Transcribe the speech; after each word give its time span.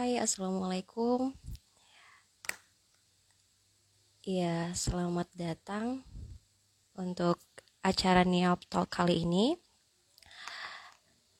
Hai, 0.00 0.16
Assalamualaikum. 0.16 1.36
Ya, 4.24 4.72
selamat 4.72 5.28
datang 5.36 6.00
untuk 6.96 7.36
acara 7.84 8.24
Niop 8.24 8.64
Talk 8.72 8.88
kali 8.88 9.28
ini. 9.28 9.60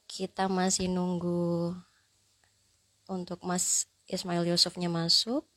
Kita 0.05 0.53
masih 0.53 0.93
nunggu 0.93 1.73
untuk 3.09 3.41
Mas 3.49 3.89
Ismail 4.05 4.45
Yusufnya 4.45 4.93
masuk. 4.93 5.49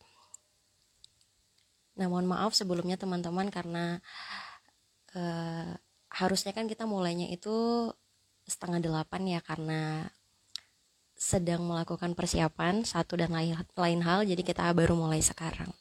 Mohon 1.99 2.32
maaf 2.32 2.55
sebelumnya 2.55 2.96
teman-teman 2.96 3.52
karena 3.52 3.99
uh, 5.12 5.76
harusnya 6.08 6.55
kan 6.55 6.72
kita 6.72 6.88
mulainya 6.88 7.27
itu 7.35 7.91
setengah 8.48 8.80
delapan 8.80 9.27
ya 9.27 9.40
karena 9.44 10.08
sedang 11.23 11.63
melakukan 11.63 12.12
persiapan 12.12 12.84
satu 12.84 13.16
dan 13.16 13.32
lain, 13.32 13.55
lain 13.80 14.02
hal 14.04 14.27
jadi 14.27 14.44
kita 14.44 14.76
baru 14.76 14.91
mulai 14.91 15.23
sekarang. 15.23 15.72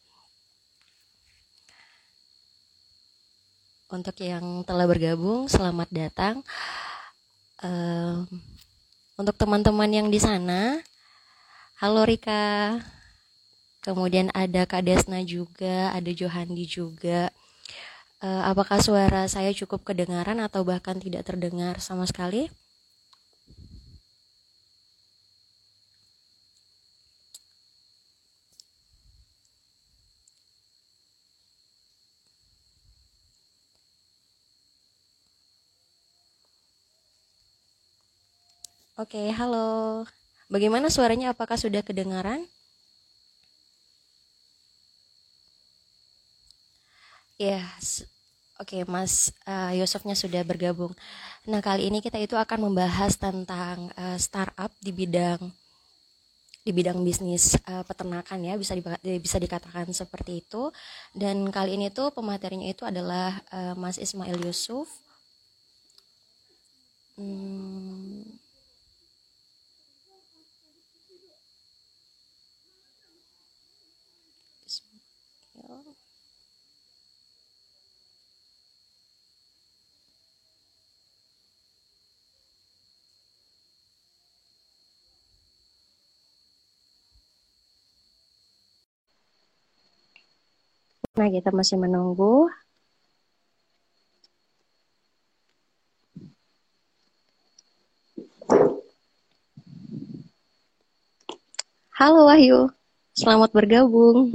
Untuk 3.91 4.15
yang 4.23 4.63
telah 4.63 4.87
bergabung 4.87 5.51
selamat 5.51 5.91
datang. 5.91 6.47
Uh, 7.59 8.23
untuk 9.19 9.35
teman-teman 9.35 9.91
yang 9.91 10.09
di 10.09 10.23
sana 10.23 10.79
halo 11.83 12.07
Rika. 12.07 12.79
Kemudian 13.83 14.31
ada 14.31 14.63
Kak 14.63 14.87
Desna 14.87 15.27
juga 15.27 15.91
ada 15.91 16.11
Johandi 16.15 16.71
juga. 16.71 17.35
Uh, 18.23 18.47
apakah 18.47 18.79
suara 18.79 19.27
saya 19.27 19.51
cukup 19.51 19.83
kedengaran 19.83 20.39
atau 20.39 20.63
bahkan 20.63 21.03
tidak 21.03 21.27
terdengar 21.27 21.83
sama 21.83 22.07
sekali 22.07 22.47
Oke, 39.03 39.35
halo. 39.35 40.07
Bagaimana 40.47 40.87
suaranya? 40.87 41.35
Apakah 41.35 41.59
sudah 41.59 41.83
kedengaran? 41.83 42.47
Ya, 47.35 47.59
yes. 47.59 48.07
oke, 48.63 48.87
Mas 48.87 49.35
uh, 49.43 49.75
Yosefnya 49.75 50.15
sudah 50.15 50.47
bergabung. 50.47 50.95
Nah, 51.51 51.59
kali 51.59 51.91
ini 51.91 51.99
kita 51.99 52.15
itu 52.23 52.39
akan 52.39 52.71
membahas 52.71 53.19
tentang 53.19 53.91
uh, 53.99 54.15
startup 54.23 54.71
di 54.79 54.95
bidang 54.95 55.51
di 56.63 56.71
bidang 56.71 57.03
bisnis 57.03 57.59
uh, 57.67 57.83
peternakan 57.83 58.39
ya 58.47 58.55
bisa 58.55 58.79
di, 58.79 59.19
bisa 59.19 59.35
dikatakan 59.43 59.91
seperti 59.91 60.47
itu 60.47 60.71
dan 61.11 61.43
kali 61.51 61.75
ini 61.75 61.91
tuh 61.91 62.15
pematerinya 62.15 62.71
itu 62.71 62.87
adalah 62.87 63.43
uh, 63.51 63.75
Mas 63.75 63.99
Ismail 63.99 64.39
Yusuf 64.47 64.87
hmm, 67.19 68.42
Nah, 91.13 91.29
kita 91.29 91.53
masih 91.53 91.77
menunggu. 91.77 92.49
Halo 101.93 102.25
Wahyu, 102.33 102.73
selamat 103.13 103.53
bergabung. 103.53 104.33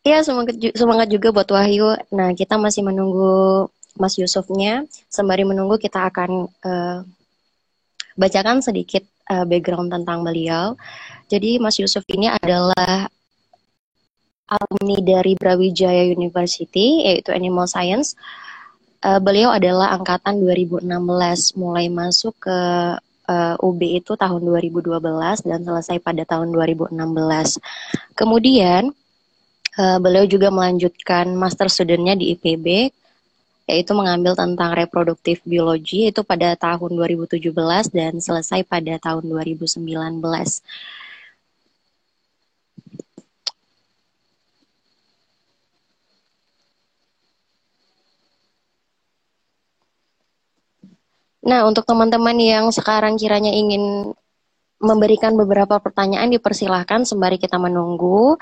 Iya, 0.00 0.24
semangat, 0.24 0.56
semangat 0.80 1.08
juga 1.12 1.28
buat 1.28 1.44
Wahyu. 1.52 1.92
Nah, 2.08 2.32
kita 2.32 2.56
masih 2.56 2.88
menunggu 2.88 3.68
Mas 4.00 4.16
Yusufnya. 4.16 4.88
Sembari 5.12 5.44
menunggu, 5.44 5.76
kita 5.76 6.08
akan 6.08 6.48
uh, 6.64 7.04
bacakan 8.16 8.64
sedikit 8.64 9.04
uh, 9.30 9.46
background 9.46 9.94
tentang 9.94 10.26
beliau. 10.26 10.74
Jadi 11.30 11.62
Mas 11.62 11.78
Yusuf 11.78 12.02
ini 12.10 12.26
adalah 12.26 13.06
alumni 14.50 14.98
dari 14.98 15.38
Brawijaya 15.38 16.10
University 16.10 17.06
yaitu 17.06 17.30
Animal 17.30 17.70
Science. 17.70 18.18
Uh, 19.00 19.22
beliau 19.22 19.48
adalah 19.54 19.96
angkatan 19.96 20.42
2016 20.42 20.84
mulai 21.56 21.88
masuk 21.88 22.36
ke 22.36 22.58
uh, 23.30 23.54
eh, 23.56 23.56
UB 23.64 23.80
itu 23.96 24.12
tahun 24.18 24.42
2012 24.44 25.00
dan 25.46 25.60
selesai 25.64 25.96
pada 26.02 26.26
tahun 26.26 26.52
2016. 26.52 26.92
Kemudian 28.12 28.92
uh, 29.78 29.98
beliau 30.02 30.28
juga 30.28 30.52
melanjutkan 30.52 31.32
master 31.32 31.72
studentnya 31.72 32.18
di 32.18 32.36
IPB 32.36 32.92
yaitu 33.68 33.92
mengambil 33.96 34.32
tentang 34.38 34.72
reproduktif 34.76 35.42
biologi 35.44 36.08
itu 36.10 36.20
pada 36.22 36.54
tahun 36.56 36.96
2017 36.96 37.50
dan 37.92 38.12
selesai 38.20 38.60
pada 38.68 38.96
tahun 39.00 39.24
2019. 39.26 40.20
Nah, 51.40 51.64
untuk 51.64 51.88
teman-teman 51.88 52.36
yang 52.36 52.68
sekarang 52.70 53.16
kiranya 53.16 53.50
ingin 53.50 54.12
memberikan 54.80 55.36
beberapa 55.36 55.76
pertanyaan 55.80 56.32
dipersilahkan 56.32 57.04
sembari 57.08 57.36
kita 57.36 57.60
menunggu. 57.60 58.36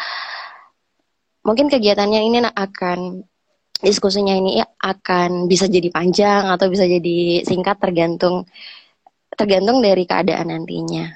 Mungkin 1.47 1.67
kegiatannya 1.71 2.21
ini 2.27 2.39
akan 2.53 3.23
diskusinya 3.79 4.35
ini 4.35 4.59
akan 4.83 5.47
bisa 5.51 5.67
jadi 5.71 5.89
panjang 5.93 6.51
atau 6.51 6.67
bisa 6.73 6.85
jadi 6.87 7.43
singkat 7.47 7.79
tergantung 7.79 8.47
tergantung 9.39 9.79
dari 9.79 10.03
keadaan 10.03 10.51
nantinya. 10.51 11.07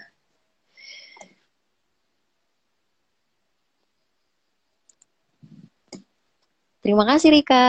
Terima 6.83 7.05
kasih 7.07 7.31
Rika. 7.35 7.63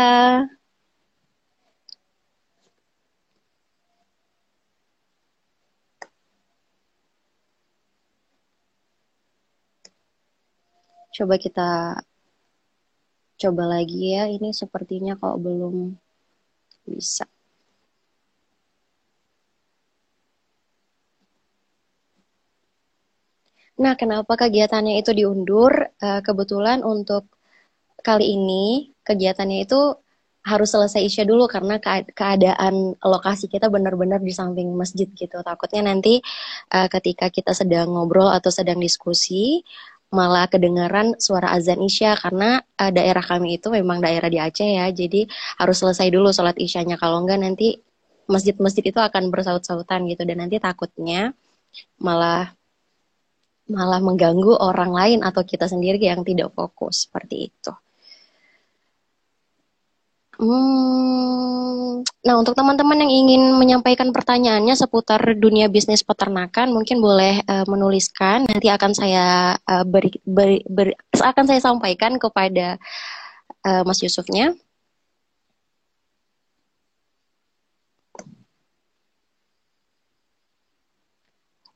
Coba 11.14 11.38
kita 11.38 11.62
coba 13.44 13.64
lagi 13.74 14.16
ya 14.16 14.24
ini 14.36 14.50
sepertinya 14.62 15.14
kok 15.22 15.38
belum 15.46 15.76
bisa 16.88 17.26
Nah, 23.74 23.94
kenapa 23.98 24.38
kegiatannya 24.38 25.02
itu 25.02 25.12
diundur? 25.18 25.74
Uh, 25.98 26.22
kebetulan 26.22 26.86
untuk 26.86 27.26
kali 28.06 28.38
ini 28.38 28.94
kegiatannya 29.02 29.66
itu 29.66 29.98
harus 30.44 30.70
selesai 30.76 31.00
isya 31.00 31.24
dulu 31.24 31.48
karena 31.48 31.80
keadaan 32.12 33.00
lokasi 33.00 33.48
kita 33.48 33.72
benar-benar 33.72 34.20
di 34.20 34.36
samping 34.36 34.76
masjid 34.76 35.08
gitu. 35.08 35.40
Takutnya 35.40 35.88
nanti 35.88 36.20
uh, 36.76 36.88
ketika 36.92 37.32
kita 37.32 37.56
sedang 37.56 37.96
ngobrol 37.96 38.28
atau 38.28 38.52
sedang 38.52 38.78
diskusi, 38.78 39.64
malah 40.14 40.46
kedengaran 40.46 41.18
suara 41.18 41.58
azan 41.58 41.82
isya 41.82 42.14
karena 42.22 42.62
uh, 42.78 42.92
daerah 42.94 43.26
kami 43.26 43.58
itu 43.58 43.74
memang 43.74 43.98
daerah 43.98 44.30
di 44.30 44.38
Aceh 44.38 44.70
ya 44.78 44.86
jadi 44.94 45.26
harus 45.58 45.82
selesai 45.82 46.14
dulu 46.14 46.30
sholat 46.30 46.54
isyanya 46.62 47.02
kalau 47.02 47.26
enggak 47.26 47.42
nanti 47.42 47.82
masjid-masjid 48.30 48.86
itu 48.86 49.00
akan 49.02 49.34
bersaut-sautan 49.34 50.06
gitu 50.08 50.22
dan 50.24 50.46
nanti 50.46 50.62
takutnya 50.62 51.34
malah 51.98 52.54
malah 53.66 54.00
mengganggu 54.00 54.54
orang 54.60 54.92
lain 54.94 55.20
atau 55.26 55.42
kita 55.42 55.66
sendiri 55.66 55.98
yang 55.98 56.22
tidak 56.22 56.54
fokus 56.54 57.10
seperti 57.10 57.50
itu. 57.50 57.74
Hmm, 60.44 62.04
nah 62.28 62.36
untuk 62.36 62.52
teman-teman 62.60 63.00
yang 63.00 63.12
ingin 63.22 63.42
menyampaikan 63.56 64.12
pertanyaannya 64.12 64.76
seputar 64.76 65.22
dunia 65.40 65.72
bisnis 65.72 66.04
peternakan, 66.04 66.68
mungkin 66.76 67.00
boleh 67.00 67.40
uh, 67.48 67.64
menuliskan. 67.72 68.44
Nanti 68.52 68.68
akan 68.68 68.92
saya 68.92 69.56
uh, 69.56 69.86
beri, 69.88 70.12
beri, 70.28 70.60
beri, 70.68 70.92
akan 71.16 71.46
saya 71.48 71.62
sampaikan 71.64 72.20
kepada 72.20 72.76
uh, 73.64 73.82
Mas 73.88 74.04
Yusufnya. 74.04 74.52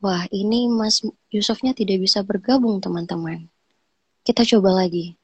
Wah, 0.03 0.23
ini 0.41 0.67
Mas 0.67 0.95
Yusufnya 1.31 1.71
tidak 1.79 1.97
bisa 2.03 2.19
bergabung, 2.29 2.83
teman-teman. 2.83 3.47
Kita 4.27 4.43
coba 4.43 4.69
lagi. 4.83 5.15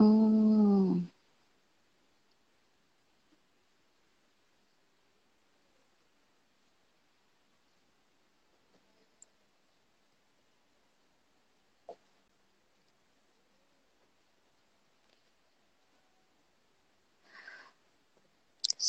Hmm. 0.00 1.09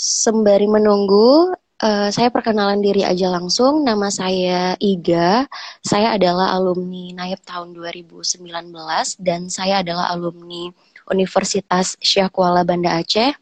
Sembari 0.01 0.65
menunggu, 0.65 1.53
uh, 1.77 2.09
saya 2.09 2.33
perkenalan 2.33 2.81
diri 2.81 3.05
aja 3.05 3.29
langsung. 3.29 3.85
Nama 3.85 4.09
saya 4.09 4.73
Iga. 4.81 5.45
Saya 5.85 6.17
adalah 6.17 6.57
alumni 6.57 7.13
NAIP 7.21 7.45
tahun 7.45 7.77
2019 7.77 8.41
dan 9.21 9.45
saya 9.53 9.85
adalah 9.85 10.09
alumni 10.09 10.73
Universitas 11.05 12.01
Syekh 12.01 12.33
Kuala 12.33 12.65
Banda 12.65 12.97
Aceh 12.97 13.37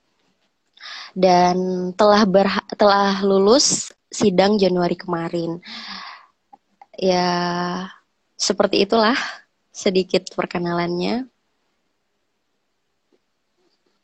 dan 1.16 1.56
telah 1.96 2.28
berha 2.28 2.60
telah 2.76 3.24
lulus 3.24 3.96
sidang 4.12 4.60
Januari 4.60 5.00
kemarin. 5.00 5.64
Ya, 7.00 7.88
seperti 8.36 8.84
itulah 8.84 9.16
sedikit 9.72 10.28
perkenalannya 10.36 11.24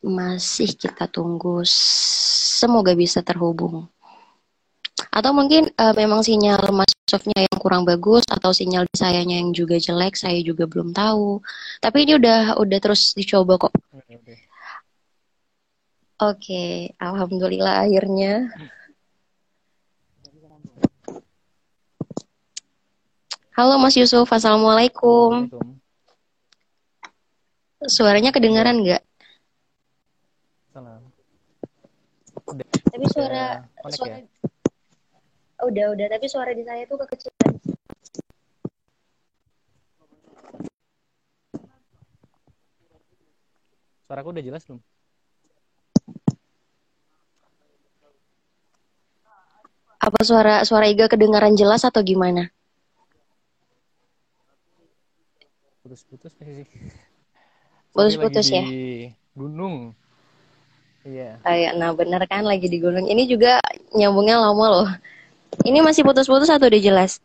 masih 0.05 0.77
kita 0.77 1.09
tunggu. 1.09 1.65
Semoga 1.65 2.93
bisa 2.93 3.25
terhubung. 3.25 3.89
Atau 5.11 5.35
mungkin 5.35 5.67
uh, 5.75 5.91
memang 5.97 6.23
sinyal 6.23 6.71
masuknya 6.71 7.47
yang 7.47 7.57
kurang 7.59 7.83
bagus 7.83 8.23
atau 8.29 8.55
sinyal 8.55 8.87
sayanya 8.95 9.41
yang 9.41 9.51
juga 9.51 9.75
jelek, 9.75 10.15
saya 10.15 10.39
juga 10.39 10.69
belum 10.69 10.95
tahu. 10.95 11.41
Tapi 11.83 12.07
ini 12.07 12.15
udah 12.15 12.55
udah 12.59 12.79
terus 12.79 13.11
dicoba 13.17 13.59
kok. 13.59 13.73
Oke, 16.15 16.47
okay, 16.47 16.71
alhamdulillah 16.95 17.83
akhirnya. 17.83 18.47
Halo 23.55 23.79
Mas 23.79 23.95
Yusuf, 23.95 24.27
assalamualaikum. 24.27 25.47
Suaranya 27.87 28.35
kedengaran 28.35 28.79
nggak? 28.83 29.03
Tapi 32.45 33.05
suara 33.09 33.65
suara 33.89 34.21
ya? 34.21 34.27
udah 35.65 35.85
udah. 35.97 36.07
Tapi 36.13 36.25
suara 36.29 36.51
di 36.53 36.61
saya 36.61 36.85
tuh 36.85 37.01
kekecilan. 37.01 37.53
Suaraku 44.05 44.29
udah 44.37 44.45
jelas 44.45 44.61
belum? 44.69 44.79
Apa 49.97 50.21
suara 50.21 50.61
suara 50.61 50.85
Iga 50.85 51.09
kedengaran 51.09 51.57
jelas 51.57 51.81
atau 51.81 52.05
gimana? 52.05 52.53
Putus-putus 55.81 56.37
sih. 56.37 56.69
Putus-putus 57.89 58.47
ya? 58.53 58.65
gunung 59.35 59.91
Iya. 61.05 61.37
Kayak 61.45 61.71
nah 61.77 61.93
bener 61.93 62.21
kan 62.25 62.41
lagi 62.41 62.65
di 62.65 62.81
gunung. 62.81 63.05
Ini 63.05 63.29
juga 63.29 63.61
nyambungnya 63.93 64.41
lama 64.41 64.65
loh. 64.65 64.89
Ini 65.61 65.85
masih 65.85 66.01
putus-putus 66.01 66.49
atau 66.49 66.65
udah 66.65 66.81
jelas? 66.81 67.21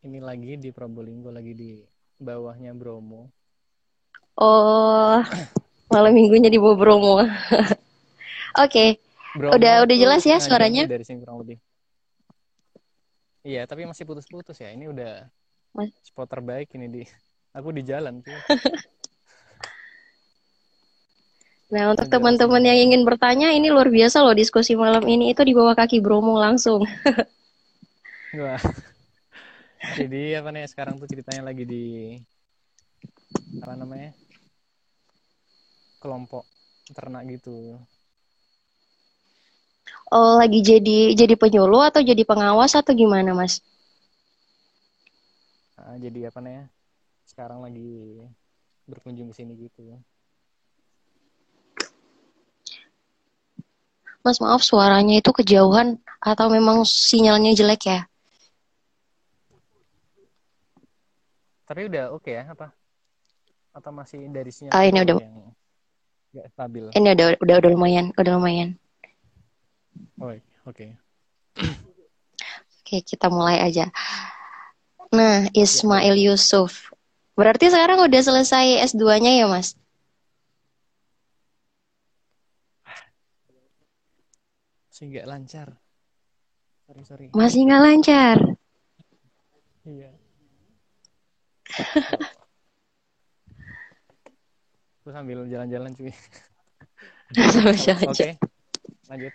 Ini 0.00 0.24
lagi 0.24 0.56
di 0.56 0.72
Probolinggo, 0.72 1.28
lagi 1.28 1.52
di 1.52 1.84
bawahnya 2.16 2.72
Bromo. 2.72 3.28
Oh, 4.40 5.20
malam 5.92 6.16
minggunya 6.16 6.48
di 6.48 6.56
bawah 6.56 6.80
Bromo. 6.80 7.20
Oke. 7.22 7.76
okay. 8.56 8.88
udah 9.36 9.84
udah 9.84 9.96
jelas 10.00 10.24
ya 10.24 10.40
suaranya? 10.40 10.88
Dari 10.88 11.04
sini 11.04 11.20
kurang 11.20 11.44
lebih. 11.44 11.60
Iya, 13.44 13.68
tapi 13.68 13.84
masih 13.84 14.08
putus-putus 14.08 14.56
ya. 14.56 14.72
Ini 14.72 14.88
udah 14.88 15.28
Mas... 15.76 15.92
spot 16.08 16.26
terbaik 16.26 16.72
ini 16.72 16.88
di 16.88 17.02
aku 17.56 17.68
di 17.76 17.84
jalan 17.84 18.24
tuh. 18.24 18.32
Nah, 21.68 21.92
untuk 21.92 22.08
teman-teman 22.08 22.64
yang 22.64 22.78
ingin 22.88 23.04
bertanya, 23.04 23.52
ini 23.52 23.68
luar 23.68 23.92
biasa 23.92 24.24
loh 24.24 24.32
diskusi 24.32 24.72
malam 24.72 25.04
ini 25.04 25.36
itu 25.36 25.44
di 25.44 25.52
bawah 25.52 25.76
kaki 25.76 26.00
Bromo 26.00 26.40
langsung. 26.40 26.80
Wah. 28.40 28.60
Jadi 30.00 30.32
apa 30.32 30.48
nih 30.48 30.64
sekarang 30.64 30.96
tuh 30.96 31.08
ceritanya 31.08 31.42
lagi 31.48 31.64
di 31.68 31.84
apa 33.60 33.72
namanya? 33.76 34.10
kelompok 35.98 36.46
ternak 36.94 37.26
gitu. 37.26 37.74
Oh, 40.08 40.40
lagi 40.40 40.64
jadi 40.64 41.12
jadi 41.12 41.34
penyuluh 41.36 41.82
atau 41.90 42.00
jadi 42.00 42.22
pengawas 42.24 42.72
atau 42.78 42.96
gimana, 42.96 43.36
Mas? 43.36 43.60
Nah, 45.76 45.96
jadi 46.00 46.30
apa 46.32 46.38
nih? 46.40 46.64
Sekarang 47.28 47.60
lagi 47.66 48.24
berkunjung 48.88 49.28
ke 49.30 49.34
sini 49.36 49.52
gitu. 49.68 50.00
Mas 54.28 54.44
maaf 54.44 54.60
suaranya 54.60 55.24
itu 55.24 55.32
kejauhan 55.32 55.96
atau 56.20 56.52
memang 56.52 56.84
sinyalnya 56.84 57.56
jelek 57.56 57.88
ya? 57.88 58.00
Tapi 61.64 61.88
udah 61.88 62.12
oke 62.12 62.28
okay 62.28 62.44
ya 62.44 62.52
apa? 62.52 62.68
Atau 63.72 63.88
masih 63.96 64.28
dari 64.28 64.52
sinyal 64.52 64.76
oh, 64.76 64.84
ini 64.84 64.98
udah 65.00 65.16
yang 65.16 65.48
gak 66.36 66.46
stabil? 66.52 66.84
Ini 66.92 67.08
udah 67.16 67.26
udah 67.40 67.56
udah 67.56 67.70
lumayan, 67.72 68.12
udah 68.20 68.32
lumayan. 68.36 68.76
Oh, 70.20 70.28
oke. 70.28 70.44
Okay. 70.68 70.90
oke, 72.84 72.96
kita 73.08 73.32
mulai 73.32 73.64
aja. 73.64 73.88
Nah, 75.08 75.48
Ismail 75.56 76.20
Yusuf. 76.20 76.92
Berarti 77.32 77.72
sekarang 77.72 78.04
udah 78.04 78.20
selesai 78.20 78.92
S2-nya 78.92 79.40
ya, 79.40 79.48
Mas? 79.48 79.72
Masih 84.98 85.14
nggak 85.14 85.30
lancar. 85.30 85.68
Sorry 86.90 87.06
sorry. 87.06 87.30
Masih 87.30 87.70
nggak 87.70 87.82
lancar? 87.86 88.34
Iya. 89.86 90.10
Aku 94.98 95.14
sambil 95.14 95.46
jalan-jalan 95.46 95.94
cuy. 95.94 96.10
Sambil 97.30 97.78
jalan 97.78 98.10
oke. 98.10 98.42
Lanjut. 99.06 99.30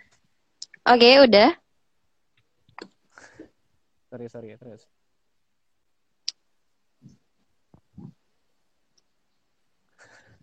Oke 0.84 1.00
okay, 1.00 1.24
udah. 1.24 1.56
Sorry 4.12 4.28
sorry 4.28 4.52
terus. 4.60 4.84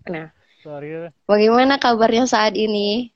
Nah, 0.09 0.33
sorry. 0.65 1.13
Bagaimana 1.29 1.77
kabarnya 1.77 2.25
saat 2.25 2.57
ini? 2.57 3.10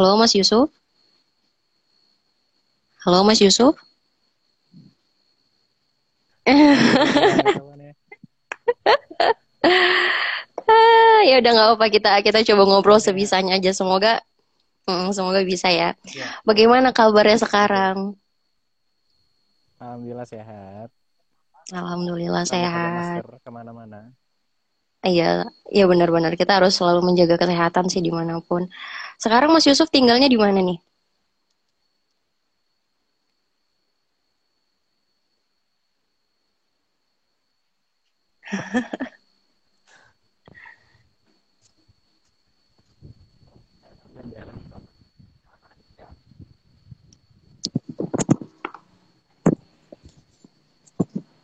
Halo 0.00 0.16
Mas 0.16 0.32
Yusuf. 0.32 0.72
Halo 3.04 3.20
Mas 3.20 3.36
Yusuf. 3.36 3.76
ya 11.28 11.36
udah 11.36 11.52
nggak 11.52 11.68
apa 11.76 11.86
kita 11.92 12.16
kita 12.24 12.40
coba 12.48 12.62
ngobrol 12.64 12.96
sebisanya 12.96 13.60
aja 13.60 13.76
semoga 13.76 14.24
hmm, 14.88 15.12
semoga 15.12 15.44
bisa 15.44 15.68
ya. 15.68 15.92
ya. 16.16 16.32
Bagaimana 16.48 16.96
kabarnya 16.96 17.36
sekarang? 17.36 18.16
Alhamdulillah 19.84 20.24
sehat. 20.24 20.88
Alhamdulillah 21.76 22.48
sehat. 22.48 23.20
Ke 23.44 23.52
mana-mana. 23.52 24.16
Iya, 25.00 25.48
ya 25.72 25.84
benar-benar 25.88 26.36
kita 26.36 26.60
harus 26.60 26.76
selalu 26.76 27.00
menjaga 27.08 27.40
kesehatan 27.40 27.88
sih 27.88 28.04
di 28.04 28.12
mana 28.12 28.36
pun. 28.44 28.68
Sekarang 29.16 29.48
Mas 29.52 29.64
Yusuf 29.64 29.88
tinggalnya 29.88 30.28
di 30.28 30.36
mana 30.36 30.60
nih? 30.60 30.76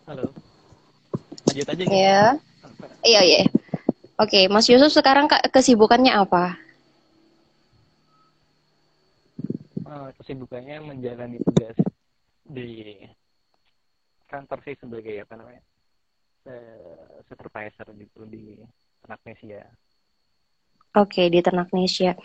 Halo. 0.07 0.29
Lanjut 1.51 1.67
aja. 1.73 1.83
Iya. 1.83 1.89
Yeah. 1.91 2.46
Iya, 3.07 3.21
iya. 3.23 3.43
Oke, 4.17 4.49
Mas 4.49 4.67
Yusuf 4.67 4.93
sekarang 4.97 5.29
kesibukannya 5.29 6.13
apa? 6.17 6.57
Uh, 9.87 10.09
kesibukannya 10.17 10.83
menjalani 10.83 11.39
tugas 11.45 11.77
di 12.43 12.97
kantor 14.27 14.59
sih 14.67 14.75
sebagai 14.81 15.15
apa 15.23 15.35
namanya 15.39 15.63
uh, 16.51 17.23
supervisor 17.31 17.87
gitu 17.95 18.27
di 18.27 18.59
Ternaknesia. 19.05 19.63
Oke, 20.97 21.29
di 21.29 21.45
Ternaknesia. 21.45 22.17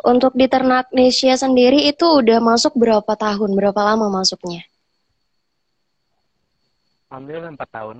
Untuk 0.00 0.32
di 0.32 0.46
Ternaknesia 0.48 1.36
sendiri 1.36 1.90
itu 1.90 2.06
udah 2.06 2.40
masuk 2.40 2.72
berapa 2.78 3.12
tahun? 3.18 3.52
Berapa 3.52 3.82
lama 3.82 4.08
masuknya? 4.08 4.64
Alhamdulillah 7.10 7.52
empat 7.52 7.70
tahun. 7.74 7.98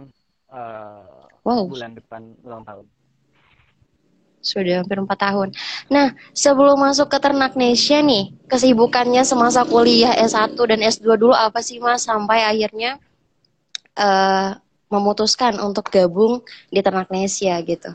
Uh, 0.51 1.30
wow. 1.45 1.67
Bulan 1.69 1.97
depan 1.97 2.37
ulang 2.45 2.65
tahun. 2.65 2.87
Sudah 4.41 4.81
hampir 4.81 4.97
empat 4.97 5.21
tahun. 5.21 5.53
Nah, 5.93 6.17
sebelum 6.33 6.81
masuk 6.81 7.13
ke 7.13 7.19
Ternaknesia 7.21 8.01
nih, 8.01 8.33
kesibukannya 8.49 9.21
semasa 9.21 9.69
kuliah 9.69 10.17
S1 10.17 10.57
dan 10.57 10.81
S2 10.81 11.21
dulu 11.21 11.37
apa 11.37 11.61
sih 11.61 11.77
Mas? 11.77 12.09
Sampai 12.09 12.41
akhirnya 12.41 12.97
uh, 14.01 14.57
memutuskan 14.89 15.61
untuk 15.61 15.93
gabung 15.93 16.41
di 16.73 16.81
Ternaknesia 16.81 17.61
gitu. 17.69 17.93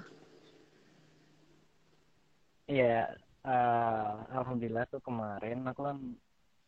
Iya, 2.69 3.09
uh, 3.45 4.25
alhamdulillah 4.37 4.89
tuh 4.89 5.01
kemarin 5.01 5.65
aku 5.69 5.81
kan 5.85 5.97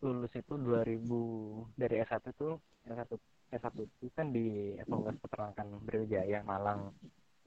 lulus 0.01 0.34
itu 0.38 0.53
2000 0.57 1.74
dari 1.74 1.96
S1 2.05 2.22
tuh 2.38 2.62
S1 2.86 3.17
S1 3.47 3.75
itu 3.79 4.11
kan 4.11 4.27
di 4.35 4.75
Fakultas 4.83 5.17
Peternakan 5.23 5.67
Brawijaya 5.83 6.43
Malang. 6.43 6.91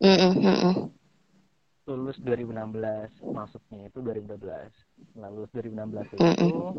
Mm 0.01 0.17
-mm. 0.17 0.75
Lulus 1.85 2.17
2016, 2.25 3.21
masuknya 3.35 3.91
itu 3.93 3.99
2012. 4.01 5.21
Nah, 5.21 5.29
lulus 5.29 5.51
2016 5.53 6.17
itu 6.17 6.25
mm 6.25 6.37
-mm. 6.37 6.73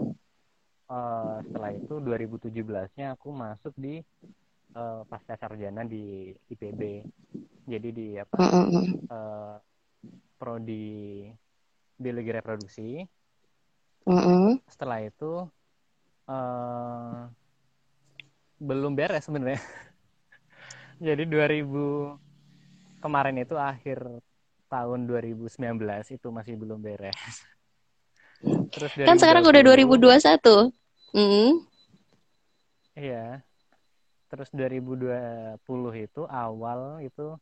Uh, 0.91 1.39
setelah 1.47 1.71
itu 1.71 2.03
2017-nya 2.03 3.15
aku 3.15 3.31
masuk 3.31 3.71
di 3.79 4.03
uh, 4.75 5.07
pasca 5.07 5.39
sarjana 5.39 5.87
di 5.87 6.35
IPB. 6.51 7.07
Jadi 7.63 7.89
di 7.95 8.07
apa? 8.19 8.35
Mm 8.35 8.51
-mm. 8.51 8.85
Uh, 9.07 9.55
prodi 10.35 11.31
biologi 11.95 12.31
reproduksi. 12.35 12.89
Mm 14.03 14.19
-hmm. 14.19 14.47
Setelah 14.67 14.99
itu 15.07 15.47
uh, 16.27 17.31
belum 18.61 18.93
beres 18.93 19.25
sebenarnya. 19.25 19.57
Jadi 21.05 21.25
2000 21.25 23.01
kemarin 23.01 23.41
itu 23.41 23.57
akhir 23.57 24.05
tahun 24.69 25.09
2019 25.09 25.49
itu 26.13 26.27
masih 26.29 26.53
belum 26.61 26.77
beres. 26.77 27.41
Terus 28.73 28.91
kan 29.01 29.17
sekarang 29.17 29.41
udah 29.41 29.61
2021. 29.65 30.69
Mm. 31.17 31.51
Iya. 32.95 33.41
Terus 34.31 34.47
2020 34.55 35.59
itu 35.97 36.21
awal 36.29 37.03
itu 37.03 37.35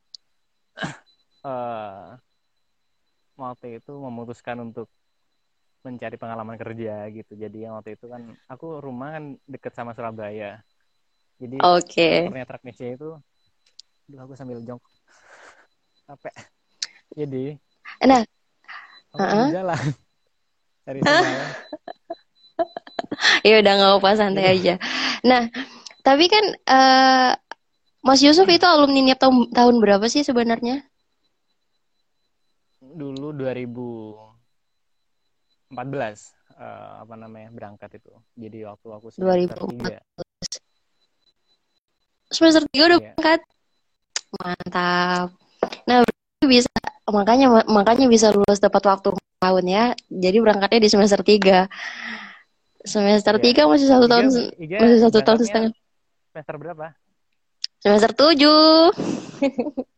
uh, 1.45 2.17
waktu 3.43 3.77
itu 3.77 3.93
memutuskan 3.93 4.57
untuk 4.63 4.89
mencari 5.83 6.15
pengalaman 6.19 6.57
kerja 6.59 7.07
gitu. 7.13 7.37
Jadi 7.37 7.67
yang 7.67 7.77
waktu 7.77 7.95
itu 7.95 8.09
kan 8.09 8.35
aku 8.51 8.83
rumah 8.83 9.15
kan 9.19 9.23
deket 9.47 9.71
sama 9.75 9.95
Surabaya. 9.95 10.59
Jadi 11.39 11.55
Oke. 11.63 12.27
Okay. 12.27 12.45
Traknisnya 12.45 12.89
itu 12.99 13.09
Duh, 14.09 14.19
aku 14.25 14.33
sambil 14.35 14.59
jongk. 14.65 14.83
Capek. 16.07 16.33
Jadi 17.15 17.55
Nah, 18.05 18.23
aku 19.15 19.23
uh 19.23 19.25
-huh. 19.25 19.47
jalan. 19.49 19.83
Cari 20.85 20.99
ya 23.47 23.55
udah 23.63 23.73
nggak 23.75 23.93
apa 24.03 24.09
santai 24.19 24.43
iya. 24.43 24.51
aja. 24.51 24.75
Nah, 25.23 25.47
tapi 26.03 26.27
kan 26.27 26.43
uh, 26.67 27.31
Mas 28.03 28.19
Yusuf 28.23 28.47
itu 28.51 28.67
alumni 28.67 29.15
tahun 29.15 29.47
tahun 29.51 29.75
berapa 29.79 30.05
sih 30.11 30.27
sebenarnya? 30.27 30.83
dulu 32.99 33.31
2014 33.37 35.77
uh, 36.57 37.05
apa 37.05 37.13
namanya 37.15 37.49
berangkat 37.53 38.01
itu. 38.01 38.11
Jadi 38.35 38.65
waktu 38.65 38.87
aku 38.89 39.07
semester 39.13 39.55
3. 39.55 40.01
Semester 42.29 42.63
3 42.69 42.69
udah 42.69 42.79
yeah. 42.79 42.97
berangkat. 43.01 43.39
Mantap. 44.37 45.27
Nah, 45.89 45.97
bisa 46.45 46.69
makanya 47.09 47.65
makanya 47.65 48.05
bisa 48.05 48.29
lulus 48.29 48.61
tepat 48.61 48.85
waktu 48.85 49.17
tahun 49.41 49.65
ya. 49.65 49.85
Jadi 50.07 50.37
berangkatnya 50.37 50.79
di 50.85 50.89
semester 50.89 51.21
3. 51.25 51.67
Semester 52.85 53.35
yeah. 53.41 53.65
3 53.65 53.71
masih 53.73 53.87
satu 53.89 54.05
tahun 54.07 54.25
Iga 54.55 54.77
masih 54.79 54.99
satu 55.03 55.19
tahun 55.25 55.39
setengah. 55.43 55.71
Semester 56.31 56.55
berapa? 56.61 56.85
Semester 57.81 58.11
7. 58.13 58.37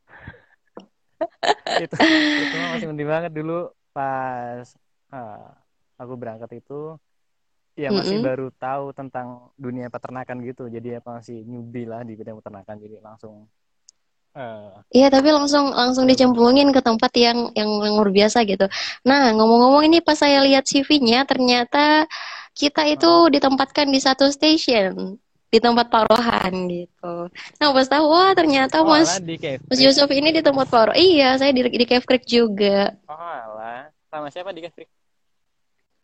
itu 1.81 1.95
itu 1.97 2.57
masih 2.73 2.87
mending 2.89 3.09
banget 3.09 3.31
dulu 3.33 3.69
pas 3.93 4.65
uh, 5.13 5.49
aku 6.01 6.13
berangkat 6.17 6.49
itu 6.57 6.97
ya 7.75 7.89
masih 7.89 8.19
mm 8.19 8.21
-hmm. 8.21 8.29
baru 8.29 8.47
tahu 8.59 8.85
tentang 8.91 9.51
dunia 9.55 9.87
peternakan 9.87 10.43
gitu 10.43 10.67
jadi 10.67 10.99
apa 10.99 11.23
masih 11.23 11.43
newbie 11.47 11.87
lah 11.87 12.03
di 12.03 12.19
bidang 12.19 12.37
peternakan 12.43 12.75
jadi 12.77 12.95
langsung 12.99 13.47
uh, 14.35 14.83
iya 14.91 15.07
tapi 15.07 15.31
langsung 15.31 15.71
langsung 15.71 16.03
dicemplungin 16.03 16.75
ke 16.75 16.83
tempat 16.83 17.11
yang 17.15 17.49
yang 17.55 17.69
luar 17.79 18.11
biasa 18.11 18.43
gitu 18.43 18.67
nah 19.07 19.31
ngomong-ngomong 19.31 19.87
ini 19.87 20.03
pas 20.03 20.19
saya 20.19 20.43
lihat 20.43 20.67
CV-nya 20.67 21.23
ternyata 21.23 22.05
kita 22.51 22.83
itu 22.91 23.07
uh, 23.07 23.31
ditempatkan 23.31 23.87
di 23.87 23.99
satu 24.03 24.27
stasiun 24.27 25.15
di 25.51 25.59
tempat 25.59 25.91
parohan 25.91 26.71
gitu. 26.71 27.27
Nah 27.59 27.67
pas 27.75 27.83
tahu 27.83 28.07
wah 28.07 28.31
ternyata 28.31 28.79
oh, 28.79 28.87
Mas 28.87 29.19
Mas 29.67 29.79
Yusuf 29.83 30.07
ini 30.07 30.31
di 30.31 30.39
tempat 30.39 30.71
paroh. 30.71 30.95
Iya 30.95 31.35
saya 31.35 31.51
di 31.51 31.67
di 31.67 31.83
Cave 31.83 32.07
Creek 32.07 32.23
juga. 32.23 32.95
Oh 33.11 33.19
alah 33.19 33.91
sama 34.07 34.31
siapa 34.31 34.55
di 34.55 34.63
Cave 34.63 34.75
Creek? 34.79 35.00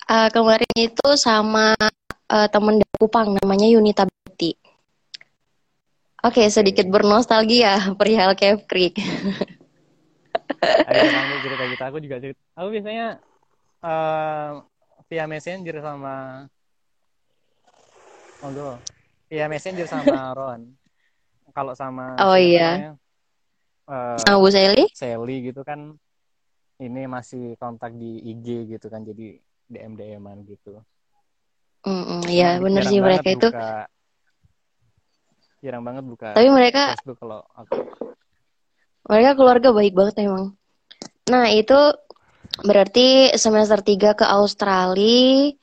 Uh, 0.08 0.32
kemarin 0.32 0.72
itu 0.80 1.10
sama 1.20 1.76
uh, 2.32 2.48
temen 2.48 2.80
dari 2.80 2.96
Kupang 2.96 3.36
namanya 3.44 3.68
Yunita 3.68 4.08
Betty. 4.08 4.56
Oke 6.24 6.44
okay, 6.44 6.48
sedikit 6.48 6.88
bernostalgia 6.88 7.76
perihal 8.00 8.32
Cave 8.40 8.64
Creek. 8.72 8.96
Ayo 10.64 11.02
cerita 11.44 11.64
kita 11.68 11.84
aku 11.92 11.98
juga 12.00 12.24
cerita. 12.24 12.40
Aku 12.56 12.72
biasanya 12.72 13.20
uh, 13.84 14.64
via 15.12 15.28
messenger 15.28 15.84
sama 15.84 16.48
Oh, 18.38 18.78
Iya 19.28 19.50
messenger 19.50 19.90
sama 19.90 20.32
Ron. 20.38 20.72
Kalau 21.52 21.74
sama 21.76 22.16
Oh 22.22 22.38
iya. 22.38 22.96
Uh, 23.84 24.16
sama 24.24 24.40
Bu 24.40 24.48
Sally? 24.48 24.88
Sally 24.96 25.52
gitu 25.52 25.68
kan 25.68 26.00
ini 26.78 27.10
masih 27.10 27.58
kontak 27.58 27.92
di 27.98 28.22
IG 28.24 28.78
gitu 28.78 28.88
kan 28.88 29.02
jadi 29.02 29.42
DM 29.68 29.94
DM-an 30.00 30.44
gitu. 30.48 30.80
Mm 31.88 32.28
iya 32.28 32.60
bener 32.60 32.84
sih 32.84 33.00
mereka 33.00 33.32
itu. 33.32 33.48
Buka, 33.48 33.88
jarang 35.64 35.84
banget 35.84 36.04
buka. 36.04 36.30
Tapi 36.36 36.50
mereka 36.52 36.96
Facebook 36.98 37.20
kalau 37.20 37.44
aku. 37.56 37.76
Mereka 39.08 39.40
keluarga 39.40 39.70
baik 39.72 39.94
banget 39.96 40.16
emang. 40.20 40.56
Nah 41.32 41.48
itu 41.52 41.80
berarti 42.64 43.36
semester 43.36 43.80
3 43.80 44.20
ke 44.20 44.26
Australia 44.26 45.54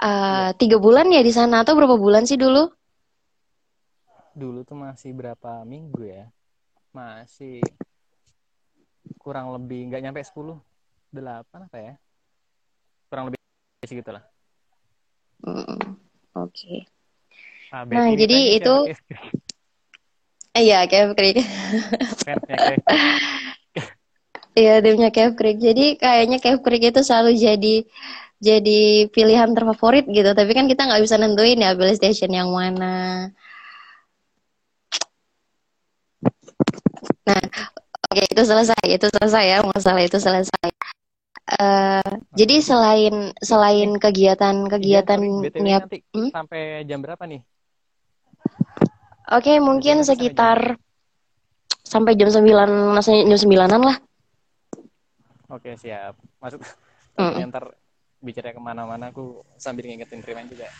uh, 0.00 0.50
tiga 0.56 0.76
bulan 0.80 1.12
ya 1.12 1.20
di 1.20 1.32
sana 1.32 1.62
atau 1.62 1.76
berapa 1.76 1.96
bulan 1.96 2.24
sih 2.24 2.40
dulu? 2.40 2.68
Dulu 4.36 4.64
tuh 4.64 4.76
masih 4.76 5.12
berapa 5.12 5.64
minggu 5.64 6.04
ya? 6.04 6.24
Masih 6.92 7.60
kurang 9.20 9.52
lebih 9.52 9.92
nggak 9.92 10.02
nyampe 10.04 10.20
sepuluh 10.24 10.56
delapan 11.12 11.68
apa 11.68 11.78
ya? 11.78 11.94
Kurang 13.10 13.26
lebih 13.26 13.38
segitu 13.82 14.10
lah. 14.14 14.22
Mm, 15.42 15.98
Oke. 16.38 16.54
Okay. 16.54 16.78
Nah, 17.74 17.82
nah 17.90 18.08
jadi 18.14 18.38
itu 18.56 18.74
Iya, 20.50 20.82
Cave 20.90 21.14
Creek. 21.14 21.36
Iya, 24.50 24.82
timnya 24.82 25.14
Cave 25.14 25.34
Creek. 25.38 25.58
Jadi 25.62 25.94
kayaknya 25.94 26.42
Cave 26.42 26.62
Creek 26.62 26.90
itu 26.90 27.00
selalu 27.06 27.38
jadi 27.38 27.86
jadi 28.40 29.06
pilihan 29.12 29.52
terfavorit 29.52 30.08
gitu 30.08 30.32
tapi 30.32 30.56
kan 30.56 30.64
kita 30.64 30.88
nggak 30.88 31.04
bisa 31.04 31.20
nentuin 31.20 31.60
ya 31.60 31.76
pilih 31.76 31.92
station 31.92 32.32
yang 32.32 32.48
mana 32.48 33.28
nah 37.28 37.36
oke 38.08 38.16
okay, 38.16 38.24
itu 38.32 38.42
selesai 38.42 38.84
itu 38.88 39.06
selesai 39.12 39.44
ya 39.44 39.58
masalah 39.60 40.00
itu 40.00 40.16
selesai 40.16 40.72
uh, 41.58 42.12
jadi 42.36 42.62
selain 42.62 43.34
selain 43.42 43.90
kegiatan-kegiatan 43.98 45.20
ya, 45.20 45.50
niat 45.58 45.84
hmm? 46.14 46.30
sampai 46.30 46.86
jam 46.86 47.02
berapa 47.02 47.24
nih? 47.26 47.40
Oke 49.30 49.54
okay, 49.54 49.56
mungkin 49.62 50.02
sekitar 50.02 50.78
sampai 51.86 52.14
jam 52.14 52.30
sembilan 52.30 52.98
jam 53.02 53.38
sembilanan 53.38 53.80
lah. 53.82 53.96
Oke 55.50 55.74
siap. 55.74 56.14
Masuk. 56.38 56.62
Mm. 57.18 57.52
ntar 57.52 57.74
bicara 58.22 58.54
ke 58.54 58.60
mana-mana 58.62 59.10
aku 59.10 59.42
sambil 59.58 59.90
ngingetin 59.90 60.22
Riman 60.22 60.46
juga. 60.46 60.70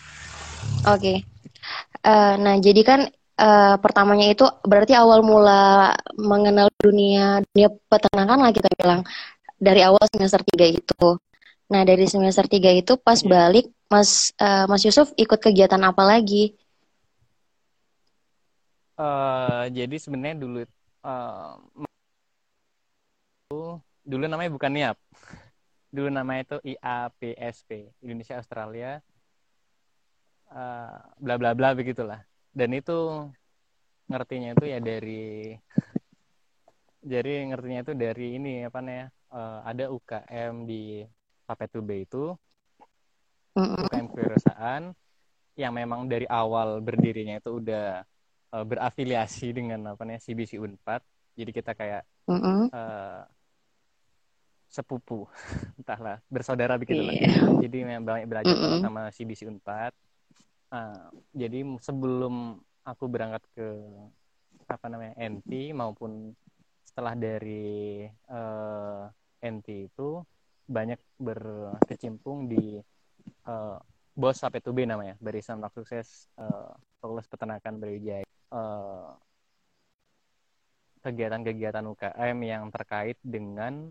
Oke. 0.89 0.99
Okay. 0.99 1.17
uh, 2.07 2.39
nah 2.39 2.57
jadi 2.57 2.81
kan 2.87 3.01
uh, 3.41 3.77
pertamanya 3.81 4.29
itu 4.31 4.45
berarti 4.63 4.93
awal 4.95 5.25
mula 5.25 5.97
mengenal 6.17 6.69
dunia 6.79 7.41
dunia 7.53 7.69
peternakan 7.89 8.39
lah 8.45 8.53
kita 8.53 8.69
bilang 8.77 9.01
dari 9.61 9.85
awal 9.85 10.03
semester 10.09 10.41
3 10.43 10.81
itu 10.81 11.07
nah 11.71 11.85
dari 11.87 12.09
semester 12.09 12.49
3 12.49 12.81
itu 12.81 12.97
pas 12.99 13.21
yeah. 13.21 13.31
balik 13.31 13.67
Mas 13.87 14.35
uh, 14.41 14.67
Mas 14.67 14.83
Yusuf 14.83 15.13
ikut 15.15 15.39
kegiatan 15.39 15.79
apa 15.85 16.03
lagi 16.03 16.57
Uh, 19.01 19.65
jadi 19.73 19.97
sebenarnya 19.97 20.45
dulu 20.45 20.61
uh, 21.09 21.57
dulu 24.05 24.25
namanya 24.29 24.53
bukan 24.53 24.71
NIAP. 24.77 24.99
Dulu 25.91 26.07
namanya 26.07 26.47
itu 26.47 26.57
IAPSP, 26.77 27.91
Indonesia 28.05 28.39
Australia 28.39 29.03
uh, 30.55 31.03
bla 31.19 31.35
bla 31.41 31.57
bla 31.57 31.75
begitulah. 31.75 32.23
Dan 32.55 32.77
itu 32.77 33.27
ngertinya 34.07 34.55
itu 34.55 34.65
ya 34.71 34.79
dari 34.79 35.57
jadi 37.11 37.51
ngertinya 37.51 37.81
itu 37.83 37.93
dari 37.97 38.27
ini 38.39 38.69
apa 38.69 38.79
nih 38.85 39.11
uh, 39.33 39.61
ada 39.65 39.91
UKM 39.91 40.67
di 40.67 41.03
Papetube 41.47 42.07
itu 42.07 42.35
UKM 43.59 44.07
kewirausahaan 44.15 44.95
yang 45.59 45.73
memang 45.75 46.07
dari 46.07 46.25
awal 46.31 46.79
berdirinya 46.79 47.43
itu 47.43 47.59
udah 47.59 48.07
uh, 48.55 48.65
berafiliasi 48.65 49.51
dengan 49.51 49.93
apa 49.93 50.07
namanya 50.07 50.23
CBC 50.23 50.57
Unpad. 50.63 51.03
Jadi 51.35 51.51
kita 51.51 51.75
kayak 51.75 52.03
mm 52.31 52.39
-hmm. 52.39 52.61
uh, 52.71 53.23
sepupu, 54.71 55.27
entahlah 55.83 56.23
bersaudara 56.31 56.79
begitu 56.79 57.03
yeah. 57.03 57.27
Iya. 57.27 57.67
Jadi 57.67 57.79
memang 57.83 58.07
banyak 58.07 58.29
belajar 58.31 58.55
mm 58.55 58.63
-hmm. 58.63 58.81
sama 58.87 59.03
CBC 59.11 59.51
Unpad. 59.51 59.93
Uh, 60.71 61.11
jadi 61.35 61.67
sebelum 61.83 62.63
aku 62.87 63.05
berangkat 63.11 63.43
ke 63.59 63.67
apa 64.71 64.87
namanya 64.87 65.19
NT 65.19 65.75
maupun 65.75 66.31
setelah 66.87 67.19
dari 67.19 68.07
uh, 68.31 69.11
NT 69.41 69.93
itu 69.93 70.23
banyak 70.71 71.01
berkecimpung 71.19 72.47
di 72.47 72.79
uh, 73.49 73.77
BOS 74.15 74.39
sampai 74.47 74.61
2 74.63 74.71
b 74.71 74.79
namanya, 74.87 75.15
Barisan 75.19 75.59
Sukses 75.73 76.29
uh, 76.39 76.71
Fakultas 77.01 77.27
Peternakan 77.27 77.81
Brawijaya. 77.81 78.27
Kegiatan 81.01 81.41
kegiatan-kegiatan 81.41 81.85
UKM 81.97 82.39
yang 82.45 82.69
terkait 82.69 83.17
dengan 83.25 83.89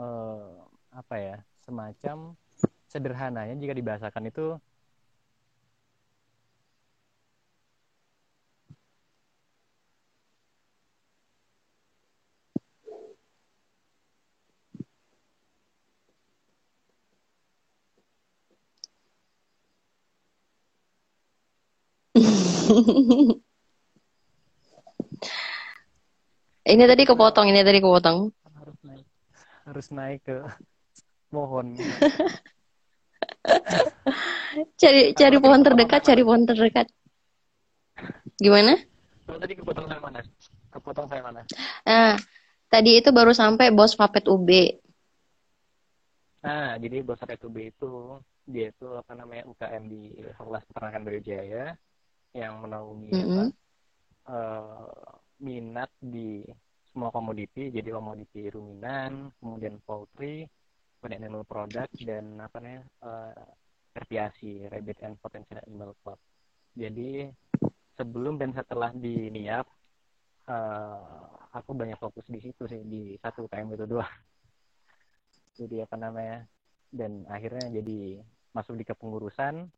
uh, 0.00 0.64
apa 0.88 1.14
ya 1.20 1.36
semacam 1.60 2.32
sederhananya 2.88 3.54
jika 3.60 3.76
dibahasakan 3.76 4.32
itu 4.32 4.56
Ini 26.70 26.86
tadi 26.86 27.02
kepotong, 27.02 27.50
ini 27.50 27.66
tadi 27.66 27.82
kepotong. 27.82 28.30
Harus 28.54 28.78
naik, 28.86 29.06
harus 29.66 29.86
naik 29.90 30.20
ke 30.22 30.38
pohon. 31.32 31.74
cari 34.80 35.10
cari 35.18 35.36
pohon 35.42 35.60
terdekat, 35.66 36.00
cari 36.06 36.22
pohon 36.22 36.46
terdekat. 36.46 36.86
Gimana? 38.38 38.78
Tadi 39.26 39.54
kepotong 39.58 39.86
saya 39.90 40.00
mana? 40.02 40.22
Kepotong 40.70 41.06
saya 41.10 41.22
mana? 41.26 41.42
Nah, 41.86 42.14
tadi 42.70 43.02
itu 43.02 43.10
baru 43.10 43.34
sampai 43.34 43.74
bos 43.74 43.98
Fapet 43.98 44.30
UB. 44.30 44.48
Nah, 46.46 46.78
jadi 46.78 47.02
bos 47.02 47.18
Fapet 47.18 47.42
UB 47.42 47.56
itu 47.58 48.18
dia 48.46 48.70
itu 48.70 48.86
apa 48.94 49.14
namanya 49.14 49.46
UKM 49.46 49.82
di 49.86 50.18
Fakultas 50.34 50.66
Peternakan 50.66 51.02
Brawijaya 51.06 51.74
yang 52.36 52.62
menaungi 52.62 53.10
mm 53.10 53.20
-hmm. 53.20 53.30
apa, 53.30 53.44
uh, 54.30 55.12
minat 55.42 55.90
di 55.98 56.44
semua 56.90 57.10
komoditi. 57.10 57.70
Jadi 57.70 57.88
komoditi 57.90 58.50
ruminan 58.50 59.30
kemudian 59.38 59.78
poultry 59.82 60.46
kemudian 61.00 61.24
animal 61.24 61.48
product 61.48 61.96
dan 62.04 62.36
apa 62.44 62.60
namanya 62.60 62.84
uh, 63.00 64.68
rabbit 64.68 65.00
and 65.00 65.16
potential 65.16 65.56
animal 65.64 65.96
club 66.04 66.20
jadi 66.76 67.32
sebelum 67.96 68.36
dan 68.36 68.52
setelah 68.52 68.92
di 68.92 69.32
niap 69.32 69.64
uh, 70.44 71.48
aku 71.56 71.72
banyak 71.72 71.96
fokus 71.96 72.28
di 72.28 72.44
situ 72.44 72.68
sih 72.68 72.84
di 72.84 73.16
satu 73.16 73.48
UKM 73.48 73.80
itu 73.80 73.88
dua 73.88 74.04
jadi 75.56 75.88
apa 75.88 75.96
namanya 75.96 76.44
dan 76.92 77.24
akhirnya 77.32 77.72
jadi 77.80 78.20
masuk 78.52 78.76
di 78.76 78.84
kepengurusan 78.84 79.72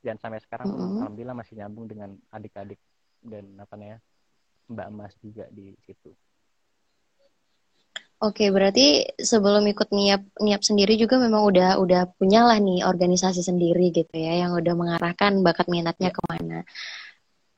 dan 0.00 0.16
sampai 0.16 0.40
sekarang 0.40 0.72
mm 0.72 0.76
-hmm. 0.76 0.98
alhamdulillah 1.04 1.36
masih 1.36 1.54
nyambung 1.60 1.86
dengan 1.86 2.16
adik-adik 2.32 2.80
dan 3.20 3.44
apa 3.60 3.76
namanya 3.76 3.98
Mbak 4.70 4.86
Emas 4.88 5.12
juga 5.20 5.44
di 5.50 5.74
situ. 5.84 6.14
Oke, 8.20 8.52
berarti 8.52 9.16
sebelum 9.16 9.64
ikut 9.64 9.88
niap 9.96 10.20
niap 10.44 10.60
sendiri 10.60 11.00
juga 11.00 11.16
memang 11.16 11.40
udah 11.40 11.80
udah 11.80 12.04
punya 12.20 12.44
lah 12.44 12.60
nih 12.60 12.84
organisasi 12.84 13.40
sendiri 13.40 13.88
gitu 13.96 14.12
ya, 14.12 14.44
yang 14.44 14.52
udah 14.52 14.76
mengarahkan 14.76 15.40
bakat 15.40 15.72
minatnya 15.72 16.12
ke 16.12 16.20
mana. 16.28 16.60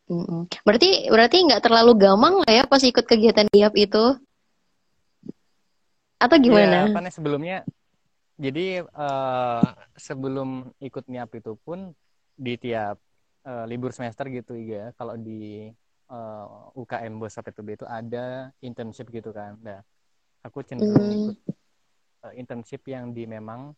Mm-mm. 0.06 0.46
Berarti 0.62 1.10
berarti 1.10 1.36
nggak 1.50 1.66
terlalu 1.66 1.98
gampang 1.98 2.46
lah 2.46 2.50
ya 2.50 2.62
pas 2.70 2.78
ikut 2.78 3.02
kegiatan 3.02 3.50
niap 3.50 3.74
itu, 3.74 4.14
atau 6.22 6.36
iya, 6.38 6.44
gimana? 6.46 6.76
Ya, 6.86 6.94
apa 6.94 7.00
nih 7.02 7.14
sebelumnya? 7.14 7.58
Jadi 8.38 8.66
uh, 8.86 9.66
sebelum 9.98 10.70
ikut 10.78 11.10
niap 11.10 11.34
itu 11.34 11.58
pun 11.66 11.90
di 12.42 12.58
tiap 12.58 12.98
uh, 13.46 13.64
libur 13.70 13.94
semester 13.94 14.26
gitu 14.26 14.58
ya, 14.58 14.90
kalau 14.98 15.14
di 15.14 15.70
uh, 16.10 16.74
eh, 16.74 16.80
UKM 16.82 17.22
Bos 17.22 17.38
B 17.38 17.68
itu 17.78 17.86
ada 17.86 18.50
internship 18.58 19.06
gitu 19.14 19.30
kan. 19.30 19.54
Nah, 19.62 19.78
aku 20.42 20.66
cenderung 20.66 21.06
hmm. 21.06 21.14
ikut 21.14 21.38
uh, 22.26 22.32
internship 22.34 22.82
yang 22.90 23.14
di 23.14 23.30
memang 23.30 23.70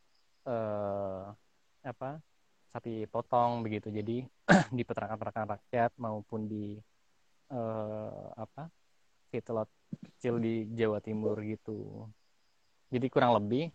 uh, 0.48 1.28
apa 1.84 2.18
sapi 2.72 3.04
potong 3.06 3.60
begitu. 3.60 3.92
Jadi 3.92 4.24
di 4.76 4.82
peternakan-peternakan 4.82 5.60
rakyat 5.60 5.92
maupun 6.00 6.48
di 6.48 6.80
uh, 7.52 8.32
apa 8.34 8.72
feedlot 9.28 9.68
kecil 10.16 10.40
di 10.40 10.72
Jawa 10.72 11.04
Timur 11.04 11.38
gitu. 11.44 12.08
Jadi 12.88 13.06
kurang 13.10 13.36
lebih 13.36 13.70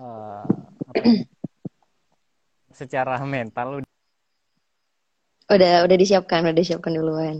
uh, 0.00 0.44
apa, 0.90 1.02
ya, 1.04 1.24
secara 2.80 3.20
mental 3.24 3.84
udah 5.54 5.72
udah 5.84 5.96
disiapkan 6.02 6.40
udah 6.44 6.56
disiapkan 6.60 6.92
duluan 6.98 7.36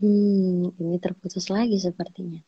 Hmm, 0.00 0.64
ini 0.82 0.96
terputus 1.04 1.46
lagi 1.56 1.76
sepertinya. 1.86 2.40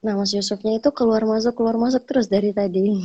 Nah, 0.00 0.16
Mas 0.16 0.32
Yusufnya 0.32 0.80
itu 0.80 0.88
keluar 0.96 1.20
masuk 1.28 1.52
keluar 1.60 1.76
masuk 1.76 2.08
terus 2.08 2.32
dari 2.32 2.56
tadi. 2.56 3.04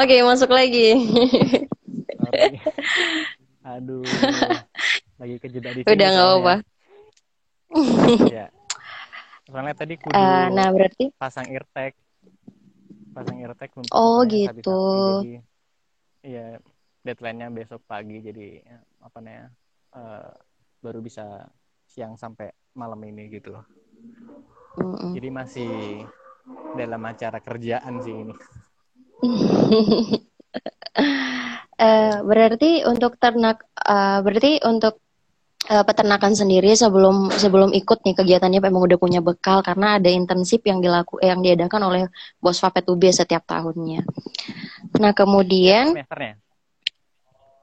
Oke, 0.00 0.06
okay, 0.06 0.20
masuk 0.22 0.54
lagi. 0.54 0.94
Aduh. 3.66 4.06
Lagi 5.18 5.36
kejeda 5.42 5.74
di 5.74 5.82
sini. 5.82 5.90
Udah 5.90 6.08
nggak 6.14 6.26
apa-apa. 6.30 6.54
ya. 8.30 8.46
Soalnya 9.50 9.74
tadi 9.74 9.94
kudu 9.98 10.14
uh, 10.14 10.46
nah, 10.54 10.70
berarti 10.70 11.10
pasang 11.18 11.50
eartag. 11.50 11.98
pasang 13.10 13.42
eartag 13.42 13.74
untuk 13.74 13.90
oh 13.90 14.22
ya, 14.22 14.54
gitu 14.54 14.78
jadi 15.18 15.34
iya 16.22 16.46
deadline-nya 17.02 17.50
besok 17.50 17.82
pagi 17.82 18.22
jadi 18.22 18.62
apa 19.02 19.18
namanya 19.18 19.50
uh, 19.98 20.30
baru 20.78 21.02
bisa 21.02 21.50
siang 21.90 22.14
sampai 22.14 22.54
malam 22.78 23.02
ini 23.02 23.26
gitu 23.26 23.58
Mm-mm. 24.78 25.10
jadi 25.18 25.28
masih 25.34 25.70
dalam 26.78 27.02
acara 27.02 27.42
kerjaan 27.42 27.98
sih 27.98 28.14
ini 28.14 28.34
Eh, 31.80 32.14
berarti 32.20 32.84
untuk 32.84 33.16
ternak 33.16 33.64
eh, 33.80 34.20
berarti 34.20 34.60
untuk 34.68 35.00
eh, 35.64 35.80
peternakan 35.80 36.36
sendiri 36.36 36.76
sebelum 36.76 37.32
sebelum 37.32 37.72
ikut 37.72 38.04
nih 38.04 38.20
kegiatannya 38.20 38.60
memang 38.60 38.84
udah 38.84 39.00
punya 39.00 39.24
bekal 39.24 39.64
karena 39.64 39.96
ada 39.96 40.12
intensif 40.12 40.60
yang 40.68 40.84
dilaku 40.84 41.16
eh, 41.24 41.32
yang 41.32 41.40
diadakan 41.40 41.80
oleh 41.88 42.02
Bos 42.36 42.60
Vapet 42.60 42.84
UB 42.84 43.00
setiap 43.08 43.48
tahunnya. 43.48 44.04
Nah, 45.00 45.16
kemudian 45.16 45.96
semesternya 45.96 46.36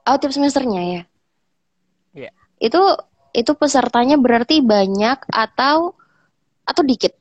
oh 0.10 0.18
tiap 0.18 0.34
semesternya 0.34 0.82
ya. 0.82 1.02
Iya. 2.18 2.32
Itu 2.58 2.82
itu 3.38 3.54
pesertanya 3.54 4.18
berarti 4.18 4.66
banyak 4.66 5.22
atau 5.30 5.94
atau 6.66 6.82
dikit? 6.82 7.14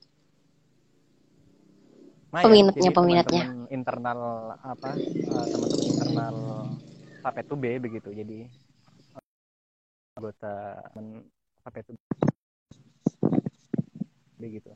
Lumayan. 2.32 2.44
Peminatnya, 2.48 2.90
Jadi 2.90 2.96
peminatnya. 2.96 3.42
teman-teman 3.44 3.72
internal 3.72 4.20
apa 4.64 4.90
eh, 4.96 5.46
teman-teman 5.52 5.86
internal 5.92 6.36
Papet 7.20 7.48
B 7.52 7.64
begitu 7.82 8.08
jadi 8.12 8.48
anggota 10.16 10.80
teman 10.94 11.26
Papet 11.64 11.84
begitu 14.36 14.70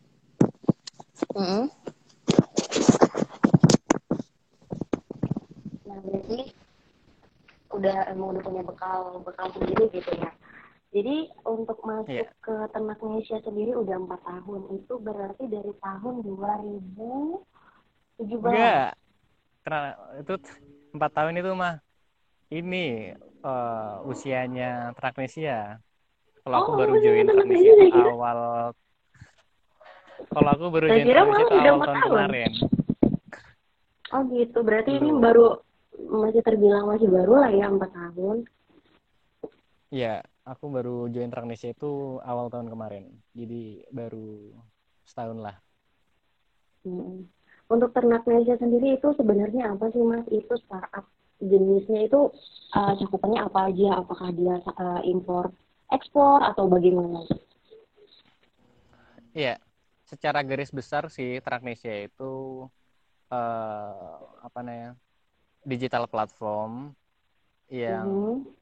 Mm-mm. 1.37 1.69
Nah, 5.87 5.99
berarti 6.01 6.39
udah 7.71 7.97
emang 8.11 8.35
udah 8.35 8.43
punya 8.43 8.63
bekal 8.67 9.23
bekal 9.23 9.47
sendiri 9.55 9.85
gitu 9.95 10.11
ya. 10.19 10.31
Jadi 10.91 11.31
untuk 11.47 11.79
masuk 11.87 12.11
Iya. 12.11 12.27
ke 12.43 12.67
Ternak 12.75 12.99
Indonesia 12.99 13.39
sendiri 13.47 13.79
udah 13.79 13.95
empat 13.95 14.27
tahun. 14.27 14.75
Itu 14.75 14.99
berarti 14.99 15.47
dari 15.47 15.71
tahun 15.79 16.15
2017. 16.27 18.43
enggak 18.43 18.99
karena 19.61 19.93
itu 20.19 20.35
empat 20.91 21.11
tahun 21.15 21.39
itu 21.39 21.51
mah 21.55 21.79
ini 22.51 23.15
eh, 23.23 23.95
usianya 24.03 24.91
Traknesia 24.99 25.79
kalau 26.43 26.57
aku 26.59 26.71
Oh, 26.75 26.79
baru 26.81 26.99
usianya 26.99 27.23
join 27.23 27.31
Traknesia 27.31 27.71
awal 28.11 28.39
kalau 30.31 30.49
aku 30.51 30.65
baru 30.75 30.87
join 30.91 31.07
Traknesia 31.07 31.47
itu 31.47 31.55
udah 31.55 31.71
awal 31.71 31.87
tahun 31.87 32.03
tahun. 32.03 32.11
kemarin 32.11 32.51
Oh 34.11 34.27
gitu. 34.27 34.59
Berarti 34.67 34.91
ini 34.99 35.07
Belum. 35.07 35.23
baru 35.23 35.47
masih 36.11 36.43
terbilang 36.43 36.91
masih 36.91 37.07
baru 37.07 37.39
lah 37.39 37.51
ya 37.55 37.71
empat 37.71 37.95
tahun. 37.95 38.43
Iya, 39.91 40.23
aku 40.51 40.67
baru 40.67 41.07
join 41.15 41.31
Traknesia 41.31 41.71
itu 41.71 42.19
awal 42.27 42.51
tahun 42.51 42.67
kemarin. 42.67 43.07
Jadi 43.31 43.87
baru 43.95 44.51
setahun 45.07 45.39
lah. 45.39 45.57
Mm. 46.83 47.31
Untuk 47.71 47.95
Ternak 47.95 48.27
Indonesia 48.27 48.59
sendiri 48.59 48.99
itu 48.99 49.15
sebenarnya 49.15 49.71
apa 49.71 49.95
sih 49.95 50.03
Mas? 50.03 50.27
Itu 50.27 50.59
startup 50.67 51.07
jenisnya 51.39 52.11
itu 52.11 52.35
uh, 52.75 52.93
cakupannya 52.99 53.47
apa 53.47 53.71
aja? 53.71 54.03
Apakah 54.03 54.35
dia 54.35 54.59
uh, 54.75 55.01
impor, 55.07 55.55
ekspor 55.95 56.43
atau 56.43 56.67
bagaimana? 56.67 57.23
Iya, 59.31 59.63
secara 60.03 60.43
garis 60.43 60.75
besar 60.75 61.07
sih 61.07 61.39
Traknesia 61.39 62.11
itu 62.11 62.67
eh, 63.31 64.15
apa 64.43 64.59
namanya 64.59 64.99
digital 65.63 66.11
platform 66.11 66.91
yang 67.71 68.11
Mhm. 68.11 68.60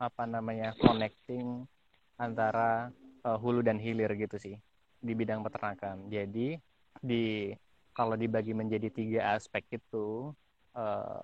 Apa 0.00 0.22
namanya 0.24 0.72
connecting 0.80 1.68
antara 2.16 2.90
eh, 3.26 3.38
hulu 3.42 3.60
dan 3.68 3.78
hilir 3.84 4.10
gitu 4.16 4.36
sih 4.40 4.56
di 5.00 5.12
bidang 5.16 5.40
peternakan. 5.46 6.08
Jadi 6.12 6.56
di 7.00 7.52
kalau 7.96 8.14
dibagi 8.16 8.52
menjadi 8.56 8.88
tiga 8.92 9.20
aspek 9.36 9.64
itu 9.78 10.32
eh, 10.76 11.22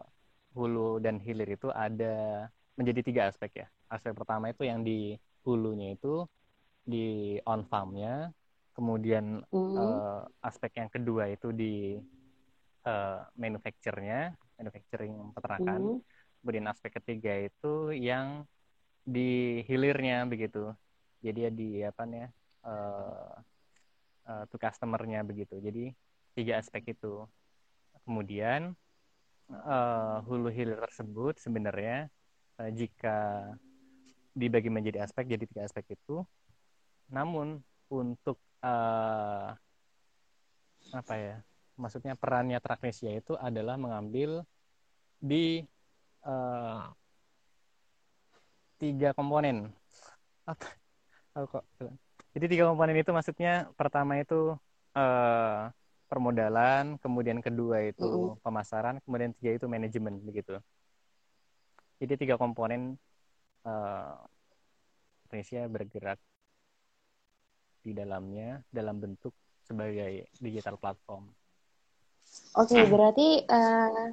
hulu 0.56 1.00
dan 1.04 1.16
hilir 1.20 1.48
itu 1.56 1.68
ada 1.72 2.48
menjadi 2.78 3.00
tiga 3.08 3.22
aspek 3.30 3.64
ya. 3.64 3.68
Aspek 3.92 4.12
pertama 4.16 4.52
itu 4.52 4.62
yang 4.68 4.80
di 4.84 5.16
hulunya 5.46 5.94
itu 5.96 6.26
di 6.86 7.36
on 7.46 7.62
farmnya, 7.70 8.30
kemudian 8.76 9.42
Mhm. 9.52 9.76
eh, 9.80 10.22
aspek 10.48 10.72
yang 10.80 10.90
kedua 10.92 11.24
itu 11.32 11.50
di 11.54 11.98
eh, 12.86 13.20
manufacture-nya, 13.36 14.34
manufacturing 14.58 15.14
peternakan. 15.34 15.80
Mhm. 15.82 16.04
Kemudian 16.40 16.66
aspek 16.70 16.90
ketiga 17.02 17.32
itu 17.48 17.90
yang 17.98 18.46
di 19.06 19.62
hilirnya 19.68 20.26
begitu. 20.26 20.74
Jadi 21.22 21.38
ya 21.46 21.50
di 21.50 21.68
apa 21.86 22.02
nih 22.10 22.26
eh 22.66 23.34
eh, 24.26 24.44
to 24.50 24.56
customer-nya 24.58 25.22
begitu. 25.22 25.54
Jadi 25.62 25.94
tiga 26.36 26.58
aspek 26.60 26.82
itu. 26.94 27.24
Kemudian 28.04 28.74
eh, 29.50 30.16
hulu 30.26 30.48
hilir 30.50 30.78
tersebut 30.82 31.38
sebenarnya 31.38 32.10
eh, 32.60 32.70
jika 32.74 33.16
dibagi 34.36 34.68
menjadi 34.68 35.06
aspek 35.06 35.24
jadi 35.32 35.44
tiga 35.48 35.62
aspek 35.66 35.96
itu. 35.96 36.26
Namun 37.08 37.62
untuk 37.88 38.38
eh, 38.62 39.48
apa 40.92 41.14
ya? 41.18 41.36
Maksudnya 41.76 42.16
perannya 42.16 42.58
Traknesia 42.58 43.12
itu 43.12 43.36
adalah 43.36 43.76
mengambil 43.76 44.42
di 45.20 45.64
eh, 46.26 46.82
tiga 48.76 49.12
komponen. 49.16 49.72
Apa? 50.44 50.66
Aku 51.36 51.60
kok 51.60 51.64
bilang. 51.76 51.96
Jadi 52.36 52.46
tiga 52.52 52.64
komponen 52.68 52.96
itu 53.00 53.10
maksudnya 53.12 53.68
pertama 53.76 54.20
itu 54.20 54.56
eh, 54.92 55.60
permodalan, 56.06 57.00
kemudian 57.00 57.40
kedua 57.40 57.88
itu 57.88 58.36
pemasaran, 58.44 59.00
kemudian 59.04 59.32
tiga 59.40 59.56
itu 59.56 59.66
manajemen 59.66 60.20
begitu. 60.20 60.60
Jadi 61.96 62.14
tiga 62.20 62.36
komponen 62.36 63.00
eh, 63.64 64.16
Indonesia 65.26 65.64
bergerak 65.66 66.18
di 67.82 67.92
dalamnya 67.94 68.60
dalam 68.68 68.98
bentuk 68.98 69.32
sebagai 69.66 70.30
digital 70.38 70.78
platform. 70.78 71.26
Oke, 72.56 72.78
berarti 72.86 73.42
eh, 73.46 74.06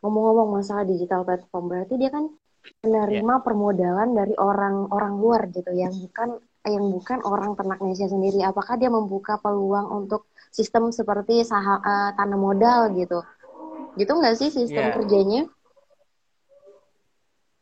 ngomong-ngomong 0.00 0.60
masalah 0.60 0.84
digital 0.86 1.22
platform, 1.26 1.64
berarti 1.68 1.94
dia 1.98 2.10
kan 2.10 2.30
menerima 2.84 3.34
permodalan 3.46 4.14
dari 4.14 4.34
orang-orang 4.38 5.12
luar 5.22 5.40
gitu, 5.50 5.70
yang 5.74 5.92
bukan 5.94 6.28
yang 6.66 6.86
bukan 6.90 7.18
orang 7.22 7.54
ternak 7.58 7.78
Indonesia 7.82 8.08
sendiri. 8.10 8.38
Apakah 8.42 8.74
dia 8.80 8.90
membuka 8.90 9.38
peluang 9.38 9.86
untuk 10.04 10.26
sistem 10.50 10.90
seperti 10.90 11.42
saham 11.46 11.78
eh, 11.82 12.10
tanam 12.18 12.40
modal 12.42 12.90
gitu? 12.94 13.22
Gitu 13.98 14.12
nggak 14.12 14.36
sih 14.38 14.50
sistem 14.52 14.90
Iya. 14.90 14.94
kerjanya? 14.96 15.42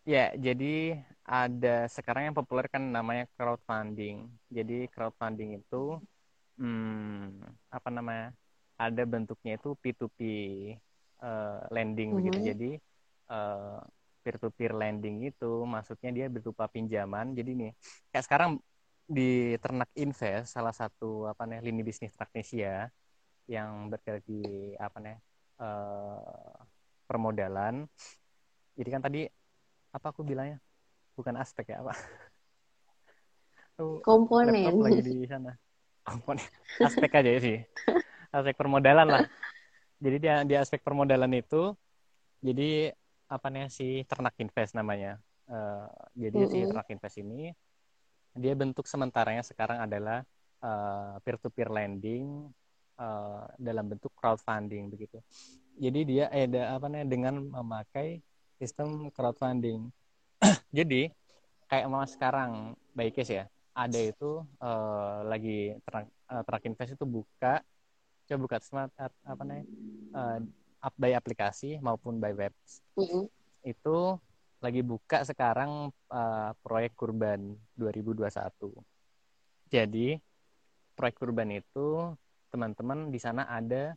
Ya, 0.04 0.32
jadi 0.36 1.00
ada 1.24 1.88
sekarang 1.88 2.28
yang 2.28 2.36
populer 2.36 2.68
kan 2.68 2.82
namanya 2.92 3.24
crowdfunding. 3.36 4.28
Jadi 4.52 4.88
crowdfunding 4.92 5.60
itu 5.60 5.96
hmm, 6.60 7.40
apa 7.72 7.88
namanya? 7.92 8.32
Ada 8.76 9.02
bentuknya 9.06 9.56
itu 9.58 9.68
P2P 9.82 10.18
eh, 11.22 11.60
lending 11.74 12.10
begitu. 12.18 12.40
Mhm. 12.44 12.68
Jadi 14.24 14.32
eh, 14.32 14.40
peer-to-peer 14.40 14.72
lending 14.72 15.16
itu 15.28 15.52
maksudnya 15.68 16.10
dia 16.10 16.26
berupa 16.32 16.64
pinjaman. 16.64 17.36
Jadi 17.36 17.50
nih, 17.52 17.70
kayak 18.08 18.24
sekarang 18.24 18.50
di 19.04 19.52
Ternak 19.60 19.92
Invest 20.00 20.56
salah 20.56 20.72
satu 20.72 21.28
apa 21.28 21.44
nih 21.44 21.60
lini 21.60 21.84
bisnis 21.84 22.16
Traknesia 22.16 22.88
yang 23.44 23.92
bergerak 23.92 24.24
di 24.24 24.72
apa 24.80 24.96
nih 25.04 25.16
eh, 25.60 26.56
permodalan. 27.04 27.84
Jadi 28.74 28.88
kan 28.88 29.02
tadi 29.04 29.20
apa 29.92 30.10
aku 30.10 30.24
bilangnya 30.26 30.58
bukan 31.14 31.38
aspek 31.38 31.70
ya 31.70 31.84
apa 31.84 31.94
Komponen. 34.02 34.74
lagi 34.82 35.02
di 35.06 35.26
sana 35.30 35.54
komponen 36.02 36.42
aspek 36.82 37.10
aja 37.14 37.30
sih 37.38 37.62
aspek 38.34 38.58
permodalan 38.58 39.06
lah 39.06 39.24
jadi 40.02 40.16
dia 40.18 40.34
di 40.42 40.54
aspek 40.58 40.82
permodalan 40.82 41.30
itu 41.38 41.78
jadi 42.42 42.90
apa 43.28 43.46
nih 43.52 43.68
si 43.72 44.02
ternak 44.08 44.34
invest 44.40 44.72
namanya. 44.76 45.20
Eh, 45.48 45.86
jadi 46.28 46.40
si 46.48 46.58
Mm-mm. 46.58 46.68
ternak 46.68 46.88
invest 46.92 47.16
ini 47.20 47.52
dia 48.34 48.54
bentuk 48.58 48.86
sementaranya 48.90 49.44
sekarang 49.46 49.78
adalah 49.84 50.26
peer 51.20 51.36
to 51.36 51.52
peer 51.52 51.68
lending 51.68 52.48
eh, 52.96 53.44
dalam 53.60 53.84
bentuk 53.88 54.12
crowdfunding 54.16 54.88
begitu. 54.88 55.20
Jadi 55.76 56.00
dia 56.06 56.24
eh 56.32 56.46
apa 56.48 56.86
namanya 56.88 57.08
dengan 57.10 57.34
memakai 57.42 58.22
sistem 58.60 59.10
crowdfunding. 59.12 59.90
Jadi 60.78 61.10
kayak 61.68 61.86
mau 61.90 62.04
sekarang 62.06 62.72
baik 62.96 63.18
ya 63.20 63.44
ada 63.74 63.98
itu 64.00 64.40
eh, 64.62 65.18
lagi 65.26 65.58
ternak, 65.84 66.06
eh, 66.30 66.42
ternak 66.46 66.64
invest 66.64 66.92
itu 66.96 67.06
buka 67.06 67.60
coba 68.24 68.38
buka 68.40 68.56
smart 68.64 68.88
apa 68.96 69.42
namanya 69.44 69.64
uh, 70.16 70.38
by 70.92 71.16
aplikasi 71.16 71.80
maupun 71.80 72.20
by 72.20 72.36
web 72.36 72.52
mm 72.98 73.04
-hmm. 73.04 73.24
itu 73.64 74.20
lagi 74.64 74.80
buka 74.80 75.20
sekarang 75.28 75.92
uh, 76.08 76.50
proyek 76.64 76.96
Kurban 76.96 77.52
2021. 77.76 78.32
Jadi 79.68 80.16
proyek 80.96 81.16
Kurban 81.20 81.52
itu 81.52 82.16
teman-teman 82.48 83.12
di 83.12 83.20
sana 83.20 83.44
ada 83.44 83.92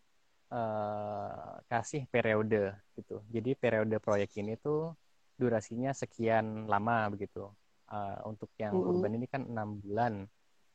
uh, 0.52 1.56
kasih 1.72 2.04
periode 2.12 2.76
gitu. 3.00 3.24
Jadi 3.32 3.56
periode 3.56 3.96
proyek 4.04 4.36
ini 4.44 4.60
tuh 4.60 4.92
durasinya 5.40 5.96
sekian 5.96 6.68
lama 6.68 7.08
begitu. 7.16 7.48
Uh, 7.88 8.20
untuk 8.28 8.52
yang 8.60 8.76
mm 8.76 8.84
-hmm. 8.84 8.88
Kurban 8.92 9.12
ini 9.16 9.28
kan 9.32 9.48
enam 9.48 9.80
bulan. 9.80 10.28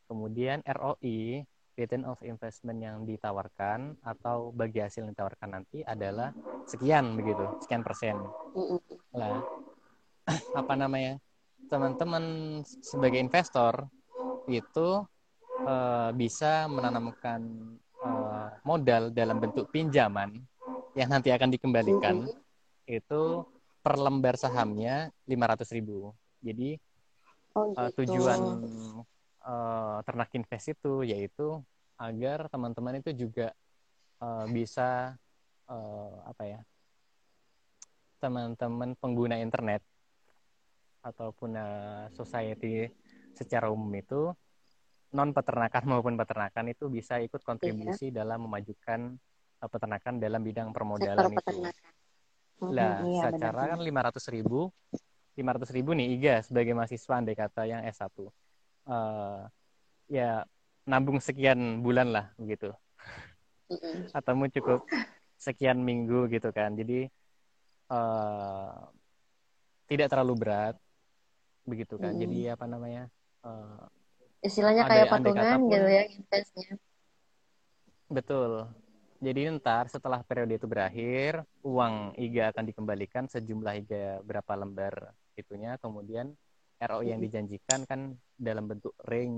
Kemudian 0.09 0.65
ROI 0.65 1.45
return 1.77 2.05
of 2.05 2.21
investment 2.21 2.79
yang 2.85 3.09
ditawarkan 3.09 3.97
atau 4.05 4.53
bagi 4.53 4.85
hasil 4.85 5.09
yang 5.09 5.17
ditawarkan 5.17 5.51
nanti 5.57 5.81
adalah 5.83 6.31
sekian 6.69 7.17
begitu, 7.17 7.45
sekian 7.65 7.81
persen. 7.81 8.21
Lah, 9.17 9.41
apa 10.61 10.75
namanya 10.77 11.17
teman-teman 11.73 12.25
sebagai 12.85 13.17
investor 13.17 13.89
itu 14.51 15.01
uh, 15.65 16.11
bisa 16.13 16.69
menanamkan 16.69 17.41
uh, 18.05 18.49
modal 18.67 19.09
dalam 19.15 19.41
bentuk 19.41 19.73
pinjaman 19.73 20.37
yang 20.93 21.09
nanti 21.09 21.33
akan 21.33 21.49
dikembalikan 21.49 22.29
itu 22.85 23.23
per 23.81 23.97
lembar 23.97 24.37
sahamnya 24.37 25.09
500 25.25 25.77
ribu. 25.81 26.13
Jadi 26.45 26.77
oh, 27.57 27.73
uh, 27.73 27.91
tujuan 27.97 28.41
uh, 29.47 29.99
ternak 30.07 30.31
invest 30.35 30.75
itu 30.75 31.03
yaitu 31.07 31.61
agar 31.99 32.51
teman-teman 32.51 32.99
itu 32.99 33.15
juga 33.15 33.55
uh, 34.19 34.47
bisa 34.51 35.15
uh, 35.71 36.17
apa 36.27 36.43
ya 36.47 36.61
teman-teman 38.23 38.95
pengguna 38.99 39.39
internet 39.39 39.83
ataupun 41.03 41.59
uh, 41.59 42.07
society 42.15 42.87
secara 43.35 43.67
umum 43.71 43.91
itu 43.99 44.31
non 45.13 45.35
peternakan 45.35 45.83
maupun 45.91 46.15
peternakan 46.15 46.71
itu 46.71 46.87
bisa 46.87 47.19
ikut 47.19 47.43
kontribusi 47.43 48.11
iya. 48.11 48.23
dalam 48.23 48.47
memajukan 48.47 49.19
uh, 49.63 49.69
peternakan 49.69 50.23
dalam 50.23 50.41
bidang 50.43 50.71
permodalan 50.71 51.35
Sektor 51.35 51.55
itu. 51.55 51.59
Lah, 52.63 53.03
iya, 53.03 53.27
secara 53.27 53.67
benar. 53.67 53.71
kan 53.75 53.81
lima 53.83 54.01
ratus 54.07 54.31
ribu, 54.31 54.71
lima 55.35 55.51
ratus 55.59 55.75
ribu 55.75 55.99
nih 55.99 56.15
Iga 56.15 56.47
sebagai 56.47 56.79
mahasiswa 56.79 57.19
andai 57.19 57.35
kata 57.35 57.67
yang 57.67 57.83
S 57.83 57.99
1 57.99 58.31
uh, 58.87 59.47
ya 60.11 60.47
nabung 60.87 61.23
sekian 61.23 61.83
bulan 61.83 62.11
lah 62.11 62.27
begitu. 62.39 62.75
Atau 64.13 64.37
cukup 64.53 64.85
sekian 65.39 65.81
minggu 65.83 66.29
gitu 66.31 66.53
kan. 66.55 66.75
Jadi 66.77 67.09
uh, 67.91 68.89
tidak 69.91 70.09
terlalu 70.13 70.35
berat 70.39 70.77
begitu 71.67 71.99
kan. 71.99 72.15
Hmm. 72.15 72.21
Jadi 72.23 72.41
apa 72.51 72.65
namanya? 72.67 73.05
Uh, 73.43 73.87
Istilahnya 74.43 74.83
kayak 74.91 75.07
patungan 75.07 75.59
gitu 75.71 75.89
ya 75.89 76.05
investnya. 76.11 76.71
Betul. 78.11 78.67
Jadi 79.23 79.55
ntar 79.55 79.87
setelah 79.87 80.19
periode 80.27 80.59
itu 80.59 80.67
berakhir, 80.67 81.47
uang 81.63 82.19
IGA 82.19 82.51
akan 82.51 82.65
dikembalikan 82.67 83.25
sejumlah 83.31 83.87
IGA 83.87 84.19
berapa 84.27 84.53
lembar 84.59 85.15
itunya, 85.39 85.79
kemudian 85.79 86.35
ROI 86.83 87.15
yang 87.15 87.21
dijanjikan 87.23 87.87
kan 87.87 88.19
dalam 88.35 88.67
bentuk 88.67 88.95
ring 89.07 89.33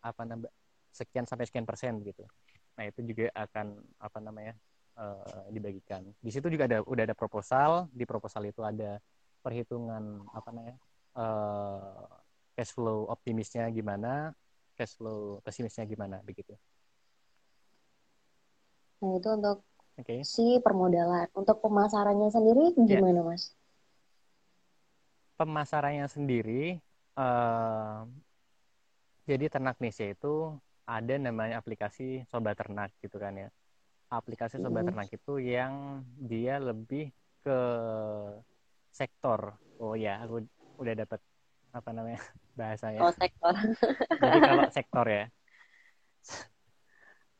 apa 0.00 0.22
namanya 0.24 0.52
sekian 0.92 1.28
sampai 1.28 1.44
sekian 1.48 1.68
persen 1.68 2.00
gitu. 2.00 2.24
Nah 2.76 2.84
itu 2.88 3.00
juga 3.04 3.28
akan 3.36 3.76
apa 4.00 4.18
namanya 4.20 4.54
uh, 4.96 5.48
dibagikan. 5.52 6.04
Di 6.20 6.30
situ 6.32 6.48
juga 6.48 6.64
ada 6.68 6.84
udah 6.84 7.04
ada 7.04 7.16
proposal, 7.16 7.88
di 7.92 8.04
proposal 8.08 8.48
itu 8.48 8.64
ada 8.64 9.00
perhitungan 9.44 10.24
apa 10.32 10.48
namanya 10.52 10.78
uh, 11.16 12.08
cash 12.56 12.72
flow 12.72 13.08
optimisnya 13.08 13.68
gimana, 13.72 14.32
cash 14.76 14.96
flow 14.96 15.40
pesimisnya 15.44 15.84
gimana 15.88 16.20
begitu. 16.24 16.56
Nah 19.02 19.18
itu 19.18 19.28
untuk 19.34 19.58
okay. 19.98 20.20
si 20.22 20.60
permodalan. 20.62 21.26
Untuk 21.34 21.58
pemasarannya 21.60 22.28
sendiri 22.30 22.72
ya. 22.76 22.96
gimana 22.96 23.20
yeah. 23.20 23.26
mas? 23.26 23.52
Pemasarannya 25.36 26.06
sendiri, 26.06 26.76
uh, 27.18 28.04
jadi 29.26 29.46
ternak 29.48 29.78
Nesya 29.78 30.12
itu 30.12 30.58
ada 30.82 31.14
namanya 31.14 31.62
aplikasi 31.62 32.26
sobat 32.26 32.58
ternak 32.58 32.90
gitu 33.00 33.16
kan 33.16 33.34
ya. 33.38 33.48
Aplikasi 34.10 34.60
sobat 34.60 34.84
mm. 34.84 34.88
ternak 34.92 35.08
itu 35.14 35.34
yang 35.40 36.04
dia 36.18 36.58
lebih 36.58 37.14
ke 37.40 37.58
sektor. 38.92 39.56
Oh 39.80 39.96
ya, 39.96 40.20
aku 40.20 40.44
udah 40.78 40.94
dapat 40.94 41.20
apa 41.72 41.90
namanya 41.94 42.20
bahasanya. 42.58 43.00
Oh 43.00 43.14
sektor. 43.14 43.54
Jadi 44.20 44.38
kalau 44.42 44.64
sektor 44.76 45.06
ya, 45.08 45.24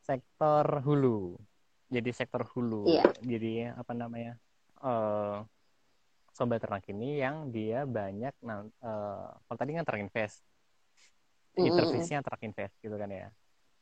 sektor 0.01 0.65
hulu. 0.81 1.37
Jadi 1.93 2.09
sektor 2.09 2.43
hulu. 2.51 2.89
Iya. 2.89 3.05
Jadi 3.21 3.69
apa 3.69 3.93
namanya? 3.93 4.33
Uh, 4.83 5.45
sobat 6.33 6.65
ternak 6.65 6.81
ini 6.89 7.21
yang 7.21 7.53
dia 7.53 7.85
banyak 7.85 8.33
nah, 8.41 8.65
uh, 8.81 9.29
kalau 9.45 9.57
tadi 9.57 9.77
kan 9.77 9.85
terinvest. 9.85 10.41
Interface-nya 11.53 12.25
terinvest 12.25 12.73
gitu 12.81 12.97
kan 12.97 13.09
ya. 13.13 13.29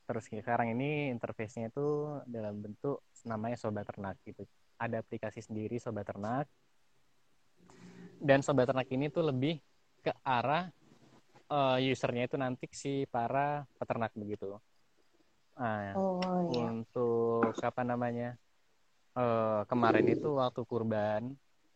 Terus 0.04 0.28
sekarang 0.28 0.76
ini 0.76 1.08
interface-nya 1.16 1.72
itu 1.72 2.20
dalam 2.28 2.60
bentuk 2.60 3.00
namanya 3.24 3.56
sobat 3.56 3.88
ternak 3.88 4.20
gitu. 4.28 4.44
Ada 4.76 5.00
aplikasi 5.00 5.40
sendiri 5.40 5.80
sobat 5.80 6.04
ternak. 6.04 6.52
Dan 8.20 8.44
sobat 8.44 8.68
ternak 8.68 8.92
ini 8.92 9.08
tuh 9.08 9.32
lebih 9.32 9.64
ke 10.04 10.12
arah 10.28 10.68
uh, 11.48 11.80
usernya 11.80 12.28
itu 12.28 12.36
nanti 12.36 12.68
si 12.76 13.08
para 13.08 13.64
peternak 13.80 14.12
begitu. 14.20 14.60
Nah, 15.56 15.96
oh, 15.96 16.52
iya. 16.52 16.68
untuk 16.68 17.56
apa 17.64 17.82
namanya 17.88 18.36
uh, 19.16 19.64
kemarin 19.72 20.08
itu 20.12 20.36
waktu 20.36 20.62
kurban 20.68 21.32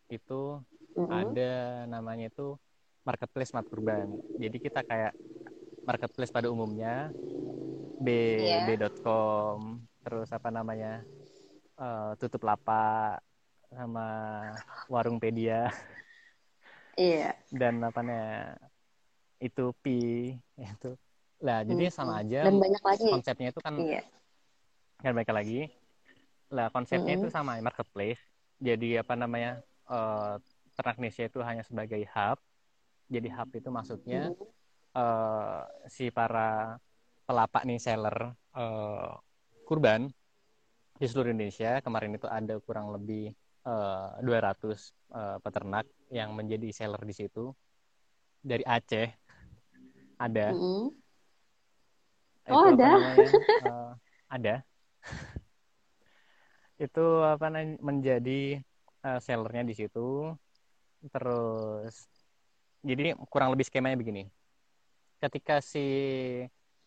itu 0.08 0.60
mm-hmm. 0.96 1.10
ada 1.10 1.52
namanya 1.90 2.30
itu 2.30 2.56
marketplace 3.06 3.54
mat 3.54 3.66
kurban. 3.66 4.10
Jadi 4.38 4.56
kita 4.58 4.82
kayak 4.82 5.14
marketplace 5.86 6.34
pada 6.34 6.50
umumnya 6.50 7.14
b 8.02 8.08
yeah. 8.42 8.66
b.com 8.68 9.80
terus 10.04 10.28
apa 10.34 10.52
namanya 10.52 11.02
uh, 11.78 12.12
tutup 12.18 12.44
lapak 12.44 13.22
sama 13.70 14.08
warung 14.90 15.18
pedia 15.18 15.70
Iya. 16.96 17.36
Dan 17.52 17.84
apa 17.84 18.00
namanya 18.00 18.56
itu 19.36 19.68
pi 19.84 20.32
itu 20.56 20.90
lah 21.44 21.60
jadi 21.60 21.92
hmm. 21.92 21.92
sama 21.92 22.24
aja 22.24 22.48
dan 22.48 22.56
banyak 22.56 22.80
lagi 22.80 23.06
konsepnya 23.12 23.48
itu 23.52 23.60
kan 23.60 23.74
iya. 23.76 24.00
kan 25.04 25.12
banyak 25.12 25.34
lagi 25.36 25.60
lah 26.48 26.72
konsepnya 26.72 27.12
hmm. 27.12 27.20
itu 27.20 27.28
sama 27.28 27.60
marketplace 27.60 28.16
jadi 28.56 29.04
apa 29.04 29.12
namanya 29.12 29.60
uh, 29.90 30.36
ternak 30.76 30.96
Indonesia 31.00 31.24
itu 31.26 31.40
hanya 31.42 31.62
sebagai 31.64 32.02
hub 32.12 32.38
jadi 33.06 33.28
hub 33.38 33.50
itu 33.54 33.68
maksudnya 33.70 34.34
uh, 34.94 35.62
si 35.86 36.10
para 36.10 36.78
pelapak 37.26 37.62
nih 37.66 37.78
seller 37.78 38.34
uh, 38.54 39.18
kurban 39.66 40.10
di 40.96 41.06
seluruh 41.06 41.34
Indonesia 41.34 41.82
kemarin 41.84 42.16
itu 42.16 42.26
ada 42.30 42.56
kurang 42.62 42.94
lebih 42.94 43.34
uh, 43.66 44.16
200 44.22 44.24
uh, 45.12 45.36
peternak 45.42 45.84
yang 46.08 46.32
menjadi 46.32 46.70
seller 46.72 47.02
di 47.02 47.14
situ 47.14 47.52
dari 48.40 48.62
Aceh 48.62 49.10
ada. 50.16 50.46
Mm 50.54 50.60
-hmm. 50.62 50.84
Oh 52.46 52.64
ada. 52.72 52.90
uh, 53.66 53.92
ada. 54.36 54.54
itu 56.84 57.06
apa 57.24 57.48
namanya 57.48 57.80
menjadi 57.80 58.60
uh, 59.06 59.20
sellernya 59.22 59.62
di 59.62 59.74
situ. 59.78 60.34
Terus 61.06 61.94
jadi 62.82 63.14
kurang 63.30 63.54
lebih 63.54 63.70
skemanya 63.70 63.94
begini. 63.94 64.26
Ketika 65.22 65.62
si 65.62 65.86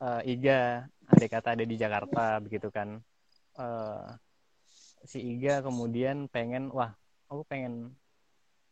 uh, 0.04 0.22
Iga 0.28 0.84
ada 1.08 1.26
kata 1.32 1.56
ada 1.56 1.64
di 1.64 1.76
Jakarta 1.80 2.44
begitu 2.44 2.68
kan. 2.68 3.00
Uh, 3.56 4.12
si 5.08 5.24
Iga 5.24 5.64
kemudian 5.64 6.28
pengen 6.28 6.68
wah 6.76 6.92
aku 7.32 7.48
pengen 7.48 7.96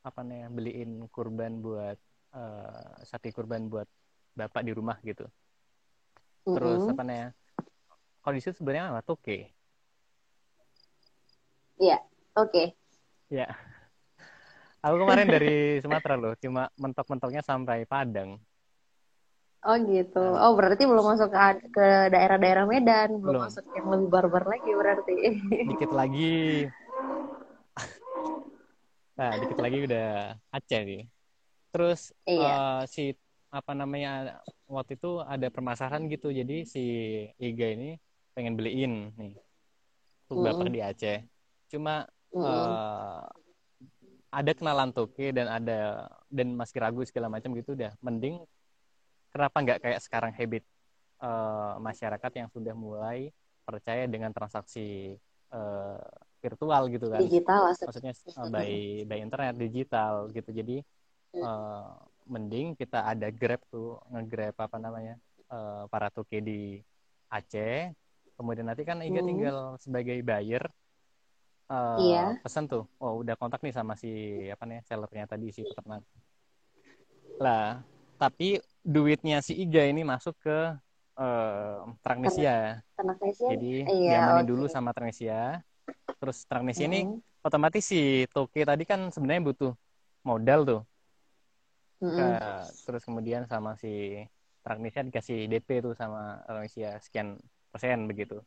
apa 0.04 0.24
nih 0.24 0.48
beliin 0.52 0.92
kurban 1.12 1.60
buat 1.60 2.00
uh, 2.36 2.96
sapi 3.04 3.32
kurban 3.32 3.68
buat 3.68 3.88
bapak 4.36 4.64
di 4.64 4.72
rumah 4.72 4.96
gitu 5.04 5.28
terus 6.48 6.80
mm 6.80 6.88
-hmm. 6.88 6.94
apa 6.96 7.04
nih 7.04 7.24
kondisi 8.24 8.56
sebenarnya 8.56 8.96
nggak 8.96 9.08
oke 9.12 9.20
okay. 9.20 9.42
iya 11.80 12.00
oke 12.40 12.52
okay. 12.52 12.68
Ya 13.30 13.48
aku 14.84 14.96
kemarin 15.02 15.28
dari 15.30 15.80
Sumatera 15.84 16.16
loh 16.18 16.34
cuma 16.44 16.70
mentok-mentoknya 16.82 17.42
sampai 17.46 17.86
Padang 17.90 18.38
Oh 19.68 19.76
gitu. 19.92 20.20
Oh 20.44 20.52
berarti 20.58 20.84
belum 20.90 21.06
masuk 21.12 21.30
ke 21.34 21.40
ke 21.76 21.86
daerah-daerah 22.14 22.64
Medan, 22.72 23.10
belum, 23.20 23.36
Belum. 23.36 23.42
masuk 23.46 23.64
yang 23.76 23.88
lebih 23.94 24.08
barbar 24.14 24.44
lagi 24.54 24.72
berarti. 24.80 25.14
dikit 25.68 25.92
lagi 26.00 26.26
nah 29.18 29.32
dikit 29.42 29.58
lagi 29.58 29.78
udah 29.88 30.08
Aceh 30.54 30.82
nih 30.90 31.02
terus 31.74 32.02
Iya. 32.30 32.54
eh, 32.56 32.82
si 32.94 33.04
apa 33.50 33.72
namanya 33.74 34.40
waktu 34.70 35.00
itu 35.00 35.24
ada 35.24 35.48
permasalahan 35.56 36.04
gitu 36.12 36.28
jadi 36.40 36.56
si 36.68 36.80
Iga 37.40 37.68
ini 37.76 37.98
pengen 38.36 38.54
beliin 38.60 38.94
nih 39.18 39.34
bapak 40.32 40.68
Mm-mm. 40.68 40.74
di 40.76 40.80
Aceh 40.84 41.18
cuma 41.72 42.06
Eh, 42.36 43.24
ada 44.28 44.52
kenalan 44.52 44.92
toke 44.92 45.32
dan 45.32 45.48
ada 45.48 46.12
dan 46.28 46.52
masih 46.54 46.78
ragu 46.84 47.02
segala 47.08 47.32
macam 47.32 47.56
gitu 47.56 47.74
udah 47.74 47.96
mending 48.04 48.44
kenapa 49.32 49.58
nggak 49.64 49.80
kayak 49.80 50.00
sekarang 50.04 50.32
habit 50.36 50.64
eh, 51.24 51.74
masyarakat 51.80 52.32
yang 52.36 52.50
sudah 52.52 52.76
mulai 52.76 53.32
percaya 53.64 54.04
dengan 54.06 54.36
transaksi 54.36 55.16
eh, 55.52 56.08
virtual 56.44 56.84
gitu 56.92 57.08
kan? 57.10 57.22
Digital 57.26 57.68
maksudnya 57.78 58.14
uh, 58.38 58.48
by 58.52 58.72
by 59.10 59.18
internet 59.20 59.54
digital 59.58 60.30
gitu. 60.32 60.50
Jadi 60.54 60.78
uh, 61.40 61.98
mending 62.28 62.76
kita 62.78 63.08
ada 63.08 63.32
grab 63.32 63.62
tuh 63.72 63.98
ngegrab 64.12 64.56
apa 64.60 64.78
namanya 64.78 65.16
uh, 65.50 65.88
para 65.90 66.12
toke 66.14 66.38
di 66.42 66.82
Aceh. 67.32 67.92
Kemudian 68.38 68.70
nanti 68.70 68.86
kan 68.86 69.02
Iga 69.02 69.22
Hmm. 69.24 69.30
tinggal 69.30 69.58
sebagai 69.82 70.22
buyer 70.22 70.70
uh, 71.72 72.00
Iya. 72.02 72.20
pesan 72.44 72.64
tuh 72.72 72.84
oh 73.02 73.14
udah 73.22 73.36
kontak 73.40 73.60
nih 73.66 73.74
sama 73.76 73.94
si 74.00 74.08
apa 74.54 74.64
nih 74.70 74.80
sellernya 74.88 75.26
tadi 75.32 75.46
si 75.56 75.62
peternak 75.68 76.02
lah 77.38 77.86
tapi 78.18 78.58
duitnya 78.82 79.46
si 79.46 79.54
Iga 79.54 79.86
ini 79.86 80.02
masuk 80.02 80.34
ke 80.42 80.58
uh, 81.22 81.86
Transnesia 82.02 82.82
Ternak 82.98 83.18
Nesia. 83.22 83.50
jadi 83.52 83.68
Iya, 83.94 84.10
diamanin 84.10 84.46
oke. 84.46 84.50
dulu 84.50 84.66
sama 84.66 84.90
Transnesia 84.96 85.62
terus 86.18 86.38
Transnesia 86.50 86.86
ini 86.90 87.06
Mm-mm. 87.06 87.22
otomatis 87.46 87.84
si 87.86 88.26
Toke 88.34 88.66
tadi 88.66 88.84
kan 88.90 89.14
sebenarnya 89.14 89.42
butuh 89.54 89.72
modal 90.26 90.60
tuh 90.66 90.82
Mm-mm. 92.02 92.38
Ke- 92.42 92.74
terus 92.86 93.04
kemudian 93.06 93.46
sama 93.46 93.78
si 93.78 94.24
Transnesia 94.66 95.06
dikasih 95.06 95.38
DP 95.52 95.70
tuh 95.86 95.94
sama 95.94 96.42
Transnesia 96.50 96.98
sekian 97.06 97.38
persen 97.72 98.10
begitu 98.10 98.42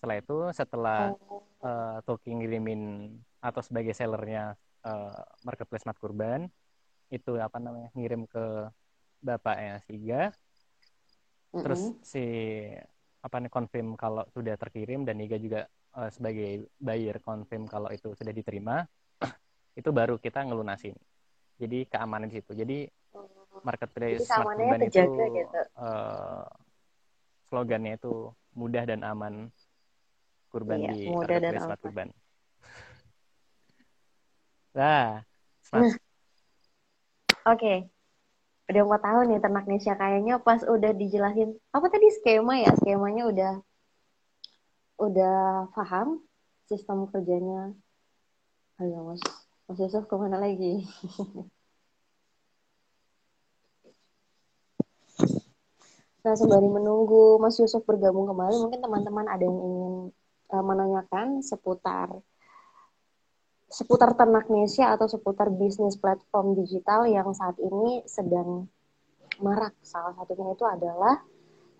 setelah 0.00 0.16
itu 0.22 0.36
setelah 0.56 0.98
Oh. 0.98 1.42
eh, 1.64 1.98
Toke 2.08 2.30
ngirimin 2.32 2.80
atau 3.44 3.60
sebagai 3.60 3.92
sellernya 3.92 4.56
eh, 4.88 5.20
marketplace 5.44 5.84
mat 5.88 5.98
kurban 6.00 6.48
itu 7.12 7.30
apa 7.40 7.58
namanya 7.60 7.90
ngirim 7.98 8.24
ke 8.30 8.40
bapaknya 9.24 9.80
Siga 9.86 10.32
terus 11.62 11.80
Mm-mm. 11.82 11.96
si 12.00 12.20
apa 13.20 13.36
nih 13.36 13.52
confirm 13.52 13.88
kalau 14.00 14.24
sudah 14.32 14.56
terkirim 14.56 15.04
dan 15.04 15.20
Iga 15.20 15.36
juga 15.36 15.68
eh, 15.68 16.10
sebagai 16.12 16.50
buyer 16.80 17.20
confirm 17.20 17.68
kalau 17.68 17.92
itu 17.92 18.16
sudah 18.16 18.32
diterima 18.32 18.88
itu 19.80 19.90
baru 19.92 20.16
kita 20.16 20.40
ngelunasin 20.48 20.96
jadi 21.60 21.84
keamanan 21.92 22.32
di 22.32 22.40
situ 22.40 22.52
jadi 22.56 22.88
marketplace 23.66 24.24
Jadi 24.24 24.24
smart 24.24 24.50
kurban 24.56 24.80
itu 24.88 25.00
gitu. 25.36 25.60
eh, 25.76 26.44
slogannya 27.50 27.98
itu 27.98 28.32
mudah 28.56 28.84
dan 28.88 29.00
aman 29.04 29.52
kurban 30.50 30.82
Iya, 30.82 30.90
di 30.92 30.98
mudah 31.08 31.38
dan 31.38 31.54
kurban 31.78 32.08
nah 34.74 35.22
Nah. 35.70 35.94
Oke. 37.46 37.86
Udah 38.70 38.82
mau 38.86 38.98
tahu 38.98 39.26
nih 39.26 39.38
ternak 39.42 39.66
Nesia 39.66 39.94
kayaknya 39.94 40.42
pas 40.42 40.62
udah 40.66 40.90
dijelasin 40.94 41.54
apa 41.74 41.86
tadi 41.90 42.10
skema 42.10 42.58
ya 42.58 42.70
skemanya 42.74 43.22
udah 43.30 43.52
udah 44.98 45.38
paham 45.74 46.22
sistem 46.66 47.06
kerjanya. 47.10 47.74
Ayo 48.82 49.06
mas 49.06 49.22
Mas 49.66 49.78
Yusuf 49.78 50.06
ke 50.10 50.14
mana 50.18 50.38
lagi? 50.42 50.82
Nah, 56.20 56.36
sembari 56.36 56.68
menunggu 56.68 57.40
Mas 57.40 57.56
Yusuf 57.56 57.80
bergabung 57.88 58.28
kembali, 58.28 58.52
mungkin 58.60 58.84
teman-teman 58.84 59.24
ada 59.24 59.40
yang 59.40 59.56
ingin 59.56 59.94
eh, 60.50 60.64
menanyakan 60.64 61.42
seputar 61.42 62.10
seputar 63.70 64.18
ternak 64.18 64.50
Nesia 64.50 64.90
atau 64.98 65.06
seputar 65.06 65.46
bisnis 65.54 65.94
platform 65.94 66.58
digital 66.58 67.06
yang 67.06 67.30
saat 67.30 67.54
ini 67.62 68.02
sedang 68.02 68.66
marak. 69.38 69.78
Salah 69.80 70.10
satunya 70.18 70.50
itu 70.54 70.64
adalah 70.66 71.22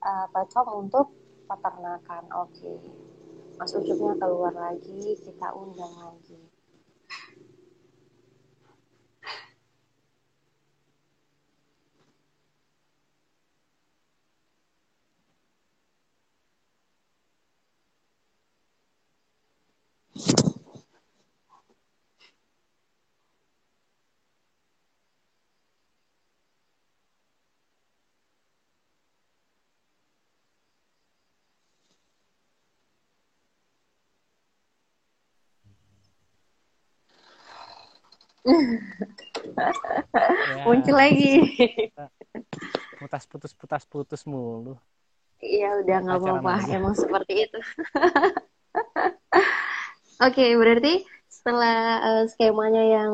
eh, 0.03 0.27
platform 0.31 0.87
untuk 0.87 1.11
peternakan. 1.51 2.23
Oke, 2.47 2.79
Mas 3.59 3.75
Ucupnya 3.75 4.15
keluar 4.17 4.55
lagi, 4.55 5.19
kita 5.19 5.51
undang 5.53 5.95
lagi. 5.99 6.50
ya, 40.49 40.65
Muncul 40.65 40.97
lagi. 40.97 41.45
putas 43.01 43.25
putus 43.29 43.53
putas 43.57 43.85
putus 43.89 44.23
mulu 44.29 44.77
Iya 45.41 45.81
udah 45.81 45.97
nggak 46.05 46.21
apa-apa, 46.21 46.69
emang 46.69 46.93
seperti 46.93 47.49
itu. 47.49 47.59
Oke, 50.27 50.53
berarti 50.53 51.01
setelah 51.33 51.77
eh, 52.05 52.25
skemanya 52.29 52.85
yang 52.85 53.13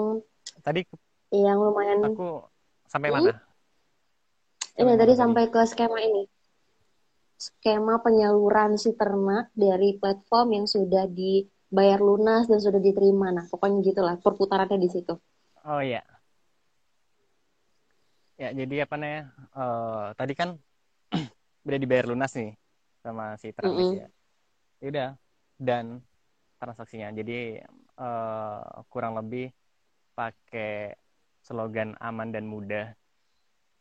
tadi 0.58 0.82
yang 1.30 1.62
lumayan 1.62 2.02
aku 2.02 2.42
sampai 2.90 3.14
Hmm? 3.14 3.30
mana 3.30 3.32
ini 3.32 3.38
Sampai 4.76 4.98
tadi 4.98 5.14
mana 5.14 5.20
sampai 5.22 5.44
ke 5.54 5.60
skema 5.70 5.98
ini. 6.02 6.26
Skema 7.38 8.02
penyaluran 8.02 8.74
si 8.74 8.90
ternak 8.98 9.54
dari 9.54 9.94
platform 10.02 10.48
yang 10.50 10.66
sudah 10.66 11.06
dibayar 11.70 12.00
lunas 12.08 12.44
dan 12.50 12.58
sudah 12.64 12.80
diterima. 12.88 13.26
Nah, 13.36 13.44
pokoknya 13.52 13.78
gitulah 13.88 14.14
perputarannya 14.24 14.78
di 14.84 14.88
situ. 14.94 15.12
Oh 15.64 15.80
iya. 15.82 16.02
Ya, 18.40 18.48
jadi 18.60 18.74
apa 18.84 18.94
namanya? 19.00 19.22
eh, 19.56 20.06
tadi 20.18 20.32
kan 20.40 20.48
udah 21.66 21.78
dibayar 21.82 22.06
lunas 22.12 22.32
nih 22.38 22.50
sama 23.04 23.24
si 23.42 23.48
Mm-mm. 23.62 24.00
Transnesia. 24.00 24.04
Ya 24.82 24.86
udah 24.92 25.08
dan 25.60 25.86
transaksinya. 26.60 27.08
Jadi 27.18 27.32
eh, 28.02 28.60
kurang 28.92 29.14
lebih 29.20 29.44
pakai 30.18 30.96
slogan 31.46 31.90
aman 32.02 32.28
dan 32.34 32.44
mudah 32.54 32.84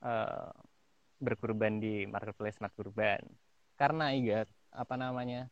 eh, 0.05 0.49
berkurban 1.25 1.73
di 1.83 2.05
marketplace 2.13 2.57
smart 2.59 2.73
kurban. 2.77 3.21
Karena 3.79 4.11
ingat 4.15 4.47
apa 4.73 4.95
namanya? 4.99 5.47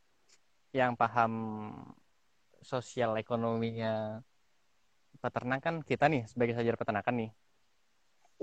Yang 0.76 0.94
paham 1.02 1.34
sosial 2.64 3.16
ekonominya 3.20 4.20
peternakan 5.22 5.86
kita 5.86 6.09
nih 6.09 6.26
sebagai 6.28 6.57
sajar 6.57 6.76
peternakan 6.76 7.16
nih 7.28 7.32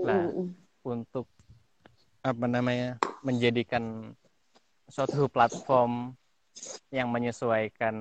Nah, 0.01 0.33
Mm-mm. 0.33 0.49
untuk 0.81 1.29
apa 2.25 2.45
namanya 2.49 2.97
menjadikan 3.21 4.09
suatu 4.89 5.29
platform 5.29 6.17
yang 6.89 7.05
menyesuaikan 7.13 7.95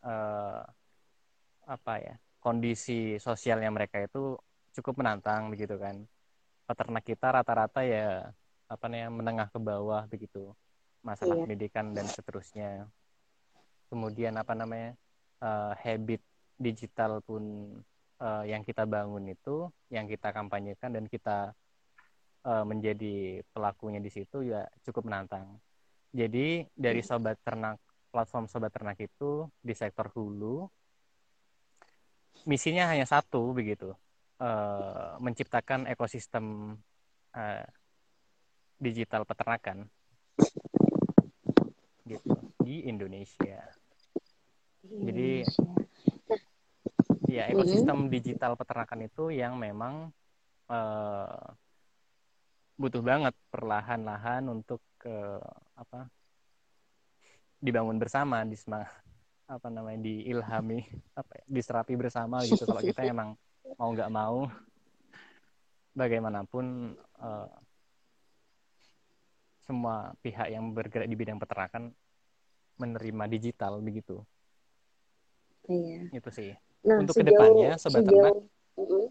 eh, 0.00 0.62
apa 1.68 1.92
ya 2.00 2.14
kondisi 2.40 3.20
sosialnya 3.20 3.68
mereka 3.68 4.00
itu 4.00 4.34
cukup 4.72 5.04
menantang 5.04 5.52
begitu 5.52 5.76
kan 5.76 6.08
peternak 6.64 7.04
kita 7.04 7.36
rata-rata 7.36 7.84
ya 7.84 8.32
apa 8.66 8.84
namanya 8.88 9.08
menengah 9.12 9.48
ke 9.52 9.58
bawah 9.60 10.08
begitu 10.08 10.56
masalah 11.04 11.36
Iya. 11.36 11.44
pendidikan 11.44 11.92
dan 11.92 12.08
seterusnya 12.08 12.88
kemudian 13.92 14.32
apa 14.40 14.56
namanya 14.56 14.96
eh, 15.42 15.72
habit 15.74 16.22
digital 16.56 17.18
pun 17.26 17.74
eh, 18.22 18.44
yang 18.46 18.62
kita 18.62 18.86
bangun 18.86 19.26
itu 19.34 19.66
yang 19.90 20.06
kita 20.06 20.30
kampanyekan 20.30 20.94
dan 20.94 21.04
kita 21.10 21.50
eh, 22.46 22.64
menjadi 22.64 23.42
pelakunya 23.50 23.98
di 23.98 24.10
situ 24.12 24.46
ya 24.46 24.62
cukup 24.86 25.10
menantang. 25.10 25.58
Jadi 26.12 26.68
dari 26.76 27.00
sobat 27.02 27.40
ternak 27.42 27.80
platform 28.12 28.46
sobat 28.46 28.70
ternak 28.70 29.00
itu 29.00 29.48
di 29.64 29.72
sektor 29.72 30.12
hulu 30.12 30.68
misinya 32.44 32.88
hanya 32.92 33.08
satu 33.08 33.56
begitu 33.56 33.90
eh, 34.38 35.12
menciptakan 35.18 35.90
ekosistem 35.90 36.76
eh, 37.34 37.66
digital 38.78 39.26
peternakan. 39.26 39.90
Gitu 42.06 42.42
di 42.62 42.86
Indonesia. 42.86 43.81
Jadi 44.82 45.46
ya 47.30 47.48
ekosistem 47.48 48.10
digital 48.12 48.58
peternakan 48.58 49.06
itu 49.06 49.30
yang 49.32 49.56
memang 49.56 50.10
uh, 50.68 51.42
butuh 52.76 53.00
banget 53.00 53.34
perlahan-lahan 53.48 54.42
untuk 54.50 54.82
uh, 55.06 55.40
apa 55.78 56.10
dibangun 57.62 57.96
bersama 57.96 58.42
di 58.42 58.58
apa 59.46 59.68
namanya 59.70 60.02
diilhami 60.02 60.82
apa 61.14 61.32
ya, 61.38 61.44
diserapi 61.46 61.94
bersama 61.94 62.42
gitu. 62.42 62.66
Kalau 62.66 62.82
kita 62.82 63.06
emang 63.06 63.38
mau 63.78 63.88
nggak 63.94 64.10
mau 64.10 64.50
bagaimanapun 65.94 66.96
uh, 67.22 67.48
semua 69.62 70.10
pihak 70.20 70.50
yang 70.50 70.74
bergerak 70.74 71.06
di 71.06 71.14
bidang 71.14 71.38
peternakan 71.38 71.94
menerima 72.82 73.24
digital 73.30 73.78
begitu 73.78 74.18
iya 75.68 76.00
itu 76.10 76.30
sih 76.32 76.50
nah, 76.82 76.98
untuk 77.02 77.14
sejauh, 77.14 77.26
ke 77.26 77.30
depannya 77.34 77.70
sobat 77.78 78.02
sejauh, 78.02 78.14
ternak 78.14 78.34
uh 78.34 78.80
-uh. 78.82 79.06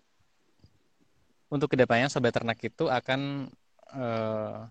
untuk 1.51 1.67
ke 1.71 1.77
depannya 1.79 2.07
sobat 2.07 2.33
ternak 2.33 2.59
itu 2.59 2.85
akan 2.87 3.51
uh, 3.93 4.67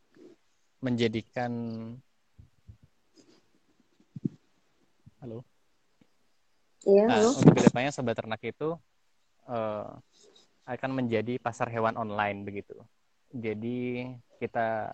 menjadikan 0.80 1.52
halo 5.20 5.44
Iya, 6.88 7.04
nah, 7.12 7.20
untuk 7.28 7.52
ke 7.52 7.68
depannya 7.68 7.92
sobat 7.92 8.16
ternak 8.16 8.40
itu 8.40 8.72
uh, 9.44 9.92
akan 10.64 10.90
menjadi 10.96 11.36
pasar 11.36 11.68
hewan 11.68 11.92
online 12.00 12.40
begitu. 12.40 12.72
Jadi 13.36 14.08
kita 14.40 14.88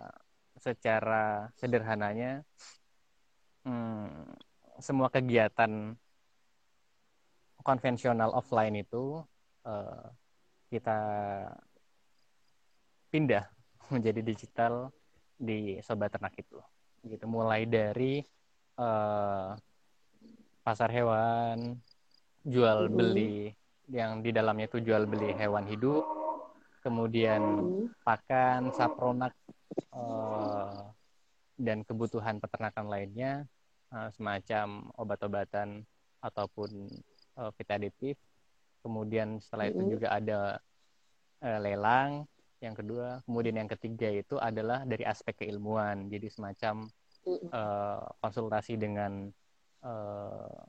secara 0.58 1.52
sederhananya 1.54 2.42
hmm, 3.62 4.34
semua 4.82 5.12
kegiatan 5.12 5.94
konvensional 7.66 8.30
offline 8.30 8.78
itu 8.78 9.18
uh, 9.66 10.06
kita 10.70 10.98
pindah 13.10 13.42
menjadi 13.92 14.22
digital 14.22 14.94
di 15.34 15.82
sobat 15.82 16.14
ternak 16.14 16.38
itu. 16.38 16.62
Gitu 17.02 17.26
mulai 17.26 17.66
dari 17.66 18.22
uh, 18.78 19.58
pasar 20.62 20.90
hewan, 20.94 21.74
jual 22.46 22.86
beli 22.86 23.50
yang 23.90 24.22
di 24.22 24.30
dalamnya 24.30 24.66
itu 24.70 24.82
jual 24.82 25.06
beli 25.06 25.34
hewan 25.34 25.66
hidup, 25.66 26.02
kemudian 26.82 27.42
pakan, 28.02 28.74
sapronak 28.74 29.34
uh, 29.94 30.90
dan 31.54 31.86
kebutuhan 31.86 32.42
peternakan 32.42 32.86
lainnya 32.90 33.32
uh, 33.94 34.10
semacam 34.10 34.90
obat-obatan 34.98 35.86
ataupun 36.18 36.90
uh, 37.36 37.52
vitamin 37.54 37.92
Kemudian 38.82 39.42
setelah 39.42 39.66
itu 39.66 39.82
juga 39.98 40.14
ada 40.14 40.40
uh, 41.42 41.58
lelang. 41.58 42.24
Yang 42.62 42.74
kedua, 42.82 43.20
kemudian 43.28 43.60
yang 43.60 43.70
ketiga 43.70 44.08
itu 44.08 44.40
adalah 44.40 44.86
dari 44.88 45.04
aspek 45.04 45.44
keilmuan. 45.44 46.08
Jadi 46.08 46.32
semacam 46.32 46.88
uh, 47.52 48.00
konsultasi 48.22 48.80
dengan 48.80 49.28
uh, 49.84 50.60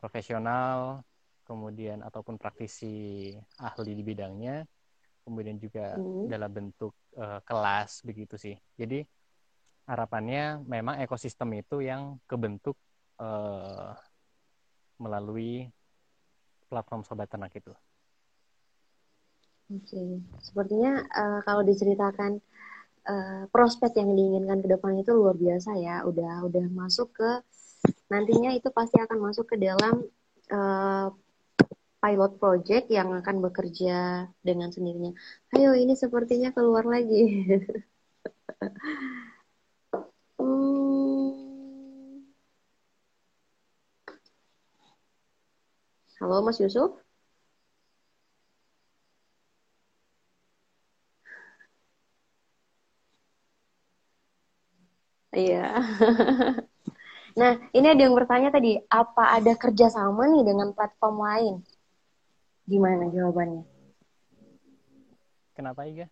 profesional, 0.00 1.04
kemudian 1.44 2.00
ataupun 2.00 2.40
praktisi 2.40 3.34
ahli 3.60 3.92
di 3.92 4.02
bidangnya, 4.06 4.64
kemudian 5.26 5.60
juga 5.60 5.98
hmm. 5.98 6.30
dalam 6.30 6.48
bentuk 6.48 6.94
uh, 7.18 7.42
kelas 7.44 8.06
begitu 8.06 8.40
sih. 8.40 8.56
Jadi 8.78 9.04
harapannya 9.90 10.62
memang 10.64 11.02
ekosistem 11.02 11.60
itu 11.60 11.82
yang 11.82 12.16
kebentuk 12.30 12.78
uh, 13.18 13.98
melalui 15.00 15.66
platform 16.68 17.02
sobat 17.02 17.26
ternak 17.26 17.50
itu. 17.56 17.72
Oke, 19.70 20.20
sepertinya 20.42 21.02
uh, 21.08 21.40
kalau 21.46 21.62
diceritakan 21.62 22.42
uh, 23.06 23.42
prospek 23.54 23.96
yang 23.96 24.12
diinginkan 24.18 24.60
ke 24.60 24.68
depan 24.70 24.98
itu 24.98 25.14
luar 25.14 25.38
biasa 25.38 25.78
ya. 25.78 26.02
Udah 26.04 26.44
udah 26.46 26.66
masuk 26.70 27.14
ke 27.16 27.30
nantinya 28.12 28.52
itu 28.52 28.68
pasti 28.74 29.00
akan 29.00 29.18
masuk 29.30 29.46
ke 29.50 29.56
dalam 29.56 30.04
uh, 30.50 31.08
pilot 32.00 32.32
project 32.40 32.90
yang 32.90 33.12
akan 33.14 33.44
bekerja 33.44 34.26
dengan 34.42 34.74
sendirinya. 34.74 35.14
Ayo, 35.54 35.76
ini 35.76 35.94
sepertinya 35.94 36.50
keluar 36.50 36.82
lagi. 36.88 37.46
Halo, 46.30 46.46
Mas 46.46 46.62
Yusuf. 46.62 46.94
Iya. 55.34 55.74
Nah, 57.40 57.62
ini 57.70 57.86
ada 57.86 58.02
yang 58.02 58.14
bertanya 58.18 58.50
tadi, 58.50 58.74
apa 58.90 59.38
ada 59.38 59.54
kerjasama 59.54 60.26
nih 60.34 60.42
dengan 60.42 60.74
platform 60.74 61.16
lain? 61.22 61.54
Gimana 62.66 63.06
jawabannya? 63.06 63.62
Kenapa 65.54 65.86
Iga? 65.86 66.10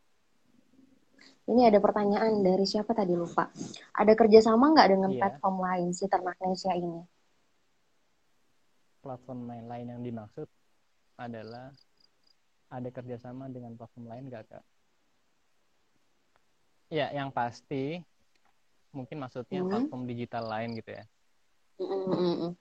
Ini 1.51 1.75
ada 1.75 1.83
pertanyaan 1.83 2.39
dari 2.43 2.63
siapa 2.67 2.95
tadi 2.95 3.19
lupa. 3.19 3.51
Ada 3.99 4.15
kerjasama 4.15 4.71
nggak 4.79 4.89
dengan 4.95 5.11
iya. 5.11 5.21
platform 5.27 5.57
lain 5.59 5.89
si 5.91 6.07
Ternaknesia 6.07 6.75
ini? 6.79 7.18
Platform 9.09 9.49
lain 9.49 9.65
lain 9.65 9.87
yang 9.97 10.03
dimaksud 10.05 10.45
adalah 11.17 11.73
ada 12.69 12.89
kerjasama 12.93 13.49
dengan 13.49 13.73
platform 13.73 14.05
lain 14.05 14.29
nggak 14.29 14.45
kak? 14.53 14.65
Ya, 16.93 17.09
yang 17.17 17.33
pasti 17.33 18.05
mungkin 18.93 19.21
maksudnya 19.21 19.61
hmm. 19.63 19.69
platform 19.69 20.03
digital 20.09 20.45
lain 20.49 20.71
gitu 20.77 20.91
ya 20.97 21.05
hmm. 21.81 22.53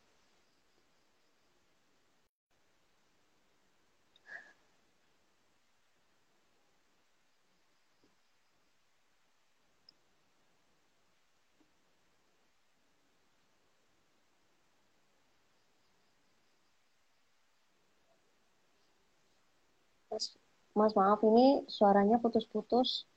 Mas, 20.77 20.93
maaf 20.93 21.25
ini 21.25 21.65
suaranya 21.65 22.21
putus-putus. 22.21 23.09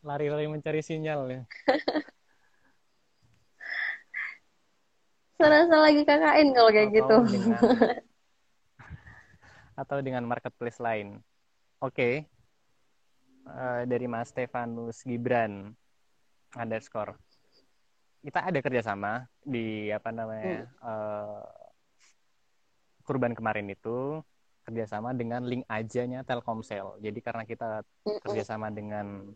lari-lari 0.00 0.48
mencari 0.48 0.80
sinyal 0.80 1.28
ya. 1.28 1.44
Serasa 5.36 5.76
lagi 5.76 6.00
KKN 6.08 6.56
kalau 6.56 6.72
kayak 6.72 6.88
atau 6.88 6.96
gitu. 6.96 7.16
Dengan, 7.28 7.60
atau 9.84 10.00
dengan 10.00 10.24
marketplace 10.24 10.80
lain. 10.80 11.20
Oke. 11.84 12.24
Okay. 12.24 12.31
Uh, 13.42 13.82
dari 13.90 14.06
Mas 14.06 14.30
Stefanus 14.30 15.02
Gibran 15.02 15.74
underscore. 16.54 17.18
Kita 18.22 18.38
ada 18.38 18.62
kerjasama 18.62 19.26
di 19.42 19.90
apa 19.90 20.14
namanya 20.14 20.62
hmm. 20.62 20.78
uh, 20.78 21.42
kurban 23.02 23.34
kemarin 23.34 23.66
itu 23.66 24.22
kerjasama 24.62 25.10
dengan 25.10 25.42
link 25.42 25.66
ajanya 25.66 26.22
Telkomsel. 26.22 27.02
Jadi 27.02 27.18
karena 27.18 27.42
kita 27.42 27.82
kerjasama 28.22 28.70
dengan 28.70 29.26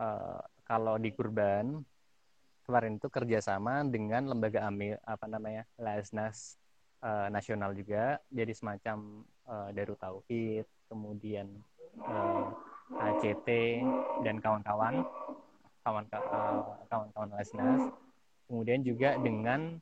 uh, 0.00 0.40
kalau 0.64 0.96
di 0.96 1.12
Kurban 1.12 1.84
kemarin 2.64 2.96
itu 2.96 3.12
kerjasama 3.12 3.84
dengan 3.84 4.32
lembaga 4.32 4.64
amil 4.64 4.96
apa 5.04 5.28
namanya 5.28 5.68
Lasnas 5.76 6.56
uh, 7.04 7.28
nasional 7.28 7.76
juga. 7.76 8.16
Jadi 8.32 8.56
semacam 8.56 9.28
uh, 9.44 9.68
Darut 9.76 10.00
Tauhid, 10.00 10.64
kemudian 10.88 11.52
uh, 12.00 12.48
ACT 12.90 13.48
dan 14.26 14.42
kawan-kawan 14.42 15.06
kawan 15.84 16.04
kawan-kawan 16.90 17.30
Lasnas. 17.34 17.82
Kemudian 18.50 18.82
juga 18.82 19.14
dengan 19.18 19.78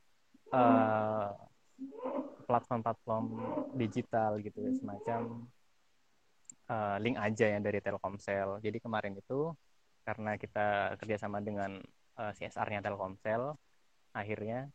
uh, 0.52 1.32
platform-platform 2.48 3.24
digital 3.76 4.40
gitu 4.40 4.72
semacam 4.76 5.44
uh, 6.68 6.96
link 7.00 7.16
aja 7.16 7.46
yang 7.56 7.64
dari 7.64 7.80
Telkomsel. 7.80 8.61
Jadi 8.64 8.78
kemarin 8.80 9.16
itu 9.16 9.52
karena 10.09 10.40
kita 10.40 10.96
kerjasama 10.96 11.44
dengan 11.44 11.76
uh, 12.16 12.32
eh, 12.32 12.32
CSR-nya 12.32 12.80
Telkomsel, 12.80 13.52
akhirnya 14.16 14.72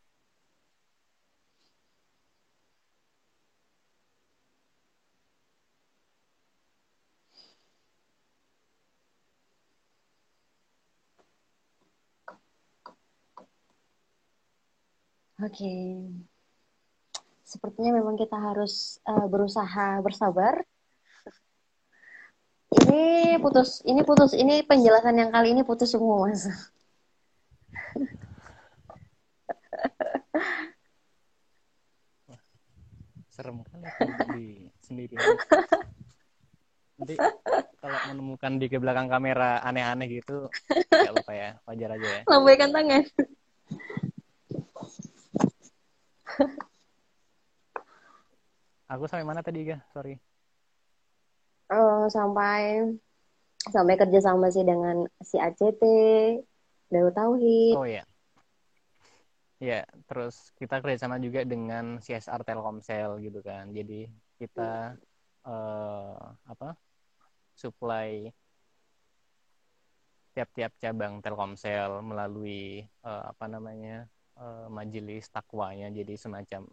Oke. 15.42 15.74
Sepertinya 17.42 17.98
memang 17.98 18.18
kita 18.18 18.38
harus 18.38 19.02
uh, 19.06 19.26
berusaha 19.26 19.98
bersabar. 20.06 20.62
Ini 22.74 23.38
putus, 23.38 23.86
ini 23.86 24.02
putus, 24.02 24.34
ini 24.34 24.66
penjelasan 24.66 25.14
yang 25.14 25.30
kali 25.30 25.54
ini 25.54 25.62
putus 25.62 25.94
semua, 25.94 26.26
Mas. 26.26 26.50
Serem 33.30 33.62
kali 33.66 33.86
di 34.38 34.46
sendiri. 34.82 35.18
Nanti 36.98 37.14
kalau 37.78 37.98
menemukan 38.10 38.58
di 38.58 38.66
ke 38.70 38.82
belakang 38.82 39.06
kamera 39.10 39.62
aneh-aneh 39.62 40.22
gitu, 40.22 40.50
ya 40.90 41.14
lupa 41.14 41.34
ya, 41.34 41.58
wajar 41.70 41.90
aja 41.98 42.10
ya. 42.10 42.22
Lambaikan 42.26 42.74
tangan. 42.74 43.06
Aku 48.94 49.10
sampai 49.10 49.26
mana 49.26 49.42
tadi, 49.42 49.66
Ga? 49.66 49.82
Sorry. 49.90 50.20
Uh, 51.72 52.06
sampai 52.12 52.94
sampai 53.64 53.96
kerja 53.96 54.20
sama 54.20 54.52
sih 54.52 54.68
dengan 54.68 55.08
si 55.24 55.40
ACT, 55.40 55.82
Dewa 56.92 57.12
Tauhid. 57.16 57.76
Oh 57.80 57.88
iya. 57.88 58.04
Ya, 59.64 59.88
terus 60.12 60.52
kita 60.60 60.84
kerjasama 60.84 61.16
juga 61.24 61.48
dengan 61.48 61.98
CSR 62.04 62.44
Telkomsel 62.44 63.24
gitu 63.24 63.40
kan. 63.40 63.72
Jadi 63.72 64.12
kita 64.36 65.00
uh, 65.48 66.20
apa? 66.44 66.76
Supply 67.56 68.28
tiap-tiap 70.34 70.74
cabang 70.82 71.22
Telkomsel 71.24 72.02
melalui 72.02 72.84
uh, 73.06 73.32
apa 73.32 73.46
namanya 73.46 74.10
uh, 74.38 74.68
majelis 74.70 75.30
takwanya 75.30 75.90
jadi 75.94 76.14
semacam 76.18 76.66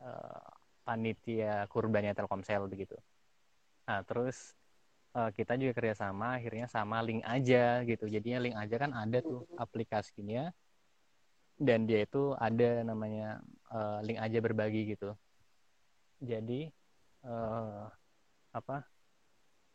uh, 0.00 0.48
panitia 0.86 1.66
kurbannya 1.66 2.14
Telkomsel 2.14 2.70
begitu. 2.70 2.94
Nah 3.90 4.06
terus 4.06 4.54
uh, 5.16 5.30
kita 5.34 5.58
juga 5.58 5.72
kerjasama 5.74 6.38
akhirnya 6.38 6.70
sama 6.70 7.02
link 7.02 7.26
aja 7.26 7.82
gitu. 7.82 8.06
Jadinya 8.06 8.38
link 8.42 8.56
aja 8.56 8.76
kan 8.78 8.92
ada 8.94 9.18
tuh 9.24 9.48
aplikasinya 9.58 10.54
dan 11.56 11.88
dia 11.88 12.04
itu 12.04 12.36
ada 12.36 12.84
namanya 12.84 13.40
uh, 13.72 13.98
link 14.04 14.20
aja 14.20 14.38
berbagi 14.38 14.94
gitu. 14.94 15.16
Jadi 16.20 16.68
uh, 17.24 17.88
apa 18.52 18.84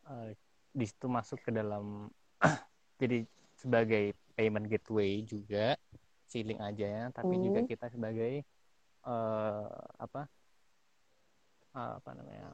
uh, 0.09 0.29
di 0.71 0.85
situ 0.87 1.05
masuk 1.11 1.43
ke 1.43 1.51
dalam 1.51 2.07
jadi 3.01 3.27
sebagai 3.59 4.15
payment 4.33 4.65
gateway 4.71 5.21
juga 5.27 5.75
ceiling 6.31 6.63
aja 6.63 6.87
ya 6.87 7.03
tapi 7.11 7.35
hmm. 7.35 7.43
juga 7.43 7.59
kita 7.67 7.91
sebagai 7.91 8.47
uh, 9.03 9.67
apa 9.99 10.31
uh, 11.75 11.93
apa 11.99 12.09
namanya 12.15 12.47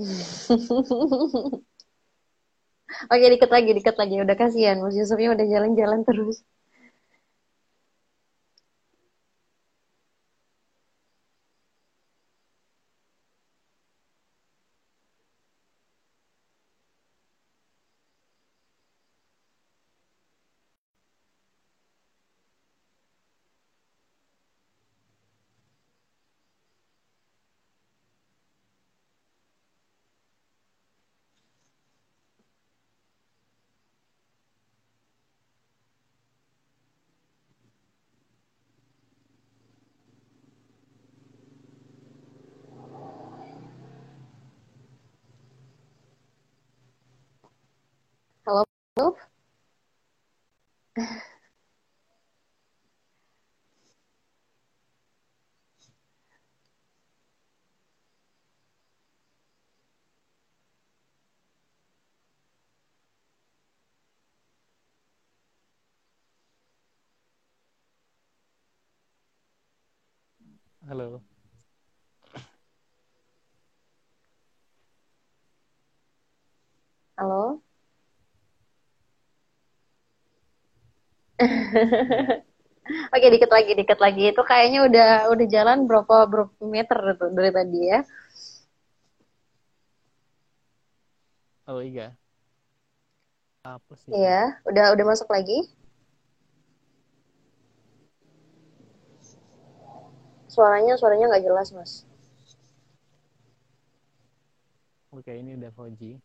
Oke, 3.12 3.26
dikit 3.34 3.50
lagi, 3.54 3.70
dikit 3.78 3.96
lagi. 4.00 4.14
Udah 4.24 4.36
kasihan, 4.40 4.76
Mas 4.82 4.96
Yusufnya 4.98 5.28
udah 5.36 5.46
jalan-jalan 5.52 6.00
terus. 6.08 6.36
Halo, 48.50 48.64
Halo. 48.98 49.16
Halo. 70.88 71.22
Oke, 83.14 83.26
dikit 83.30 83.50
lagi, 83.50 83.72
dikit 83.78 83.98
lagi. 84.02 84.22
Itu 84.34 84.42
kayaknya 84.44 84.78
udah 84.88 85.10
udah 85.32 85.46
jalan 85.48 85.78
berapa 85.88 86.16
berapa 86.26 86.52
meter 86.66 86.98
itu 87.16 87.26
dari 87.32 87.50
tadi 87.54 87.80
ya? 87.86 88.00
Oh 91.70 91.80
iya. 91.80 92.16
Apa 93.62 93.94
sih? 93.94 94.10
Iya, 94.10 94.58
udah 94.66 94.84
udah 94.96 95.04
masuk 95.06 95.28
lagi. 95.30 95.70
Suaranya 100.50 100.98
suaranya 100.98 101.30
nggak 101.30 101.44
jelas, 101.46 101.68
Mas. 101.70 101.92
Oke, 105.14 105.30
ini 105.34 105.54
udah 105.54 105.70
4G. 105.70 106.18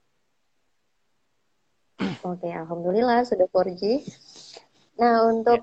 Oke, 2.25 2.49
alhamdulillah 2.49 3.21
sudah 3.21 3.45
4G. 3.45 4.01
Nah, 5.01 5.15
untuk 5.31 5.59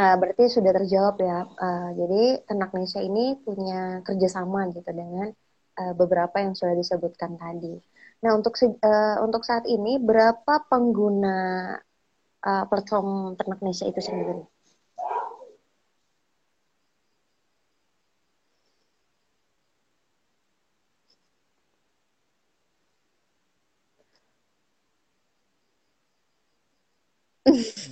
uh, 0.00 0.16
berarti 0.20 0.44
sudah 0.56 0.72
terjawab 0.78 1.16
ya. 1.30 1.38
Uh, 1.66 1.88
jadi 2.00 2.22
Ternak 2.48 2.70
Indonesia 2.74 3.02
ini 3.10 3.24
punya 3.46 3.80
kerjasama 4.06 4.60
gitu 4.76 4.90
dengan 5.00 5.28
uh, 5.80 5.92
beberapa 6.00 6.36
yang 6.44 6.54
sudah 6.58 6.76
disebutkan 6.82 7.32
tadi. 7.42 7.74
Nah, 8.24 8.32
untuk 8.38 8.54
uh, 8.62 9.16
untuk 9.26 9.42
saat 9.48 9.64
ini 9.76 9.92
berapa 10.10 10.54
pengguna 10.70 11.38
uh, 12.48 12.64
platform 12.70 13.08
Ternak 13.38 13.58
Indonesia 13.60 13.86
itu 13.92 14.00
sendiri? 14.00 14.42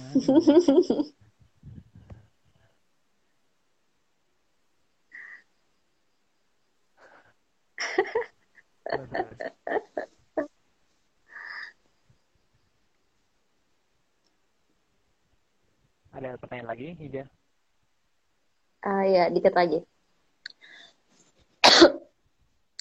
Ada 16.14 16.38
pertanyaan 16.38 16.70
lagi, 16.70 16.94
Ida? 17.02 17.26
Uh, 18.86 19.02
ya, 19.10 19.26
dikit 19.34 19.50
lagi. 19.58 19.82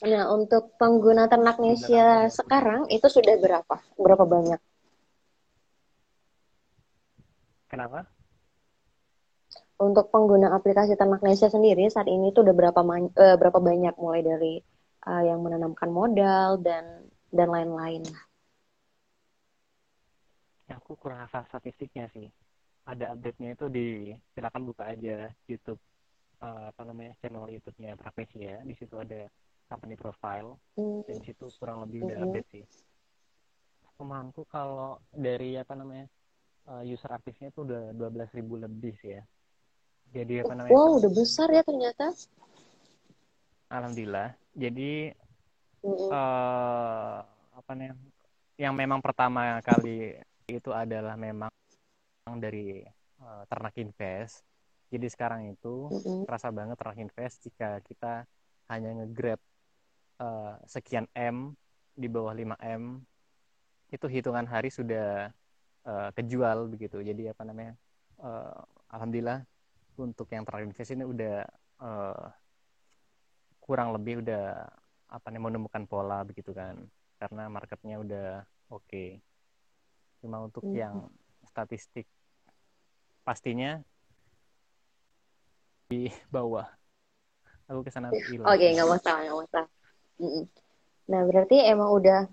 Nah, 0.04 0.30
untuk 0.36 0.76
pengguna 0.76 1.26
Ternaknesia 1.32 2.30
sekarang 2.30 2.92
itu 2.94 3.08
sudah 3.10 3.40
berapa? 3.40 3.82
Berapa 3.96 4.28
banyak? 4.28 4.73
Kenapa? 7.74 8.06
Untuk 9.82 10.14
pengguna 10.14 10.54
aplikasi 10.54 10.94
Ternaknesia 10.94 11.50
sendiri 11.50 11.90
saat 11.90 12.06
ini 12.06 12.30
itu 12.30 12.46
udah 12.46 12.54
berapa 12.54 12.78
uh, 12.86 13.38
berapa 13.42 13.58
banyak 13.58 13.98
mulai 13.98 14.22
dari 14.22 14.54
uh, 15.10 15.24
yang 15.26 15.42
menanamkan 15.42 15.90
modal 15.90 16.62
dan 16.62 17.10
dan 17.34 17.50
lain-lain. 17.50 18.06
Aku 20.70 20.94
kurang 21.02 21.26
hafal 21.26 21.50
statistiknya 21.50 22.06
sih. 22.14 22.30
Ada 22.86 23.18
update-nya 23.18 23.58
itu 23.58 23.66
di 23.74 24.14
silakan 24.38 24.70
buka 24.70 24.94
aja 24.94 25.34
YouTube 25.50 25.82
uh, 26.46 26.70
apa 26.70 26.82
namanya 26.86 27.18
channel 27.26 27.50
YouTube-nya 27.50 27.98
Prapesia. 27.98 28.62
Di 28.62 28.78
situ 28.78 28.94
ada 29.02 29.26
company 29.66 29.98
profile 29.98 30.62
mm. 30.78 31.10
dan 31.10 31.18
situ 31.26 31.50
kurang 31.58 31.82
lebih 31.82 32.06
udah 32.06 32.22
mm 32.22 32.22
-hmm. 32.22 32.38
update 32.38 32.50
sih 32.54 32.66
pemahamku 33.94 34.44
kalau 34.50 35.00
dari 35.14 35.56
apa 35.56 35.78
namanya 35.78 36.10
uh, 36.68 36.84
user 36.84 37.12
aktifnya 37.12 37.52
itu 37.52 37.64
udah 37.64 37.92
12 37.96 38.38
ribu 38.38 38.60
lebih 38.60 38.94
sih 39.00 39.18
ya. 39.18 39.24
Jadi 40.14 40.46
apa 40.46 40.54
namanya? 40.54 40.72
wow 40.72 41.02
udah 41.02 41.12
besar 41.12 41.48
ya 41.50 41.66
ternyata. 41.66 42.14
Alhamdulillah. 43.74 44.38
Jadi 44.54 45.10
mm 45.82 45.90
-hmm. 45.90 46.10
uh, 46.14 47.18
apa 47.54 47.72
namanya 47.74 47.98
yang 48.62 48.74
memang 48.78 49.02
pertama 49.02 49.58
kali 49.66 50.14
itu 50.46 50.70
adalah 50.70 51.18
memang 51.18 51.50
dari 52.38 52.86
uh, 53.20 53.44
ternak 53.50 53.74
invest. 53.82 54.46
Jadi 54.94 55.10
sekarang 55.10 55.50
itu 55.50 55.90
mm 55.90 56.00
-hmm. 56.00 56.20
terasa 56.30 56.54
banget 56.54 56.78
ternak 56.78 57.02
invest 57.02 57.42
jika 57.42 57.82
kita 57.82 58.30
hanya 58.70 58.94
ngegrab 59.02 59.42
uh, 60.22 60.62
sekian 60.70 61.10
M 61.18 61.58
di 61.98 62.06
bawah 62.06 62.34
5 62.34 62.54
M 62.62 63.02
itu 63.94 64.06
hitungan 64.10 64.46
hari 64.50 64.74
sudah 64.74 65.30
uh, 65.88 66.10
kejual 66.16 66.72
begitu. 66.72 67.00
Jadi 67.00 67.30
apa 67.32 67.44
namanya 67.48 67.74
uh, 68.22 68.62
alhamdulillah 68.92 69.44
untuk 70.00 70.28
yang 70.34 70.44
terinvest 70.44 70.94
ini 70.96 71.06
udah 71.06 71.46
uh, 71.84 72.26
kurang 73.64 73.96
lebih 73.96 74.26
udah 74.26 74.68
apa 75.14 75.28
nih 75.30 75.42
menemukan 75.42 75.84
pola 75.86 76.26
begitu 76.26 76.52
kan. 76.52 76.80
Karena 77.20 77.48
marketnya 77.48 78.00
udah 78.02 78.28
oke. 78.74 78.84
Okay. 78.88 79.10
cuma 80.24 80.40
untuk 80.40 80.64
hmm. 80.64 80.80
yang 80.80 80.96
statistik 81.44 82.08
pastinya 83.28 83.84
di 85.92 86.08
bawah. 86.32 86.64
Aku 87.68 87.84
ke 87.84 87.92
sana 87.92 88.08
oke 88.08 88.24
okay, 88.40 88.72
nggak 88.72 88.88
masalah 88.88 89.20
nggak 89.28 89.40
masalah. 89.44 89.70
Nah, 91.04 91.22
berarti 91.28 91.58
emang 91.68 91.92
udah 91.92 92.32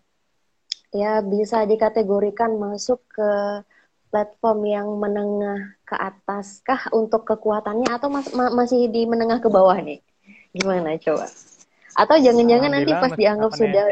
ya 0.91 1.23
bisa 1.23 1.63
dikategorikan 1.67 2.59
masuk 2.59 3.03
ke 3.11 3.31
platform 4.11 4.59
yang 4.67 4.89
menengah 4.99 5.79
ke 5.87 5.95
atas 5.95 6.61
kah 6.67 6.91
untuk 6.91 7.23
kekuatannya? 7.25 7.89
Atau 7.89 8.11
mas 8.11 8.27
ma 8.35 8.51
masih 8.51 8.91
di 8.91 9.07
menengah 9.07 9.39
ke 9.39 9.47
bawah 9.47 9.79
nih? 9.79 10.03
Gimana 10.51 10.99
coba? 10.99 11.31
Atau 11.95 12.19
jangan-jangan 12.19 12.71
nanti 12.75 12.93
pas 12.95 13.15
dianggap 13.15 13.51
sudah 13.55 13.85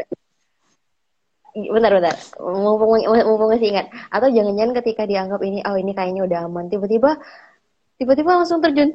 bentar 1.55 1.91
bentar. 1.95 2.15
Mumpung 2.39 2.99
mumpung 3.07 3.49
masih 3.55 3.71
ingat. 3.75 3.87
Atau 4.11 4.27
jangan-jangan 4.29 4.75
ketika 4.83 5.03
dianggap 5.07 5.39
ini 5.43 5.63
oh 5.63 5.75
ini 5.79 5.91
kayaknya 5.95 6.27
udah 6.27 6.39
aman 6.45 6.67
tiba-tiba 6.67 7.15
tiba-tiba 7.95 8.43
langsung 8.43 8.59
terjun 8.59 8.91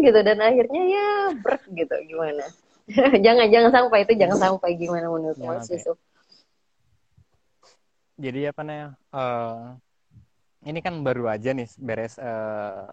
gitu. 0.00 0.18
Dan 0.24 0.40
akhirnya 0.40 0.82
ya 0.88 1.08
brek 1.36 1.62
gitu. 1.76 1.94
Gimana? 2.08 2.48
Jangan 3.24 3.46
jangan 3.46 3.70
sampai 3.70 4.02
itu 4.02 4.12
jangan 4.18 4.38
sampai. 4.42 4.74
Gimana 4.74 5.06
menurut 5.06 5.38
ya, 5.38 5.54
Mas 5.54 5.70
Yusuf. 5.70 5.94
Jadi 8.22 8.40
apa 8.46 8.60
namanya? 8.62 8.88
Uh, 9.10 9.74
ini 10.62 10.78
kan 10.78 10.94
baru 11.02 11.26
aja 11.26 11.50
nih 11.50 11.66
beres 11.82 12.22
uh, 12.22 12.86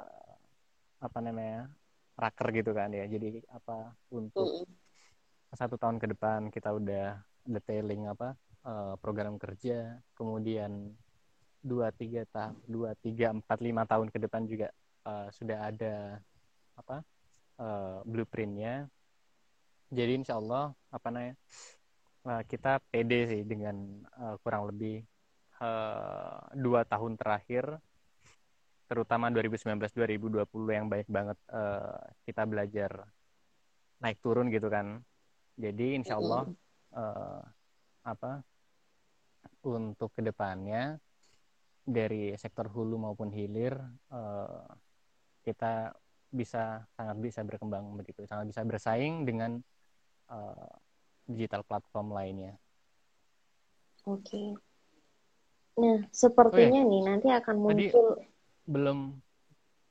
apa 0.97 1.17
namanya 1.21 1.69
raker 2.17 2.49
gitu 2.49 2.73
kan 2.73 2.89
ya. 2.89 3.05
Jadi 3.05 3.45
apa 3.53 3.93
untuk 4.09 4.65
mm 4.65 4.89
satu 5.49 5.81
tahun 5.81 5.97
ke 5.97 6.13
depan 6.13 6.53
kita 6.53 6.69
udah 6.77 7.25
detailing 7.41 8.05
apa 8.05 8.37
uh, 8.61 8.93
program 9.01 9.41
kerja, 9.41 9.97
kemudian 10.13 10.93
dua 11.59 11.91
tiga 11.91 12.23
tahun 12.31 12.55
dua 12.69 12.95
tiga 13.01 13.35
empat 13.35 13.59
lima 13.59 13.83
tahun 13.83 14.07
ke 14.13 14.17
depan 14.29 14.47
juga 14.47 14.71
uh, 15.03 15.27
sudah 15.33 15.73
ada 15.73 16.21
apa 16.79 17.03
uh, 17.59 17.99
blueprintnya 18.07 18.87
jadi 19.91 20.15
insya 20.15 20.39
Allah 20.39 20.71
apa 20.87 21.07
namanya 21.11 21.35
uh, 22.23 22.41
kita 22.47 22.79
pede 22.87 23.27
sih 23.27 23.41
dengan 23.43 23.75
uh, 24.15 24.39
kurang 24.39 24.71
lebih 24.71 25.03
uh, 25.59 26.39
dua 26.55 26.83
tahun 26.87 27.15
terakhir 27.15 27.79
terutama 28.89 29.29
2019-2020 29.29 30.49
yang 30.73 30.89
banyak 30.89 31.09
banget 31.09 31.37
uh, 31.53 32.01
kita 32.25 32.43
belajar 32.49 32.91
naik 34.01 34.17
turun 34.23 34.49
gitu 34.49 34.65
kan 34.71 34.97
jadi 35.59 35.99
insya 35.99 36.17
Allah 36.17 36.49
uh, 36.97 37.41
apa 38.01 38.41
untuk 39.61 40.09
ke 40.15 40.25
depannya 40.25 40.97
dari 41.85 42.33
sektor 42.39 42.65
hulu 42.65 42.97
maupun 42.97 43.29
hilir 43.29 43.77
uh, 44.09 44.65
kita 45.45 45.93
bisa 46.29 46.85
sangat 46.93 47.17
bisa 47.21 47.41
berkembang 47.45 47.93
begitu 47.97 48.25
sangat 48.25 48.49
bisa 48.53 48.61
bersaing 48.65 49.25
dengan 49.25 49.61
uh, 50.29 50.69
digital 51.29 51.61
platform 51.61 52.13
lainnya. 52.13 52.57
Oke. 54.09 54.25
Okay. 54.25 54.68
Nah, 55.79 55.97
sepertinya 56.11 56.81
oh, 56.83 56.85
ya. 56.85 56.91
nih 56.91 57.01
nanti 57.07 57.27
akan 57.31 57.55
muncul 57.55 58.07
Tadi 58.19 58.27
belum 58.69 58.97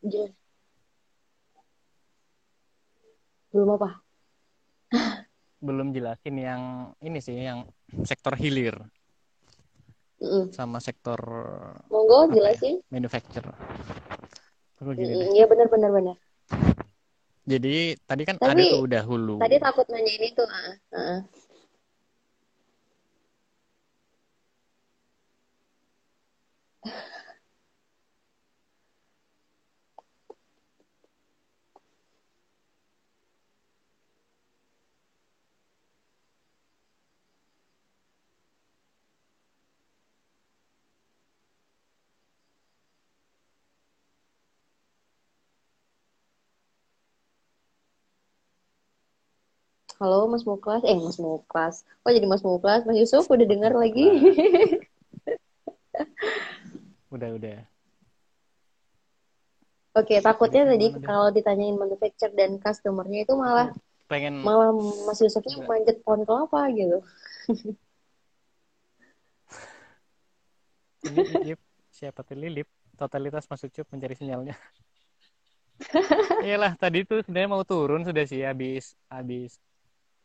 Jelas. 0.04 0.30
Belum 3.50 3.74
apa? 3.74 3.98
belum 5.58 5.90
jelasin 5.90 6.38
yang 6.38 6.62
ini 7.02 7.18
sih 7.18 7.34
yang 7.34 7.66
sektor 8.06 8.38
hilir. 8.38 8.78
Mm. 10.22 10.54
Sama 10.54 10.78
sektor 10.78 11.18
Monggo 11.90 12.30
ya, 12.30 12.38
jelasin. 12.38 12.78
Ya, 12.78 12.90
manufacturer. 12.94 13.54
Iya 15.34 15.44
benar 15.50 15.66
benar 15.66 15.90
benar. 15.90 16.16
Jadi 17.48 17.96
tadi 18.06 18.22
kan 18.28 18.36
Tapi, 18.38 18.54
ada 18.54 18.62
tuh 18.70 18.82
udah 18.86 19.02
hulu. 19.02 19.36
Tadi 19.42 19.56
takut 19.58 19.86
nanya 19.90 20.12
ini 20.14 20.28
tuh. 20.36 20.46
Uh, 20.46 20.94
uh. 20.94 21.18
Halo 49.98 50.30
Mas 50.30 50.46
Muklas, 50.46 50.86
eh 50.86 50.94
Mas 50.94 51.18
Muklas. 51.18 51.82
Oh 52.06 52.14
jadi 52.14 52.22
Mas 52.30 52.46
Muklas, 52.46 52.86
Mas 52.86 52.94
Yusuf 52.94 53.26
udah 53.26 53.42
dengar 53.42 53.74
lagi? 53.74 54.06
udah 57.14 57.34
udah. 57.34 57.58
Oke, 59.98 60.14
okay, 60.14 60.18
takutnya 60.22 60.70
tadi 60.70 60.94
kalau 61.02 61.34
ditanyain 61.34 61.74
manufacturer 61.74 62.30
dan 62.30 62.62
customernya 62.62 63.26
itu 63.26 63.34
malah 63.34 63.74
pengen 64.06 64.38
malah 64.46 64.70
Mas 65.02 65.18
Yusufnya 65.18 65.66
manjat 65.66 65.98
pohon 66.06 66.22
kelapa 66.22 66.70
gitu. 66.70 67.02
Lilip, 71.10 71.58
siapa 71.90 72.22
tuh 72.22 72.38
Lilip? 72.38 72.70
Totalitas 72.94 73.50
Mas 73.50 73.66
Ucup 73.66 73.90
mencari 73.90 74.14
sinyalnya. 74.14 74.54
Iyalah, 76.46 76.78
tadi 76.78 77.02
tuh 77.02 77.18
sebenarnya 77.26 77.50
mau 77.50 77.66
turun 77.66 78.06
sudah 78.06 78.22
sih 78.30 78.46
habis 78.46 78.94
habis 79.10 79.58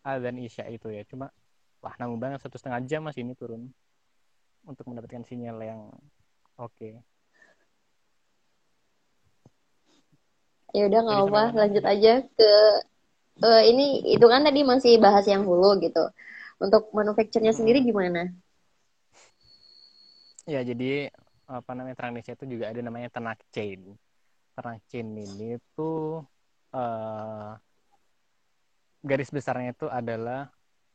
dan 0.04 0.36
Isya 0.38 0.68
itu 0.70 0.92
ya. 0.92 1.08
Cuma 1.08 1.32
wah 1.80 1.96
nanggung 1.98 2.20
banget. 2.20 2.44
Satu 2.44 2.60
setengah 2.60 2.84
jam 2.84 3.08
masih 3.08 3.24
ini 3.24 3.34
turun 3.34 3.72
untuk 4.68 4.88
mendapatkan 4.88 5.24
sinyal 5.24 5.58
yang 5.64 5.82
oke. 6.60 6.72
Okay. 6.76 7.00
ya 10.74 10.90
udah 10.90 11.00
nggak 11.06 11.22
apa 11.30 11.44
lanjut 11.54 11.86
aja 11.86 12.14
ke 12.26 12.52
uh, 13.46 13.62
ini 13.62 14.02
itu 14.10 14.26
kan 14.26 14.42
tadi 14.42 14.66
masih 14.66 14.98
bahas 14.98 15.24
yang 15.30 15.46
hulu 15.46 15.78
gitu. 15.80 16.10
Untuk 16.58 16.90
manufacturnya 16.96 17.54
hmm. 17.54 17.60
sendiri 17.62 17.80
gimana? 17.86 18.34
Ya 20.50 20.66
jadi 20.66 21.14
apa 21.46 21.72
namanya 21.78 21.96
Transnesia 21.96 22.34
itu 22.34 22.58
juga 22.58 22.74
ada 22.74 22.82
namanya 22.82 23.14
ternak 23.14 23.40
chain. 23.54 23.94
Ternak 24.58 24.82
chain 24.90 25.14
ini 25.14 25.62
tuh 25.78 26.26
uh, 26.74 27.54
garis 29.04 29.30
besarnya 29.30 29.76
itu 29.76 29.88
adalah 29.92 30.48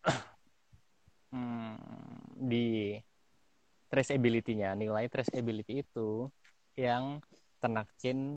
hmm, 1.33 1.77
di 2.51 2.97
traceability-nya 3.93 4.73
nilai 4.77 5.09
traceability 5.13 5.85
itu 5.85 6.29
yang 6.77 7.21
ternak 7.61 7.89
chain 8.01 8.37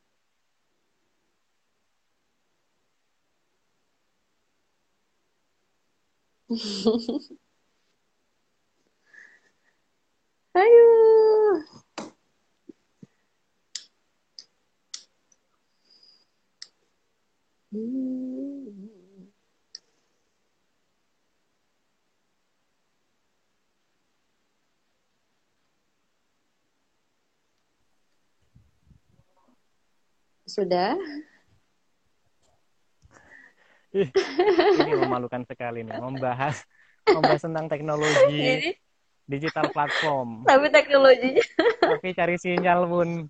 Ayo. 10.55 10.87
Sudah? 30.51 30.99
ini 33.91 34.91
memalukan 34.95 35.43
sekali 35.47 35.83
nih 35.83 35.99
membahas 35.99 36.63
membahas 37.07 37.43
tentang 37.43 37.67
teknologi 37.67 38.75
digital 39.27 39.67
platform. 39.71 40.43
Tapi 40.47 40.67
teknologinya. 40.71 41.43
Tapi 41.79 42.15
cari 42.15 42.35
sinyal 42.39 42.87
pun 42.87 43.27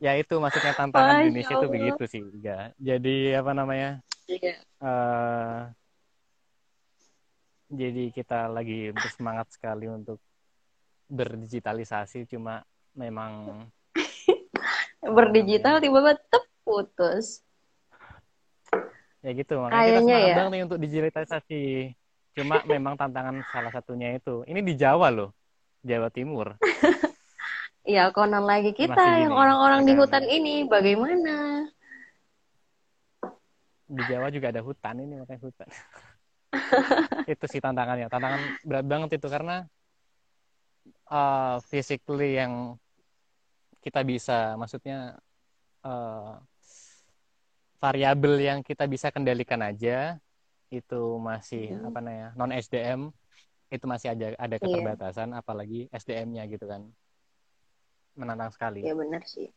ya 0.00 0.16
itu 0.16 0.34
maksudnya 0.40 0.72
tantangan 0.72 1.20
Masya 1.20 1.24
Indonesia 1.28 1.54
itu 1.60 1.68
begitu 1.68 2.02
sih 2.08 2.24
ya 2.40 2.72
jadi 2.80 3.44
apa 3.44 3.52
namanya 3.52 4.00
Iya. 4.24 4.56
eh 4.80 5.60
jadi 7.68 8.08
kita 8.08 8.48
lagi 8.48 8.96
bersemangat 8.96 9.52
sekali 9.52 9.92
untuk 9.92 10.16
berdigitalisasi 11.12 12.24
cuma 12.32 12.64
memang 12.96 13.60
Berdigital 15.00 15.80
tiba-tiba 15.80 16.12
tep 16.28 16.44
putus. 16.62 17.40
ya 19.20 19.36
gitu 19.36 19.52
makanya 19.60 19.84
kita 19.84 20.00
Kayaknya 20.00 20.16
semangat 20.16 20.32
ya. 20.32 20.48
nih 20.48 20.60
untuk 20.64 20.78
digitalisasi 20.80 21.62
cuma 22.32 22.56
memang 22.64 22.94
tantangan 22.96 23.44
salah 23.52 23.68
satunya 23.68 24.16
itu 24.16 24.40
ini 24.48 24.64
di 24.64 24.72
Jawa 24.80 25.12
loh 25.12 25.36
Jawa 25.84 26.08
Timur 26.08 26.56
Ya 27.84 28.08
konon 28.12 28.44
lagi 28.44 28.72
kita 28.72 28.96
Masih 28.96 29.28
yang 29.28 29.34
orang-orang 29.36 29.84
di 29.84 29.92
hutan 29.92 30.24
ini 30.24 30.64
bagaimana? 30.64 31.68
di 33.84 34.02
Jawa 34.06 34.30
juga 34.30 34.54
ada 34.54 34.62
hutan 34.62 34.94
ini 35.02 35.20
makanya 35.20 35.40
hutan 35.42 35.68
itu 37.32 37.44
sih 37.44 37.60
tantangannya 37.60 38.08
tantangan 38.08 38.40
berat 38.64 38.86
banget 38.88 39.10
itu 39.20 39.26
karena 39.28 39.68
uh, 41.12 41.60
physically 41.68 42.40
yang 42.40 42.80
kita 43.80 44.00
bisa 44.02 44.54
maksudnya 44.54 45.16
uh, 45.82 46.36
variabel 47.76 48.36
yang 48.38 48.58
kita 48.60 48.84
bisa 48.84 49.08
kendalikan 49.08 49.60
aja 49.60 50.20
itu 50.68 51.02
masih 51.18 51.74
Hmm. 51.74 51.88
apa 51.88 51.98
namanya 51.98 52.28
non 52.36 52.52
SDM 52.52 53.08
itu 53.70 53.84
masih 53.84 54.12
ada 54.12 54.26
ada 54.36 54.54
Iya. 54.54 54.62
keterbatasan 54.62 55.32
apalagi 55.32 55.88
SDM-nya 55.90 56.44
gitu 56.46 56.66
kan 56.66 56.84
menantang 58.14 58.52
sekali 58.52 58.82
Ya 58.82 58.92
benar 58.92 59.24
sih. 59.24 59.48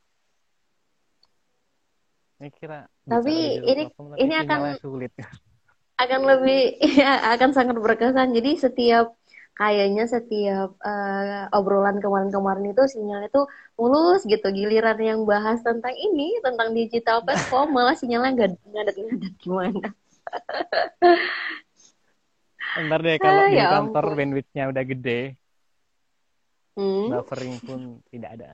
ini 2.40 2.50
kira 2.52 2.88
Tapi 3.04 3.60
ini- 3.64 3.92
ini 4.20 4.34
akan- 4.36 4.80
sulit 4.80 5.12
Akan 5.94 6.26
lebih 6.26 6.82
ya, 7.00 7.38
akan 7.38 7.54
sangat 7.54 7.78
berkesan. 7.78 8.34
Jadi 8.34 8.58
setiap 8.58 9.14
kayaknya 9.60 10.04
setiap 10.10 10.70
eh, 10.82 11.46
obrolan 11.58 11.98
kemarin-kemarin 12.04 12.74
itu 12.74 12.84
sinyalnya 12.94 13.30
tuh 13.30 13.46
mulus 13.80 14.22
gitu. 14.26 14.48
Giliran 14.50 15.00
yang 15.02 15.20
bahas 15.30 15.60
tentang 15.62 15.94
ini, 15.98 16.38
tentang 16.46 16.70
digital 16.78 17.18
platform, 17.26 17.68
malah 17.78 17.96
sinyalnya 17.98 18.32
nggak 18.38 18.50
ngadet-ngadet 18.74 19.34
gimana. 19.44 19.88
Ntar 22.86 23.00
deh 23.06 23.18
kalau 23.22 23.42
Ah, 23.46 23.50
di 23.50 23.56
ya 23.58 23.66
kantor 23.72 24.04
ampun. 24.06 24.18
bandwidth-nya 24.18 24.64
udah 24.72 24.84
gede, 24.92 25.20
Hmm? 26.74 27.14
buffering 27.14 27.56
pun 27.62 27.82
tidak 28.10 28.30
ada. 28.40 28.52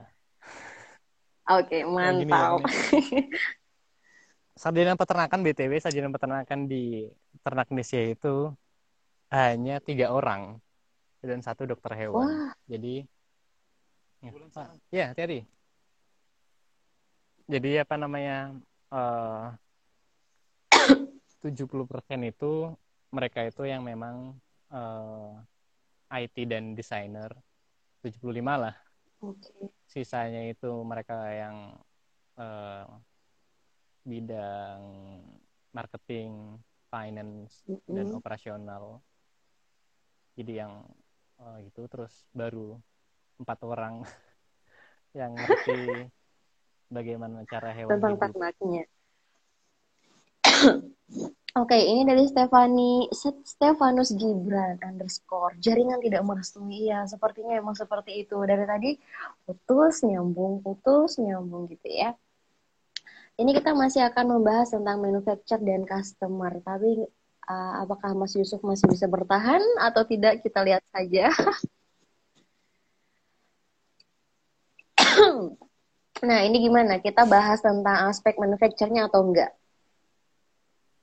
Oke, 1.50 1.78
gini 2.20 2.32
mantap. 2.32 2.60
Sarjana 4.60 4.92
peternakan 5.00 5.40
BTW, 5.40 5.72
sarjana 5.80 6.12
peternakan 6.12 6.68
di 6.68 7.08
ternak 7.40 7.66
Indonesia 7.72 8.00
itu 8.14 8.52
hanya 9.32 9.80
tiga 9.80 10.06
orang 10.12 10.60
dan 11.20 11.40
satu 11.44 11.68
dokter 11.68 11.92
hewan. 11.96 12.26
Wah, 12.26 12.52
Jadi, 12.66 13.04
ya, 14.24 14.30
Pak, 14.52 14.68
ya 14.92 15.04
hati-hati. 15.12 15.40
Jadi 17.50 17.70
apa 17.82 17.94
namanya? 17.98 18.54
eh 18.90 19.46
70% 21.40 22.20
itu 22.26 22.74
mereka 23.10 23.40
itu 23.46 23.62
yang 23.64 23.82
memang 23.82 24.36
eh, 24.70 25.32
IT 26.26 26.36
dan 26.46 26.74
desainer. 26.76 27.30
75 28.04 28.54
lah. 28.56 28.74
oke. 29.20 29.52
sisanya 29.90 30.46
itu 30.48 30.70
mereka 30.86 31.18
yang 31.34 31.56
eh, 32.38 32.86
bidang 34.06 34.80
marketing, 35.74 36.58
finance 36.90 37.62
dan 37.86 38.06
Mm-mm. 38.10 38.18
operasional. 38.18 39.02
Jadi 40.38 40.52
yang 40.62 40.86
eh, 41.40 41.58
itu 41.66 41.82
terus 41.88 42.12
baru 42.36 42.76
empat 43.40 43.58
orang 43.64 44.04
yang 45.18 45.32
ngerti 45.34 46.06
bagaimana 46.96 47.42
cara 47.48 47.72
hewan 47.72 47.96
tentang 47.96 48.16
hidup. 48.20 48.88
Oke, 51.58 51.74
ini 51.74 52.06
dari 52.06 52.30
Stefani 52.30 53.10
Stefanus 53.42 54.14
Gibran 54.14 54.78
underscore. 54.86 55.58
Jaringan 55.58 55.98
tidak 55.98 56.22
merestui 56.22 56.86
ya 56.86 57.02
sepertinya 57.10 57.58
emang 57.58 57.74
seperti 57.74 58.22
itu. 58.22 58.38
Dari 58.38 58.62
tadi 58.70 58.90
putus 59.42 60.06
nyambung 60.06 60.62
putus 60.62 61.18
nyambung 61.18 61.66
gitu 61.66 61.90
ya. 61.90 62.14
Ini 63.34 63.50
kita 63.50 63.74
masih 63.74 64.06
akan 64.06 64.38
membahas 64.38 64.70
tentang 64.70 65.02
manufacture 65.02 65.58
dan 65.58 65.82
customer. 65.82 66.54
Tapi 66.62 67.02
uh, 67.48 67.72
apakah 67.86 68.12
Mas 68.12 68.36
Yusuf 68.36 68.60
masih 68.60 68.90
bisa 68.90 69.06
bertahan 69.08 69.62
atau 69.80 70.02
tidak 70.04 70.42
kita 70.44 70.60
lihat 70.66 70.84
saja. 70.90 71.30
nah 76.28 76.44
ini 76.44 76.60
gimana 76.60 77.00
kita 77.00 77.24
bahas 77.24 77.64
tentang 77.64 78.12
aspek 78.12 78.36
manufacture-nya 78.36 79.08
atau 79.08 79.24
enggak? 79.24 79.54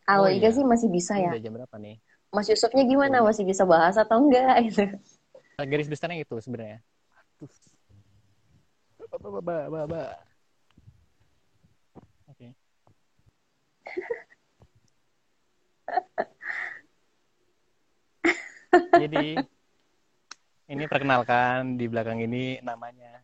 Kalau 0.08 0.28
Oh, 0.28 0.32
iya. 0.32 0.56
sih 0.56 0.64
masih 0.64 0.88
bisa 0.88 1.20
ya. 1.20 1.36
udah 1.36 1.44
jam 1.44 1.54
berapa 1.58 1.76
nih? 1.82 2.00
Mas 2.32 2.48
Yusufnya 2.48 2.84
gimana? 2.88 3.20
Oh, 3.20 3.28
iya. 3.28 3.30
Masih 3.34 3.44
bisa 3.44 3.64
bahas 3.68 4.00
atau 4.00 4.24
enggak? 4.24 4.56
Gitu. 4.68 4.84
Garis 5.58 5.90
besarnya 5.90 6.22
itu 6.22 6.38
sebenarnya. 6.38 6.86
Ba, 9.10 9.18
ba, 9.18 9.42
ba, 9.42 9.58
ba, 9.74 9.82
ba. 9.90 10.04
Oke. 12.30 12.54
Jadi 19.02 19.40
ini 20.68 20.84
perkenalkan 20.92 21.80
di 21.80 21.88
belakang 21.88 22.20
ini 22.20 22.60
namanya 22.60 23.24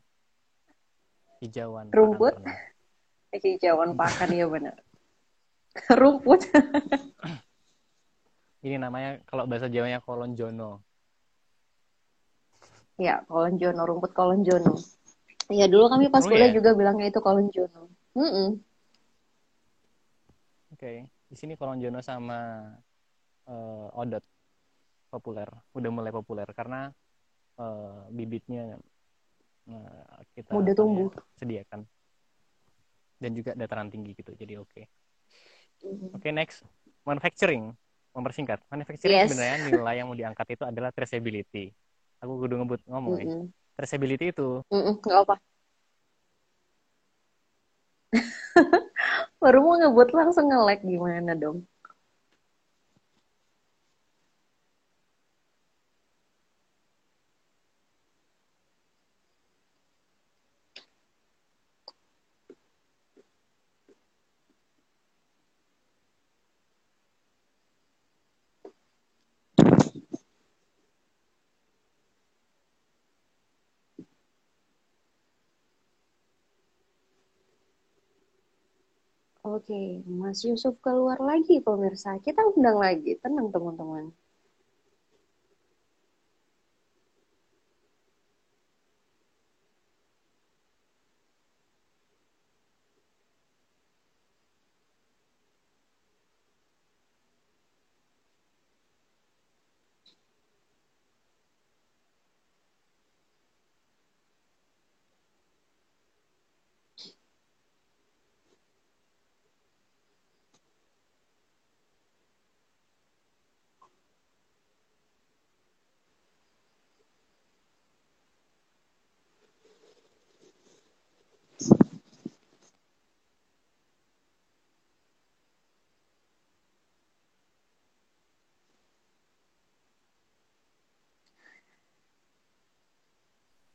hijauan 1.44 1.92
pakan 1.92 2.00
Rumput? 2.00 2.34
ternak. 2.40 2.56
Hijauan 3.34 3.90
pakan 4.00 4.30
ya 4.32 4.46
benar. 4.48 4.78
Rumput. 6.02 6.48
Ini 8.64 8.80
namanya 8.80 9.20
kalau 9.28 9.44
bahasa 9.44 9.68
Jawanya 9.68 10.00
kolonjono. 10.00 10.80
ya, 13.06 13.16
kolonjono, 13.28 13.82
rumput 13.90 14.12
kolonjono. 14.16 14.80
Ya 15.52 15.68
dulu 15.68 15.92
kami 15.92 16.08
pas 16.08 16.24
Oh, 16.24 16.32
kuliah 16.32 16.48
ya? 16.48 16.56
juga 16.56 16.72
bilangnya 16.72 17.12
itu 17.12 17.20
kolonjono. 17.20 17.92
Mm-mm. 18.16 18.64
Oke, 20.74 21.12
di 21.34 21.38
sini 21.42 21.58
kolonjono 21.58 21.98
sama 22.06 22.70
eh, 23.50 23.88
odot 23.98 24.22
populer, 25.10 25.50
udah 25.74 25.90
mulai 25.90 26.14
populer 26.14 26.46
karena 26.54 26.94
eh, 27.58 28.02
bibitnya 28.14 28.78
eh, 29.66 30.22
kita 30.38 30.54
Mudah 30.54 30.78
apa 30.78 30.78
tumbuh. 30.78 31.10
ya, 31.10 31.26
sediakan 31.42 31.82
dan 33.18 33.32
juga 33.34 33.58
dataran 33.58 33.90
tinggi 33.90 34.14
gitu, 34.14 34.38
jadi 34.38 34.62
oke. 34.62 34.86
Mhm. 35.82 36.14
Oke, 36.14 36.30
next 36.30 36.62
manufacturing, 37.02 37.74
mempersingkat. 38.14 38.62
Manufacturing 38.70 39.18
Yes. 39.18 39.34
sebenarnya 39.34 39.58
nilai 39.58 39.96
yang 39.98 40.08
mau 40.12 40.18
diangkat 40.18 40.54
itu 40.54 40.64
adalah 40.70 40.94
traceability. 40.94 41.74
Aku 42.22 42.38
kudu 42.38 42.62
ngebut 42.62 42.86
ngomong 42.86 43.18
ya. 43.18 43.26
Mm-mm. 43.26 43.50
Traceability 43.74 44.30
itu 44.38 44.62
Mm-mm, 44.70 45.02
nggak 45.02 45.20
apa. 45.26 45.36
Baru 49.44 49.58
mau 49.66 49.76
ngebut 49.80 50.10
langsung 50.18 50.46
nge-lag 50.50 50.80
gimana 50.92 51.32
dong? 51.42 51.58
Oke, 79.56 79.80
Mas 80.20 80.40
Yusuf 80.48 80.76
keluar 80.86 81.20
lagi 81.30 81.56
pemirsa. 81.68 82.10
Kita 82.26 82.42
undang 82.54 82.78
lagi. 82.86 83.12
Tenang 83.24 83.48
teman-teman. 83.54 84.06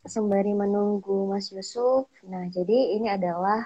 Sembari 0.09 0.57
menunggu 0.57 1.29
Mas 1.29 1.53
Yusuf. 1.53 2.09
Nah, 2.25 2.49
jadi 2.49 2.97
ini 2.97 3.13
adalah 3.13 3.61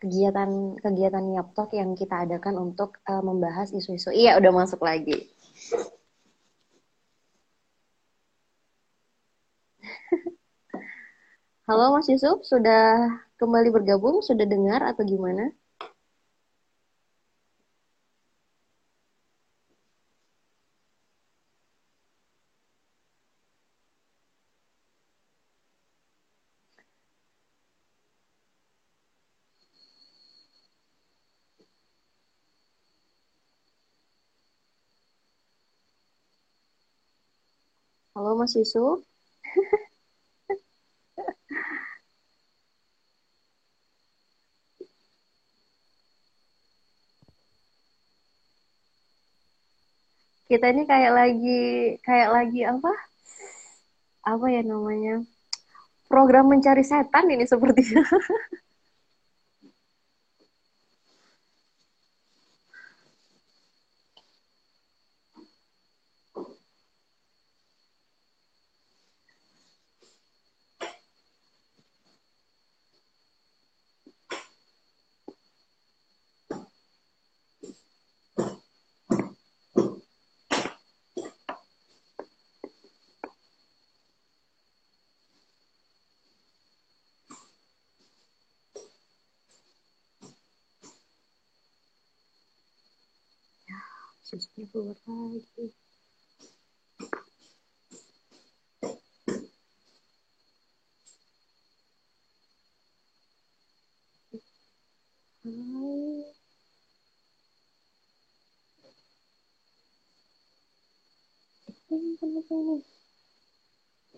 kegiatan 0.00 0.80
kegiatan 0.82 1.24
Yaptok 1.38 1.78
yang 1.78 1.94
kita 1.94 2.26
adakan 2.26 2.58
untuk 2.58 2.98
uh, 3.06 3.22
membahas 3.22 3.70
isu-isu. 3.70 4.10
Iya, 4.10 4.40
udah 4.40 4.50
masuk 4.50 4.80
lagi. 4.82 5.30
Halo 11.68 11.94
Mas 11.94 12.08
Yusuf, 12.10 12.42
sudah 12.42 13.14
kembali 13.38 13.70
bergabung? 13.70 14.24
Sudah 14.24 14.48
dengar 14.48 14.82
atau 14.82 15.06
gimana? 15.06 15.54
Halo 38.22 38.38
Mas 38.38 38.54
Yusuf. 38.54 39.02
Kita 50.46 50.70
ini 50.70 50.86
kayak 50.86 51.12
lagi 51.18 51.98
kayak 52.06 52.30
lagi 52.30 52.62
apa? 52.62 52.94
Apa 54.22 54.46
ya 54.54 54.62
namanya? 54.62 55.26
Program 56.06 56.46
mencari 56.46 56.86
setan 56.86 57.26
ini 57.26 57.42
sepertinya. 57.42 58.06
lagi? 94.32 95.66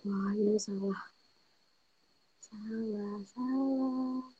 Wah, 0.04 0.30
ini 0.36 0.54
salah. 0.60 1.00
Salah, 2.44 3.18
salah. 3.32 4.33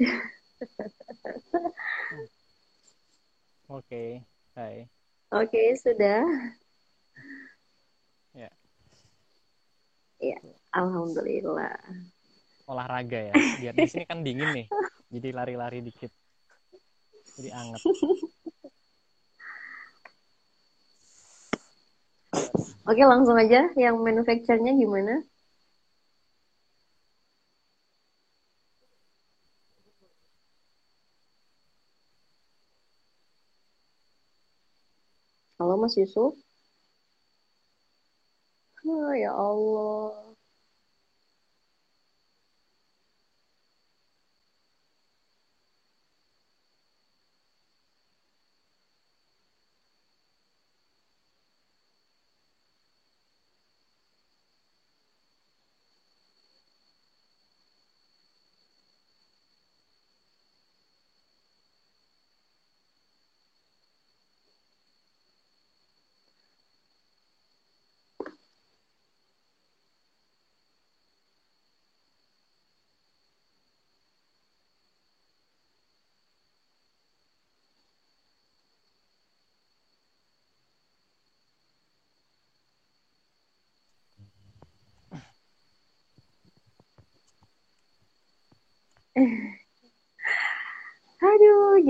Oke, 3.68 4.24
hai. 4.56 4.88
Oke, 5.30 5.76
sudah. 5.76 6.24
Ya. 8.32 8.50
Ya, 10.20 10.36
alhamdulillah. 10.72 11.76
Olahraga 12.64 13.20
ya. 13.20 13.34
Biar 13.60 13.74
di 13.76 13.88
sini 13.88 14.04
kan 14.08 14.24
dingin 14.24 14.56
nih. 14.56 14.66
Jadi 15.12 15.28
lari-lari 15.36 15.84
dikit. 15.84 16.12
Jadi 17.36 17.52
anget. 17.52 17.80
Oke, 22.88 23.02
langsung 23.04 23.36
aja 23.36 23.68
yang 23.76 24.00
manufacturnya 24.00 24.72
gimana? 24.74 25.22
Mas 35.80 35.96
Yusuf. 35.96 36.34
Oh, 38.84 39.12
ya 39.14 39.32
Allah. 39.32 40.29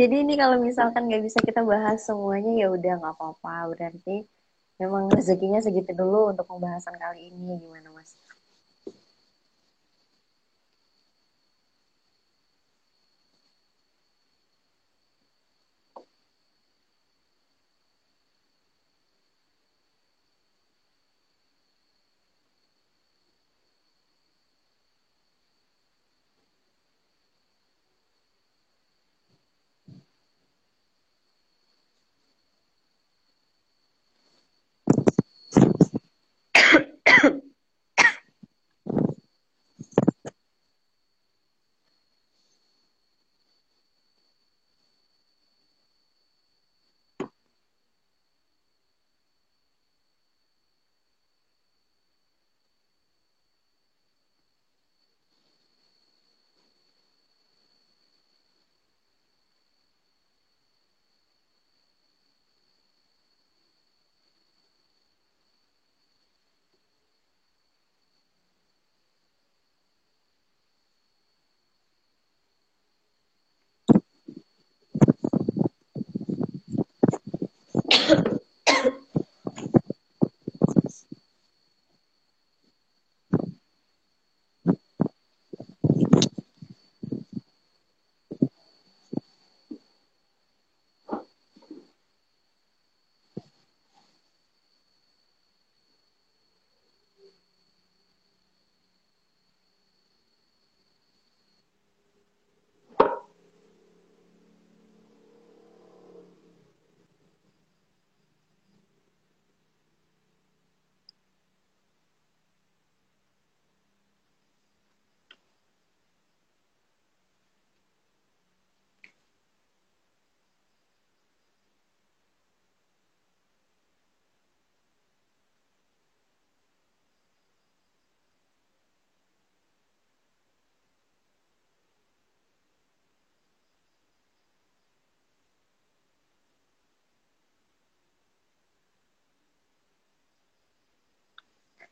Jadi 0.00 0.14
ini 0.24 0.34
kalau 0.42 0.56
misalkan 0.68 1.02
nggak 1.08 1.22
bisa 1.26 1.38
kita 1.48 1.60
bahas 1.72 1.98
semuanya 2.08 2.52
ya 2.62 2.66
udah 2.76 2.92
nggak 3.00 3.14
apa-apa. 3.16 3.54
Berarti 3.72 4.14
memang 4.80 5.04
rezekinya 5.16 5.60
segitu 5.66 5.92
dulu 6.00 6.32
untuk 6.32 6.46
pembahasan 6.50 6.96
kali 7.02 7.18
ini 7.30 7.60
gimana 7.64 7.88
Mas? 7.96 8.10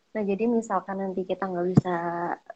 Nah, 0.09 0.23
jadi 0.25 0.49
misalkan 0.49 1.05
nanti 1.05 1.29
kita 1.29 1.45
nggak 1.45 1.67
bisa 1.77 1.95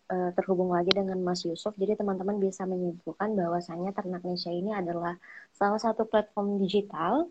uh, 0.09 0.31
terhubung 0.33 0.73
lagi 0.73 0.89
dengan 0.89 1.21
Mas 1.21 1.45
Yusuf, 1.45 1.77
jadi 1.77 2.01
teman-teman 2.01 2.41
bisa 2.41 2.65
menyimpulkan 2.65 3.37
bahwasanya 3.37 3.93
Ternak 3.93 4.25
Indonesia 4.25 4.49
ini 4.49 4.73
adalah 4.73 5.21
salah 5.53 5.77
satu 5.77 6.09
platform 6.09 6.57
digital 6.65 7.29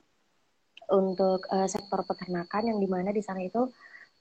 untuk 0.93 1.41
uh, 1.49 1.65
sektor 1.65 2.05
peternakan 2.05 2.69
yang 2.69 2.77
di 2.77 2.85
mana 2.85 3.09
di 3.09 3.23
sana 3.25 3.41
itu 3.41 3.65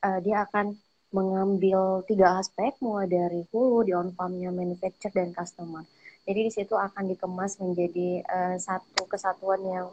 uh, 0.01 0.19
dia 0.25 0.49
akan 0.49 0.73
mengambil 1.11 2.07
tiga 2.07 2.39
aspek 2.39 2.79
mulai 2.81 3.11
dari 3.11 3.43
hulu, 3.51 3.83
di 3.85 3.93
on 3.93 4.15
farmnya, 4.15 4.49
manufacture 4.55 5.11
dan 5.13 5.35
customer. 5.35 5.83
Jadi 6.25 6.41
di 6.47 6.53
situ 6.55 6.79
akan 6.79 7.11
dikemas 7.11 7.59
menjadi 7.59 8.23
uh, 8.25 8.57
satu 8.57 9.05
kesatuan 9.11 9.61
yang 9.67 9.89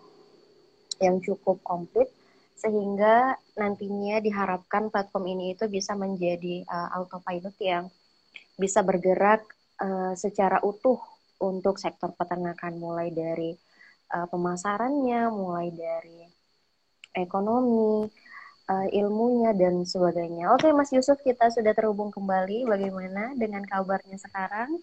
yang 1.01 1.17
cukup 1.21 1.61
komplit 1.61 2.09
sehingga 2.57 3.37
nantinya 3.53 4.17
diharapkan 4.17 4.89
platform 4.89 5.29
ini 5.29 5.53
itu 5.53 5.69
bisa 5.69 5.93
menjadi 5.93 6.65
uh, 6.65 6.89
autopilot 6.97 7.53
yang 7.61 7.85
bisa 8.57 8.81
bergerak 8.81 9.45
uh, 9.77 10.17
secara 10.17 10.57
utuh 10.65 10.97
untuk 11.37 11.77
sektor 11.77 12.09
peternakan 12.17 12.81
mulai 12.81 13.13
dari 13.13 13.53
uh, 14.17 14.25
pemasarannya, 14.25 15.29
mulai 15.29 15.69
dari 15.69 16.25
ekonomi, 17.13 18.09
uh, 18.73 18.87
ilmunya 18.89 19.53
dan 19.53 19.85
sebagainya. 19.85 20.49
Oke, 20.57 20.73
Mas 20.73 20.89
Yusuf, 20.89 21.21
kita 21.21 21.53
sudah 21.53 21.77
terhubung 21.77 22.09
kembali. 22.09 22.65
Bagaimana 22.65 23.37
dengan 23.37 23.61
kabarnya 23.69 24.17
sekarang? 24.17 24.81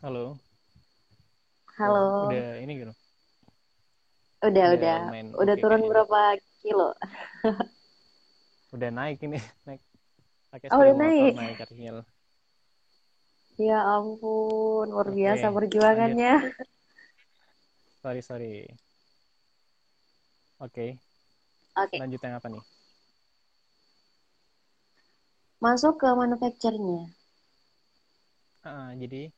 Halo. 0.00 0.40
Halo. 1.76 2.00
Oh, 2.00 2.30
udah 2.32 2.58
ini 2.64 2.72
gitu. 2.86 2.94
Udah, 4.38 4.66
udah. 4.78 4.98
Main 5.10 5.34
udah 5.34 5.54
okay, 5.58 5.62
turun 5.62 5.82
berapa 5.90 6.38
kilo? 6.62 6.94
udah 8.74 8.90
naik 8.94 9.18
ini, 9.26 9.42
naik. 9.66 9.82
Pakai 10.54 10.70
oh, 10.70 10.78
udah 10.78 10.94
naik. 10.94 11.34
naik 11.34 11.58
Ya 13.58 13.82
ampun, 13.82 14.86
luar 14.94 15.10
biasa 15.10 15.50
okay, 15.50 15.56
perjuangannya. 15.58 16.34
Lanjut. 16.38 16.66
Sorry, 18.06 18.22
sorry. 18.22 18.62
Oke. 20.62 20.70
Okay. 20.70 20.90
Oke. 21.74 21.90
Okay. 21.90 21.98
Lanjut 21.98 22.20
yang 22.22 22.38
apa 22.38 22.46
nih? 22.46 22.64
Masuk 25.58 25.98
ke 25.98 26.06
manufacturnya. 26.14 27.10
Uh, 28.62 28.94
jadi 28.94 29.34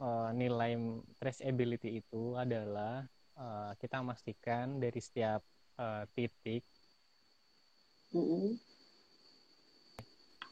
uh, 0.00 0.32
nilai 0.32 0.80
traceability 1.20 2.00
itu 2.00 2.32
adalah 2.40 3.04
uh, 3.38 3.72
kita 3.78 4.00
memastikan 4.00 4.80
dari 4.80 5.00
setiap 5.00 5.40
uh, 5.78 6.04
titik 6.12 6.64
mm-hmm. 8.12 8.56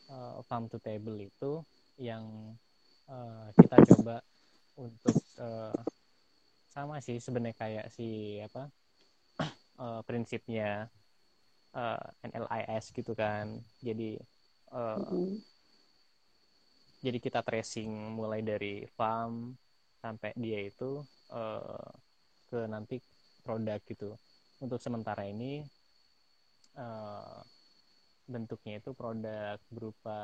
uh, 0.08 0.38
farm 0.46 0.68
to 0.70 0.80
table 0.80 1.16
itu 1.20 1.60
yang 2.00 2.56
uh, 3.08 3.48
kita 3.56 3.76
coba 3.94 4.24
untuk 4.80 5.16
uh, 5.36 5.76
sama 6.70 7.02
sih 7.02 7.18
sebenarnya 7.20 7.56
kayak 7.58 7.86
si 7.92 8.38
apa 8.40 8.70
uh, 9.76 10.00
prinsipnya 10.08 10.88
uh, 11.76 12.04
NLIS 12.24 12.94
gitu 12.94 13.12
kan 13.12 13.60
jadi 13.84 14.16
uh, 14.72 14.96
mm-hmm. 14.96 15.36
jadi 17.04 17.18
kita 17.20 17.40
tracing 17.44 17.90
mulai 18.16 18.40
dari 18.40 18.88
farm 18.96 19.52
sampai 20.00 20.32
dia 20.32 20.64
itu 20.64 21.04
uh, 21.28 21.90
ke 22.51 22.66
nanti 22.66 22.98
produk 23.46 23.78
gitu. 23.86 24.18
Untuk 24.61 24.82
sementara 24.82 25.24
ini 25.24 25.62
uh, 26.76 27.40
bentuknya 28.26 28.82
itu 28.82 28.90
produk 28.92 29.57
berupa 29.72 30.20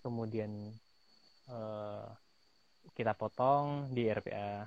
kemudian 0.00 0.72
uh, 1.52 2.08
kita 2.96 3.12
potong 3.12 3.92
di 3.92 4.08
RPA 4.08 4.64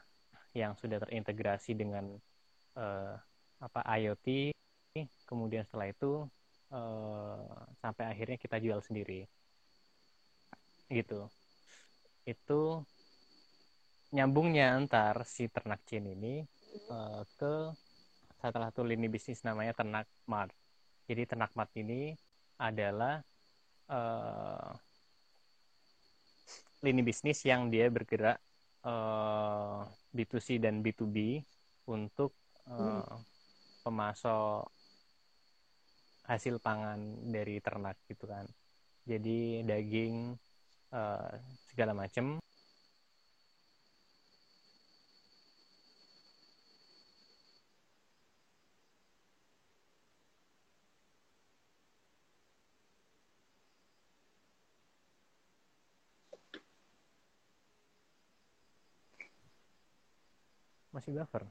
yang 0.54 0.78
sudah 0.78 1.02
terintegrasi 1.02 1.74
dengan 1.74 2.14
uh, 2.78 3.18
apa 3.58 3.82
IoT. 3.98 4.54
Kemudian 5.26 5.66
setelah 5.66 5.90
itu 5.90 6.30
uh, 6.70 7.66
sampai 7.82 8.14
akhirnya 8.14 8.38
kita 8.38 8.62
jual 8.62 8.78
sendiri 8.86 9.26
gitu 10.96 11.28
itu 12.24 12.80
nyambungnya 14.14 14.78
antar 14.78 15.26
si 15.26 15.50
ternak 15.50 15.82
Chin 15.90 16.06
ini 16.06 16.46
uh, 16.94 17.26
ke 17.36 17.54
salah 18.40 18.70
satu 18.70 18.86
lini 18.86 19.10
bisnis 19.10 19.42
namanya 19.42 19.74
ternak 19.74 20.08
mart 20.30 20.54
jadi 21.10 21.28
ternak 21.28 21.52
mart 21.58 21.74
ini 21.76 22.16
adalah 22.62 23.20
uh, 23.92 24.72
lini 26.84 27.02
bisnis 27.04 27.40
yang 27.48 27.72
dia 27.72 27.88
bergerak 27.88 28.40
uh, 28.84 29.88
B2C 30.12 30.60
dan 30.60 30.84
B2B 30.84 31.40
untuk 31.88 32.36
uh, 32.68 33.04
hmm. 33.04 33.20
pemasok 33.88 34.68
hasil 36.24 36.60
pangan 36.64 37.00
dari 37.28 37.60
ternak 37.60 38.00
gitu 38.08 38.28
kan. 38.28 38.48
Jadi 39.04 39.64
daging 39.68 40.36
uh, 40.94 41.34
segala 41.74 41.92
macam 41.98 42.38
masih 60.94 61.10
buffer 61.18 61.44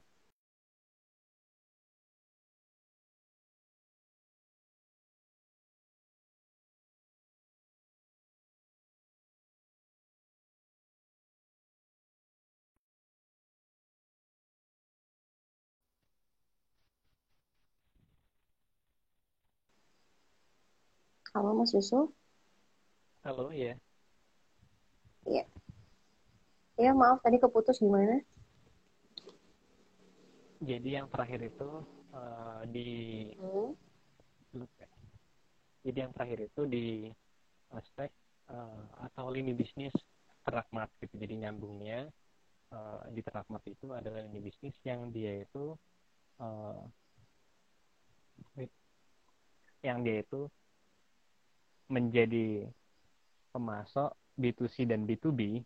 Halo 21.42 21.58
Mas 21.58 21.74
Yusuf. 21.74 22.06
Halo, 23.26 23.50
iya. 23.50 23.74
Iya. 25.26 25.42
Iya, 26.78 26.94
maaf 26.94 27.18
tadi 27.18 27.42
keputus 27.42 27.82
gimana? 27.82 28.22
jadi 30.62 31.02
yang 31.02 31.06
terakhir 31.10 31.50
itu 31.50 31.70
uh, 32.14 32.62
di 32.70 32.90
hmm? 33.34 33.74
jadi 35.82 36.06
yang 36.06 36.12
terakhir 36.14 36.46
itu 36.46 36.62
di 36.70 36.86
aspek 37.74 38.14
uh, 38.46 38.86
atau 39.10 39.26
lini 39.34 39.58
bisnis 39.58 39.90
ternak 40.46 40.70
mat 40.70 40.86
gitu 41.02 41.18
jadi 41.18 41.34
nyambungnya 41.46 42.06
uh, 42.70 43.02
di 43.10 43.20
ternak 43.26 43.50
mat 43.50 43.66
itu 43.66 43.90
adalah 43.90 44.22
lini 44.22 44.38
bisnis 44.38 44.78
yang 44.86 45.10
dia 45.10 45.42
itu 45.42 45.74
uh, 46.38 46.78
yang 49.82 50.06
dia 50.06 50.22
itu 50.22 50.46
menjadi 51.88 52.68
pemasok 53.52 54.14
B2C 54.38 54.88
dan 54.88 55.04
B2B 55.04 55.60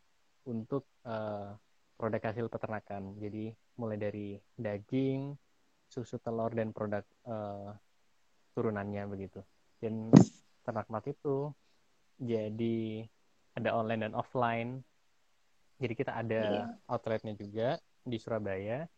untuk 0.46 0.86
uh, 1.06 1.54
produk 1.96 2.22
hasil 2.30 2.46
peternakan. 2.50 3.16
Jadi 3.18 3.50
mulai 3.78 3.98
dari 3.98 4.28
daging, 4.56 5.34
susu 5.86 6.18
telur 6.18 6.52
dan 6.52 6.74
produk 6.74 7.04
uh, 7.26 7.72
turunannya 8.56 9.06
begitu. 9.06 9.40
Dan 9.78 10.10
ternak 10.66 10.88
mat 10.90 11.06
itu 11.06 11.52
jadi 12.18 13.06
ada 13.56 13.70
online 13.76 14.10
dan 14.10 14.14
offline. 14.16 14.70
Jadi 15.76 15.92
kita 15.92 16.12
ada 16.16 16.42
yeah. 16.64 16.88
outletnya 16.88 17.36
juga 17.36 17.76
di 18.00 18.16
Surabaya, 18.16 18.88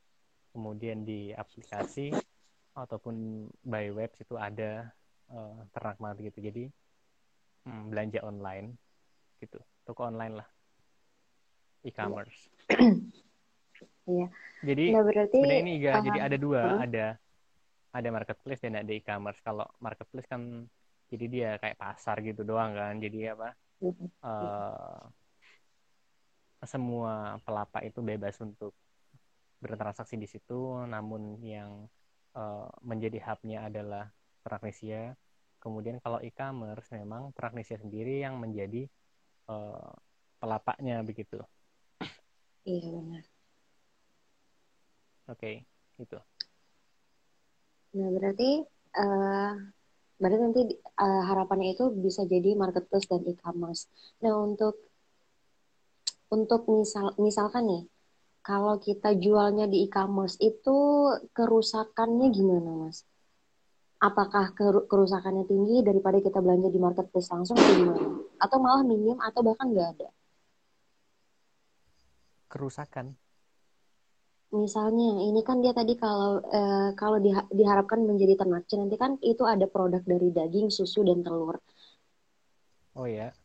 kemudian 0.55 1.03
di 1.03 1.35
aplikasi 1.35 2.14
ataupun 2.79 3.47
by 3.66 3.91
web 3.91 4.14
itu 4.14 4.39
ada 4.39 4.87
uh, 5.35 5.66
ternak 5.75 5.99
mat 5.99 6.14
gitu. 6.23 6.39
Jadi 6.39 6.71
hmm, 7.67 7.91
belanja 7.91 8.21
online 8.23 8.77
gitu, 9.43 9.59
toko 9.87 10.07
online 10.07 10.35
lah 10.45 10.49
e-commerce. 11.87 12.39
Iya. 14.09 14.27
Jadi 14.65 14.85
nah, 14.91 15.05
berarti 15.05 15.39
ini 15.39 15.85
uh, 15.85 16.01
jadi 16.01 16.19
ada 16.25 16.37
dua, 16.41 16.61
uh, 16.65 16.81
ada 16.83 17.07
ada 17.93 18.09
marketplace 18.09 18.65
dan 18.65 18.81
ada 18.81 18.89
e-commerce. 18.89 19.39
Kalau 19.45 19.69
marketplace 19.79 20.27
kan 20.27 20.65
jadi 21.13 21.25
dia 21.29 21.51
kayak 21.61 21.77
pasar 21.77 22.25
gitu 22.25 22.43
doang 22.43 22.73
kan. 22.73 22.97
Jadi 22.99 23.29
apa? 23.29 23.53
Uh, 23.79 23.93
uh, 24.25 25.05
semua 26.67 27.39
pelapak 27.47 27.87
itu 27.87 28.01
bebas 28.03 28.35
untuk 28.43 28.75
bertransaksi 29.63 30.17
di 30.18 30.26
situ, 30.26 30.89
namun 30.89 31.39
yang 31.45 31.87
uh, 32.35 32.67
menjadi 32.83 33.22
hubnya 33.30 33.68
adalah 33.68 34.11
Praknesia. 34.43 35.14
Kemudian 35.68 36.00
kalau 36.00 36.16
e-commerce 36.24 36.88
memang 36.96 37.28
Praknesia 37.36 37.76
sendiri 37.76 38.24
yang 38.24 38.40
menjadi 38.40 38.88
uh, 39.53 39.92
pelapaknya 40.40 41.04
begitu. 41.04 41.45
Iya 42.64 42.88
benar. 42.88 43.24
Oke, 45.28 45.36
okay, 45.36 45.54
itu. 46.00 46.16
Nah 48.00 48.08
berarti 48.16 48.64
uh, 48.96 49.53
berarti 50.16 50.36
nanti 50.40 50.61
uh, 50.96 51.22
harapannya 51.28 51.76
itu 51.76 51.92
bisa 51.92 52.24
jadi 52.24 52.57
marketplace 52.57 53.04
dan 53.04 53.28
e-commerce. 53.28 53.92
Nah 54.24 54.40
untuk 54.40 54.72
untuk 56.32 56.64
misal 56.64 57.12
misalkan 57.20 57.68
nih 57.68 57.84
kalau 58.40 58.80
kita 58.80 59.12
jualnya 59.20 59.68
di 59.68 59.84
e-commerce 59.84 60.40
itu 60.40 60.76
kerusakannya 61.36 62.32
gimana 62.32 62.88
mas? 62.88 63.04
Apakah 63.99 64.54
kerusakannya 64.87 65.45
tinggi 65.50 65.83
daripada 65.83 66.22
kita 66.22 66.38
belanja 66.38 66.70
di 66.70 66.79
marketplace 66.79 67.34
langsung 67.34 67.58
atau 67.58 67.75
gimana? 67.75 68.03
Atau 68.38 68.57
malah 68.62 68.87
minim 68.87 69.18
atau 69.18 69.42
bahkan 69.42 69.75
nggak 69.75 69.88
ada? 69.99 70.08
kerusakan? 72.49 73.14
Misalnya, 74.49 75.29
ini 75.29 75.45
kan 75.45 75.61
dia 75.61 75.76
tadi 75.76 75.92
kalau 75.92 76.41
eh, 76.41 76.96
kalau 76.96 77.20
diha 77.20 77.45
diharapkan 77.53 78.00
menjadi 78.00 78.41
ternak, 78.41 78.64
nanti 78.64 78.96
kan 78.96 79.20
itu 79.20 79.45
ada 79.45 79.68
produk 79.68 80.00
dari 80.00 80.33
daging, 80.33 80.72
susu 80.72 81.04
dan 81.04 81.20
telur. 81.20 81.61
Oh 82.96 83.04
ya. 83.04 83.37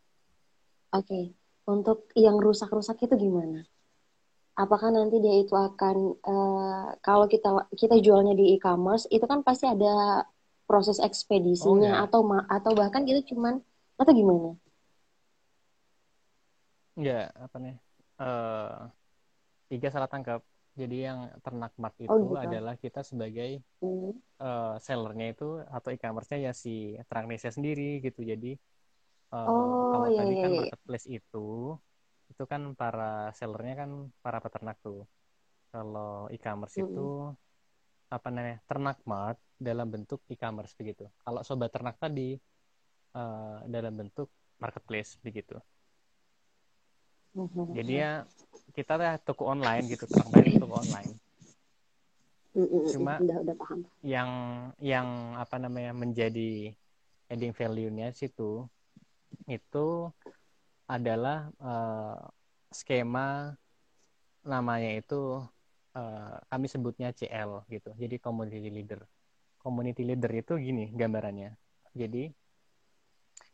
Oke, 0.96 1.12
okay. 1.12 1.24
untuk 1.68 2.08
yang 2.16 2.40
rusak-rusak 2.40 3.04
itu 3.04 3.20
gimana? 3.20 3.68
Apakah 4.56 4.96
nanti 4.96 5.20
dia 5.20 5.44
itu 5.44 5.52
akan 5.52 5.98
eh, 6.24 6.88
kalau 7.04 7.28
kita 7.28 7.68
kita 7.76 8.00
jualnya 8.00 8.32
di 8.32 8.56
e-commerce 8.56 9.04
itu 9.12 9.28
kan 9.28 9.44
pasti 9.44 9.68
ada 9.68 10.24
proses 10.64 10.98
ekspedisinya 11.00 11.92
oh, 11.92 11.98
ya. 12.00 12.06
atau 12.08 12.22
atau 12.48 12.72
bahkan 12.74 13.04
itu 13.06 13.36
cuman 13.36 13.60
atau 14.00 14.14
gimana? 14.16 14.50
Ya, 16.94 17.34
apa 17.34 17.58
nih? 17.58 17.78
uh, 18.24 18.90
tiga 19.72 19.88
salah 19.90 20.10
tangkap. 20.10 20.42
Jadi 20.74 21.06
yang 21.06 21.30
ternak 21.46 21.70
mat 21.78 21.94
itu 22.02 22.10
oh, 22.10 22.34
gitu. 22.34 22.34
adalah 22.34 22.74
kita 22.82 23.06
sebagai 23.06 23.62
mm. 23.78 24.42
uh, 24.42 24.74
sellernya 24.82 25.38
itu 25.38 25.62
atau 25.70 25.94
e-commerce-nya 25.94 26.50
ya 26.50 26.54
si 26.58 26.98
Transnesia 27.06 27.54
sendiri 27.54 28.02
gitu. 28.02 28.26
Jadi 28.26 28.58
uh, 29.38 29.46
oh, 29.46 29.94
kalau 29.94 30.08
iya, 30.10 30.20
tadi 30.26 30.34
iya, 30.34 30.42
kan 30.42 30.50
iya. 30.50 30.60
marketplace 30.66 31.08
itu 31.14 31.78
itu 32.34 32.44
kan 32.50 32.74
para 32.74 33.30
sellernya 33.38 33.86
kan 33.86 33.90
para 34.26 34.42
peternak 34.42 34.82
tuh. 34.82 35.06
Kalau 35.70 36.26
e-commerce 36.34 36.82
mm. 36.82 36.84
itu 36.90 37.10
apa 38.14 38.30
namanya 38.30 38.62
ternak 38.70 39.02
mat 39.10 39.42
dalam 39.58 39.90
bentuk 39.90 40.22
e-commerce 40.30 40.78
begitu. 40.78 41.10
Kalau 41.26 41.42
sobat 41.42 41.74
ternak 41.74 41.98
tadi 41.98 42.38
uh, 43.18 43.66
dalam 43.66 43.94
bentuk 43.98 44.30
marketplace 44.62 45.18
begitu. 45.26 45.58
Mm-hmm. 47.34 47.74
Jadi 47.74 47.94
ya 47.98 48.12
kita 48.78 48.94
ya 49.02 49.18
toko 49.18 49.50
online 49.50 49.90
gitu, 49.90 50.06
terang 50.06 50.30
bayar 50.30 50.62
toko 50.62 50.76
online. 50.78 51.14
Mm-hmm. 52.54 52.84
Cuma 52.94 53.14
udah, 53.18 53.38
udah 53.42 53.56
paham. 53.58 53.80
yang 54.06 54.30
yang 54.78 55.08
apa 55.42 55.58
namanya 55.58 55.98
menjadi 55.98 56.70
adding 57.34 57.50
value-nya 57.58 58.14
situ 58.14 58.70
itu 59.50 60.14
adalah 60.86 61.50
uh, 61.58 62.22
skema 62.70 63.58
namanya 64.46 65.02
itu 65.02 65.42
uh, 65.98 66.38
kami 66.50 66.68
sebutnya 66.70 67.14
CL 67.14 67.66
gitu. 67.70 67.94
Jadi 67.98 68.18
community 68.20 68.70
leader. 68.70 69.02
Community 69.62 70.04
leader 70.04 70.32
itu 70.34 70.54
gini 70.60 70.92
gambarannya. 70.92 71.56
Jadi 71.96 72.30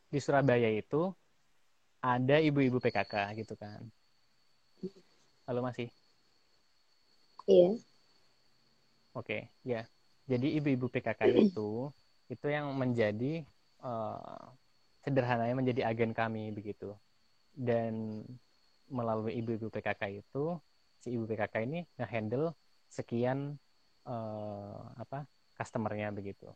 di 0.09 0.19
Surabaya 0.19 0.67
itu 0.73 1.13
ada 1.99 2.39
ibu-ibu 2.39 2.81
PKK 2.81 3.37
gitu 3.43 3.53
kan. 3.59 3.83
Halo 5.45 5.61
masih? 5.61 5.91
Iya. 7.45 7.77
Oke, 9.13 9.51
ya. 9.65 9.85
Jadi 10.29 10.57
ibu-ibu 10.61 10.87
PKK 10.87 11.25
itu 11.33 11.89
itu 12.29 12.47
yang 12.47 12.69
menjadi 12.77 13.41
uh, 13.81 14.53
sederhananya 15.01 15.57
menjadi 15.57 15.89
agen 15.89 16.13
kami 16.13 16.53
begitu. 16.53 16.93
Dan 17.53 18.23
melalui 18.89 19.37
ibu-ibu 19.37 19.67
PKK 19.69 20.23
itu 20.25 20.57
si 20.99 21.15
ibu 21.15 21.23
PKK 21.25 21.65
ini 21.65 21.79
ngehandle 21.95 22.53
sekian 22.91 23.55
uh, 24.05 24.83
apa 24.99 25.23
customernya 25.55 26.11
begitu 26.11 26.51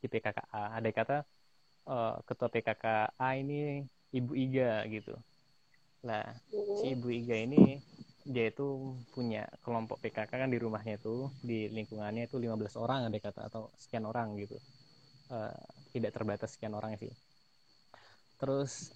di 0.00 0.06
PKK 0.08 0.38
ada 0.52 0.90
kata 0.90 1.18
uh, 1.86 2.20
ketua 2.24 2.48
PKK 2.48 2.84
A 3.16 3.28
ini 3.36 3.84
Ibu 4.10 4.32
Iga 4.34 4.82
gitu. 4.90 5.14
Nah, 6.02 6.24
si 6.50 6.96
Ibu 6.96 7.08
Iga 7.12 7.36
ini 7.38 7.78
dia 8.26 8.52
itu 8.52 8.96
punya 9.16 9.48
kelompok 9.64 10.00
PKK 10.04 10.28
kan 10.28 10.50
di 10.52 10.60
rumahnya 10.60 11.00
itu 11.00 11.30
di 11.40 11.70
lingkungannya 11.72 12.28
itu 12.28 12.36
15 12.36 12.76
orang 12.76 13.08
ada 13.08 13.18
kata 13.20 13.40
atau 13.48 13.70
sekian 13.78 14.04
orang 14.08 14.34
gitu. 14.40 14.58
Uh, 15.30 15.54
tidak 15.94 16.10
terbatas 16.16 16.58
sekian 16.58 16.74
orang 16.74 16.98
sih. 16.98 17.12
Terus 18.40 18.90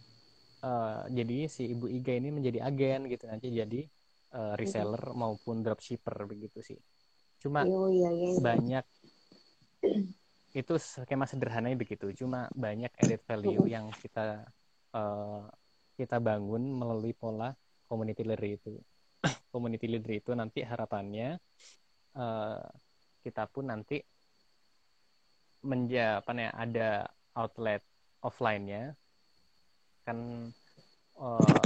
uh, 0.65 1.07
jadi 1.13 1.47
si 1.47 1.71
Ibu 1.71 1.87
Iga 1.93 2.19
ini 2.19 2.35
menjadi 2.35 2.67
agen 2.67 3.07
gitu 3.07 3.25
nanti 3.31 3.55
jadi 3.55 3.87
uh, 4.35 4.55
reseller 4.59 5.15
maupun 5.15 5.63
dropshipper 5.63 6.27
begitu 6.27 6.59
sih. 6.61 6.79
Cuma 7.39 7.63
oh, 7.65 7.89
iya, 7.89 8.11
iya, 8.11 8.29
iya. 8.35 8.41
banyak 8.43 8.85
itu 10.61 10.75
skema 10.79 11.25
sederhananya 11.25 11.79
begitu. 11.79 12.11
Cuma 12.13 12.51
banyak 12.53 12.91
added 12.99 13.23
value 13.25 13.65
yang 13.71 13.89
kita 13.95 14.43
uh, 14.93 15.47
kita 15.95 16.19
bangun 16.19 16.75
melalui 16.75 17.15
pola 17.15 17.55
community 17.87 18.27
leader 18.27 18.47
itu. 18.59 18.75
Community 19.55 19.87
leader 19.87 20.13
itu 20.19 20.31
nanti 20.35 20.67
harapannya 20.67 21.39
uh, 22.19 22.65
kita 23.23 23.47
pun 23.49 23.71
nanti 23.71 24.03
menja 25.65 26.21
apa 26.21 26.31
ya 26.37 26.51
ada 26.53 26.91
outlet 27.39 27.81
offline-nya. 28.21 28.93
Kan 30.05 30.51
uh, 31.17 31.65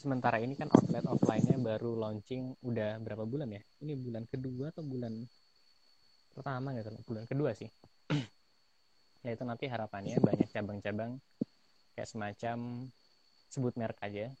sementara 0.00 0.40
ini 0.40 0.56
kan 0.56 0.72
outlet 0.72 1.04
offline-nya 1.04 1.60
baru 1.60 1.92
launching 2.00 2.56
udah 2.64 2.96
berapa 3.04 3.28
bulan 3.28 3.52
ya? 3.52 3.60
Ini 3.84 3.92
bulan 4.00 4.24
kedua 4.24 4.72
atau 4.72 4.80
bulan 4.80 5.12
pertama 6.32 6.72
gitu 6.72 6.88
bulan 7.04 7.24
kedua 7.28 7.52
sih. 7.52 7.68
Ya 9.20 9.36
itu 9.36 9.44
nanti 9.44 9.68
harapannya 9.68 10.16
banyak 10.16 10.48
cabang-cabang 10.48 11.20
kayak 11.92 12.08
semacam 12.08 12.88
sebut 13.52 13.76
merek 13.76 14.00
aja 14.00 14.32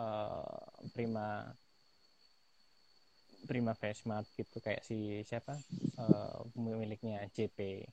uh, 0.00 0.64
prima 0.96 1.52
prima 3.44 3.76
face 3.76 4.08
mart 4.08 4.24
gitu 4.32 4.64
kayak 4.64 4.80
si 4.80 5.20
siapa? 5.28 5.60
Uh, 6.00 6.40
pemiliknya 6.56 7.28
JP 7.36 7.84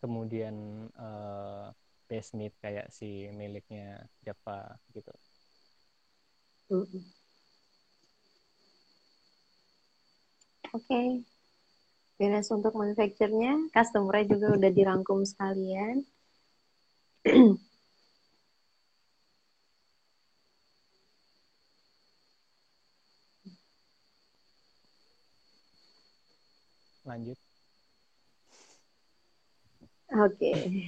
kemudian 0.00 0.88
uh, 0.96 1.68
base 2.08 2.32
meat 2.32 2.56
kayak 2.64 2.88
si 2.88 3.28
miliknya 3.36 4.00
Java 4.24 4.80
gitu 4.96 5.12
Oke. 6.70 7.02
Okay. 10.70 11.26
Beres 12.14 12.46
untuk 12.54 12.78
manufacturnya, 12.78 13.58
customer 13.74 14.22
juga 14.22 14.54
udah 14.54 14.70
dirangkum 14.70 15.26
sekalian. 15.26 16.06
Lanjut. 27.08 27.34
Oke. 30.14 30.38
Okay. 30.38 30.86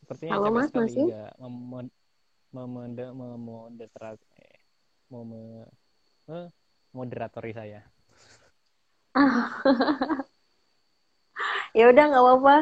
Sepertinya 0.00 0.40
Halo 0.40 0.48
Mas, 0.56 0.72
masih? 0.72 1.12
Mem 1.36 1.92
memode 2.54 3.10
moderatori 6.94 7.50
saya. 7.50 7.82
ya 11.78 11.84
udah 11.90 12.04
nggak 12.06 12.22
apa-apa. 12.22 12.56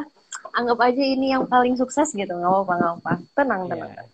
Anggap 0.56 0.78
aja 0.81 1.05
ini 1.05 1.36
yang 1.36 1.44
paling 1.44 1.77
sukses 1.77 2.09
gitu. 2.16 2.32
Nggak 2.32 2.48
apa-apa 2.48 2.73
nggak 2.73 2.94
apa 2.98 3.12
tenang 3.36 3.69
tenang. 3.69 3.93
Yeah. 3.93 4.09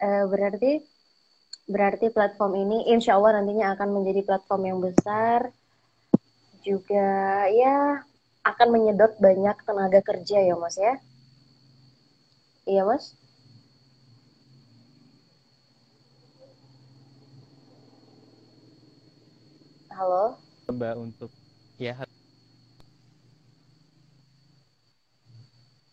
uh, 0.04 0.24
berarti 0.28 0.84
berarti 1.70 2.12
platform 2.12 2.52
ini 2.68 2.92
insya 2.92 3.16
Allah 3.16 3.40
nantinya 3.40 3.72
akan 3.72 3.88
menjadi 3.96 4.20
platform 4.28 4.62
yang 4.68 4.78
besar. 4.84 5.48
Juga 6.60 7.48
ya 7.48 8.04
akan 8.44 8.68
menyedot 8.72 9.16
banyak 9.20 9.56
tenaga 9.64 10.00
kerja 10.00 10.40
ya 10.44 10.56
mas 10.56 10.76
ya 10.76 10.96
iya 12.66 12.84
mas 12.84 13.14
Halo. 19.90 20.38
Mbak 20.70 20.94
untuk 20.96 21.30
ya. 21.76 21.98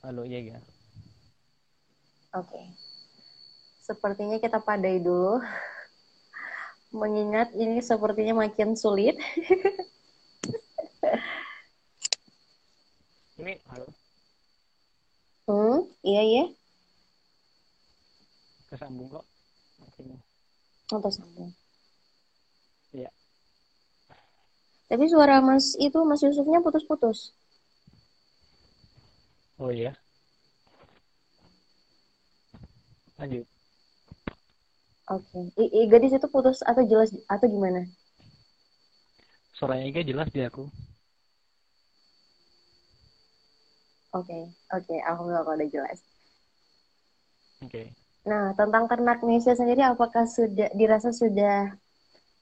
Halo 0.06 0.22
ya 0.23 0.38
ya. 0.38 0.61
Oke. 2.38 2.45
Okay. 2.48 2.65
Sepertinya 3.81 4.38
kita 4.38 4.61
padai 4.61 5.02
dulu. 5.02 5.41
Mengingat 7.03 7.57
ini 7.57 7.81
sepertinya 7.81 8.45
makin 8.45 8.77
sulit. 8.77 9.18
ini 13.41 13.57
halo. 13.68 13.97
Hmm, 15.48 15.80
iya 16.03 16.22
iya. 16.28 16.44
Kesambung 18.68 19.07
kok. 19.07 19.26
Oh, 20.91 20.99
tersambung. 20.99 21.52
Iya. 22.91 23.07
Tapi 24.88 25.06
suara 25.07 25.40
Mas 25.44 25.76
itu 25.80 25.99
Mas 26.03 26.24
Yusufnya 26.24 26.60
putus-putus. 26.60 27.32
Oh 29.60 29.72
iya. 29.72 29.95
Lanjut. 33.19 33.48
Oke. 35.07 35.24
Okay. 35.56 35.72
I, 35.72 35.88
gadis 35.88 36.11
itu 36.15 36.28
putus 36.28 36.60
atau 36.64 36.84
jelas 36.84 37.15
atau 37.32 37.48
gimana? 37.48 37.88
Suaranya 39.56 39.88
Iga 39.88 40.03
jelas 40.03 40.30
di 40.30 40.44
aku. 40.44 40.68
Oke, 44.15 44.31
okay. 44.31 44.43
oke, 44.71 44.84
okay. 44.88 44.99
alhamdulillah 45.03 45.43
kalau 45.43 45.57
udah 45.59 45.69
jelas. 45.69 45.99
Oke. 47.59 47.71
Okay. 47.71 47.88
Nah, 48.27 48.51
tentang 48.55 48.91
ternak 48.91 49.23
Indonesia 49.23 49.55
sendiri 49.55 49.84
apakah 49.88 50.27
sudah 50.27 50.67
dirasa 50.75 51.15
sudah 51.15 51.75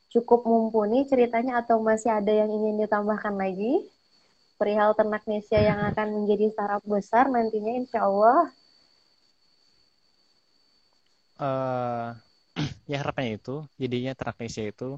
cukup 0.09 0.47
mumpuni 0.49 1.05
ceritanya 1.05 1.61
atau 1.61 1.77
masih 1.77 2.09
ada 2.09 2.33
yang 2.33 2.49
ingin 2.49 2.85
ditambahkan 2.85 3.35
lagi 3.37 3.85
perihal 4.55 4.95
ternak 4.95 5.21
Nesia 5.27 5.61
yang 5.61 5.79
akan 5.93 6.23
menjadi 6.23 6.51
startup 6.55 6.83
besar 6.87 7.29
nantinya 7.29 7.73
insya 7.75 8.07
Allah? 8.07 8.49
Uh, 11.35 12.07
ya 12.91 13.03
harapannya 13.03 13.37
itu 13.37 13.67
jadinya 13.75 14.15
ternak 14.15 14.37
Nesia 14.39 14.71
itu 14.71 14.95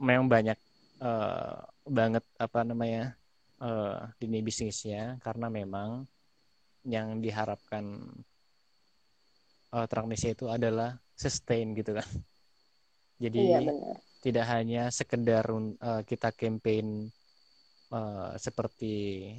memang 0.00 0.26
banyak 0.26 0.58
uh, 1.00 1.62
banget 1.86 2.24
apa 2.40 2.64
namanya 2.64 3.14
uh, 3.62 4.10
ini 4.22 4.42
bisnisnya 4.42 5.20
karena 5.22 5.46
memang 5.52 6.04
yang 6.86 7.18
diharapkan 7.18 8.06
uh, 9.74 9.86
ternak 9.90 10.14
Nesia 10.14 10.34
itu 10.34 10.46
adalah 10.46 10.96
sustain 11.16 11.74
gitu 11.74 11.96
kan. 11.96 12.06
Jadi 13.22 13.40
iya, 13.48 13.60
benar 13.64 14.06
tidak 14.26 14.46
hanya 14.50 14.90
sekedar 14.90 15.46
uh, 15.46 16.02
kita 16.02 16.34
campaign 16.34 17.06
uh, 17.94 18.34
seperti 18.34 19.30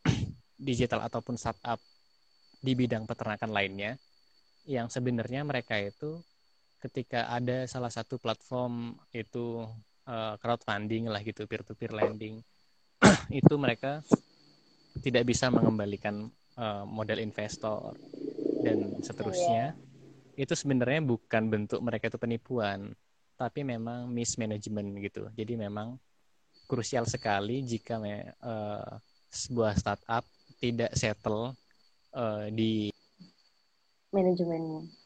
digital 0.56 1.04
ataupun 1.04 1.36
startup 1.36 1.76
di 2.64 2.72
bidang 2.72 3.04
peternakan 3.04 3.52
lainnya 3.52 4.00
yang 4.64 4.88
sebenarnya 4.88 5.44
mereka 5.44 5.76
itu 5.76 6.16
ketika 6.80 7.28
ada 7.28 7.68
salah 7.68 7.92
satu 7.92 8.16
platform 8.16 8.96
itu 9.12 9.68
uh, 10.08 10.40
crowdfunding 10.40 11.12
lah 11.12 11.20
gitu 11.20 11.44
peer 11.44 11.60
to 11.60 11.76
peer 11.76 11.92
lending 11.92 12.40
itu 13.42 13.54
mereka 13.56 14.00
tidak 15.00 15.24
bisa 15.28 15.48
mengembalikan 15.48 16.28
uh, 16.56 16.84
modal 16.84 17.18
investor 17.18 17.96
dan 18.62 18.94
seterusnya 19.02 19.74
yeah. 19.74 20.40
itu 20.46 20.54
sebenarnya 20.54 21.02
bukan 21.02 21.50
bentuk 21.50 21.80
mereka 21.82 22.12
itu 22.12 22.18
penipuan 22.20 22.92
tapi 23.42 23.66
memang 23.66 24.06
mismanagement 24.06 25.02
gitu. 25.02 25.26
Jadi 25.34 25.58
memang 25.58 25.98
krusial 26.70 27.02
sekali 27.10 27.66
jika 27.66 27.98
uh, 28.38 29.02
sebuah 29.32 29.74
startup 29.74 30.22
tidak 30.62 30.94
settle 30.94 31.58
uh, 32.14 32.46
di 32.52 32.94
manajemennya. 34.14 35.01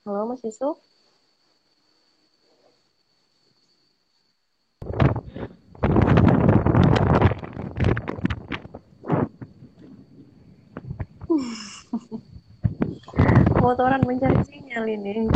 Halo 0.00 0.24
Mas 0.24 0.40
Yusuf. 0.40 0.80
Motoran 13.60 14.00
mencari 14.08 14.40
sinyal 14.48 14.88
ini. 14.88 15.28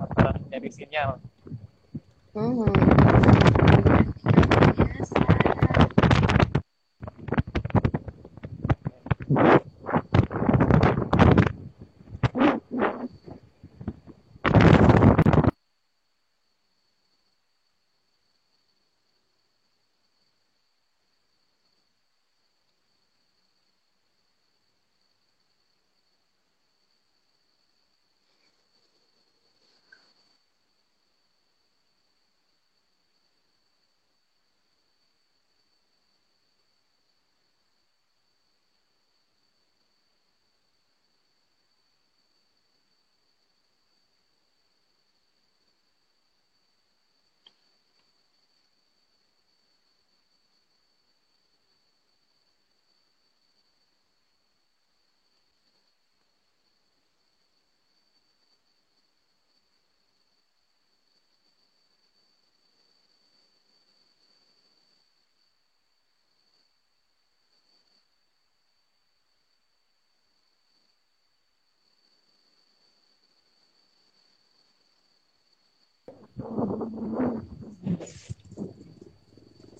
Motoran 0.00 0.40
mencari 0.40 0.72
sinyal. 0.72 1.20
Mm 2.32 2.52
-hmm. 2.56 3.93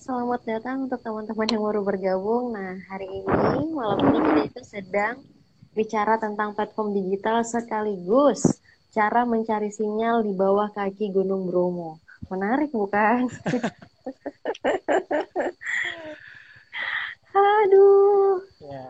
Selamat 0.05 0.45
datang 0.45 0.85
untuk 0.85 1.01
teman-teman 1.01 1.49
yang 1.49 1.65
baru 1.65 1.81
bergabung. 1.81 2.53
Nah, 2.53 2.77
hari 2.93 3.09
ini, 3.09 3.73
malam 3.73 4.05
ini 4.05 4.45
kita 4.45 4.61
itu 4.61 4.61
sedang 4.61 5.17
bicara 5.73 6.21
tentang 6.21 6.53
platform 6.53 6.93
digital 6.93 7.41
sekaligus 7.41 8.61
cara 8.93 9.25
mencari 9.25 9.73
sinyal 9.73 10.21
di 10.21 10.29
bawah 10.37 10.69
kaki 10.69 11.09
Gunung 11.09 11.49
Bromo. 11.49 11.97
Menarik 12.29 12.69
bukan? 12.69 13.33
Aduh. 17.65 18.45
Ya. 18.61 18.85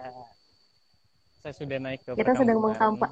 Saya 1.40 1.54
sudah 1.56 1.80
naik 1.80 2.04
ke 2.04 2.12
Kita 2.12 2.36
sedang 2.36 2.60
mengkampa 2.60 3.08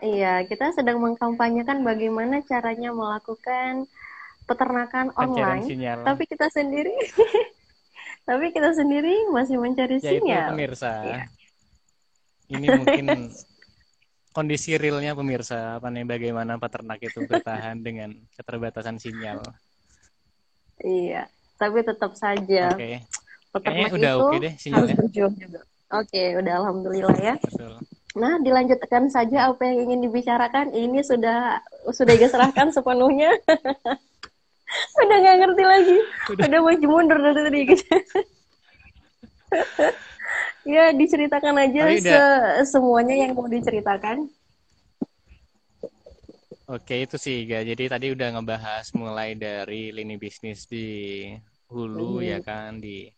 Iya, 0.00 0.48
kita 0.48 0.72
sedang 0.72 1.04
mengkampanyekan 1.04 1.84
bagaimana 1.84 2.40
caranya 2.48 2.88
melakukan 2.88 3.84
peternakan 4.48 5.12
online, 5.12 5.68
sinyal. 5.68 6.00
tapi 6.08 6.24
kita 6.24 6.48
sendiri 6.48 6.96
tapi 8.28 8.48
kita 8.48 8.72
sendiri 8.72 9.28
masih 9.28 9.60
mencari 9.60 10.00
ya, 10.00 10.16
sinyal. 10.16 10.48
Pemirsa. 10.56 10.92
Ya. 11.04 11.22
Ini 12.48 12.66
mungkin 12.80 13.04
kondisi 14.32 14.76
realnya 14.80 15.12
pemirsa 15.12 15.76
apa 15.80 15.92
nih 15.92 16.08
bagaimana 16.08 16.56
peternak 16.56 17.00
itu 17.04 17.24
bertahan 17.28 17.80
dengan 17.84 18.16
keterbatasan 18.36 18.96
sinyal. 18.96 19.44
Iya, 20.80 21.26
tapi 21.58 21.82
tetap 21.84 22.14
saja. 22.14 22.72
Okay. 22.72 23.04
Peternak 23.48 23.90
udah 23.96 24.12
itu 24.12 24.24
okay 24.24 24.38
deh, 24.40 24.54
harus 24.72 24.90
berjuang 24.94 25.34
juga. 25.36 25.60
Oke, 25.88 26.12
okay, 26.12 26.28
udah 26.36 26.52
alhamdulillah 26.60 27.16
ya. 27.16 27.34
Betul. 27.40 27.80
Nah, 28.18 28.36
dilanjutkan 28.44 29.08
saja 29.08 29.48
apa 29.48 29.62
yang 29.64 29.88
ingin 29.88 30.00
dibicarakan. 30.10 30.76
Ini 30.76 31.00
sudah 31.00 31.64
sudah 31.96 32.14
diserahkan 32.18 32.68
sepenuhnya. 32.76 33.32
udah 35.04 35.16
nggak 35.18 35.36
ngerti 35.40 35.64
lagi. 35.64 35.98
Udah, 36.34 36.44
udah 36.48 36.60
maju 36.60 36.86
mundur 36.86 37.18
dari 37.18 37.40
tadi 37.44 37.60
gitu. 37.72 37.86
ya, 40.74 40.84
diceritakan 40.92 41.54
aja 41.56 41.82
se 41.96 42.18
semuanya 42.68 43.14
yang 43.16 43.32
mau 43.32 43.48
diceritakan. 43.48 44.28
Oke, 46.68 47.08
itu 47.08 47.16
sih, 47.16 47.48
Ga. 47.48 47.64
Jadi 47.64 47.88
tadi 47.88 48.06
udah 48.12 48.28
ngebahas 48.36 48.92
mulai 48.92 49.32
dari 49.32 49.88
lini 49.88 50.20
bisnis 50.20 50.68
di 50.68 51.24
hulu 51.72 52.20
hmm. 52.20 52.28
ya 52.28 52.38
kan, 52.44 52.76
di 52.76 53.08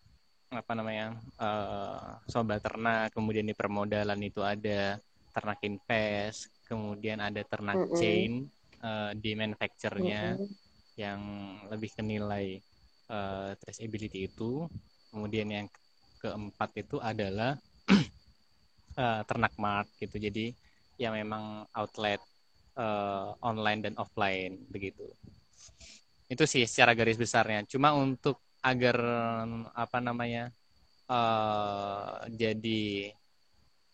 apa 0.51 0.75
namanya 0.75 1.15
uh, 1.39 2.19
sobat 2.27 2.59
ternak 2.59 3.15
kemudian 3.15 3.47
di 3.47 3.55
permodalan 3.55 4.19
itu 4.19 4.43
ada 4.43 4.99
ternak 5.31 5.63
invest 5.63 6.51
kemudian 6.67 7.23
ada 7.23 7.39
ternak 7.47 7.79
mm 7.79 7.87
-hmm. 7.87 7.95
chain 7.95 8.31
uh, 8.83 9.15
di 9.15 9.31
manufacturernya 9.39 10.35
mm 10.35 10.39
-hmm. 10.43 10.70
Yang 11.01 11.21
lebih 11.73 11.91
ke 11.97 12.03
nilai 12.05 12.61
uh, 13.09 13.57
traceability 13.57 14.29
itu. 14.29 14.69
Kemudian 15.09 15.49
yang 15.49 15.67
keempat 16.21 16.71
itu 16.77 17.01
adalah 17.01 17.57
uh, 19.01 19.23
ternak 19.29 19.57
mart 19.57 19.89
gitu. 19.97 20.21
Jadi 20.21 20.53
ya 21.01 21.09
memang 21.09 21.65
outlet 21.73 22.21
uh, 22.77 23.33
online 23.41 23.89
dan 23.89 23.95
offline 23.97 24.61
begitu. 24.69 25.09
Itu 26.29 26.45
sih 26.45 26.69
secara 26.69 26.93
garis 26.93 27.17
besarnya. 27.17 27.65
Cuma 27.65 27.97
untuk 27.97 28.39
agar 28.61 28.97
apa 29.73 29.99
namanya 30.05 30.53
uh, 31.09 32.29
jadi 32.29 33.09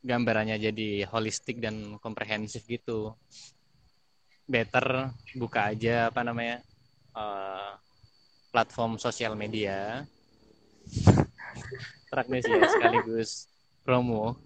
gambarannya 0.02 0.58
jadi 0.58 1.06
holistik 1.06 1.62
dan 1.62 1.98
komprehensif 2.02 2.66
gitu 2.66 3.14
better 4.46 5.10
buka 5.34 5.74
aja 5.74 6.10
apa 6.10 6.22
namanya 6.22 6.62
uh, 7.16 7.74
platform 8.52 9.00
sosial 9.00 9.32
media 9.34 10.04
ya 12.12 12.68
sekaligus 12.70 13.50
promo 13.82 14.36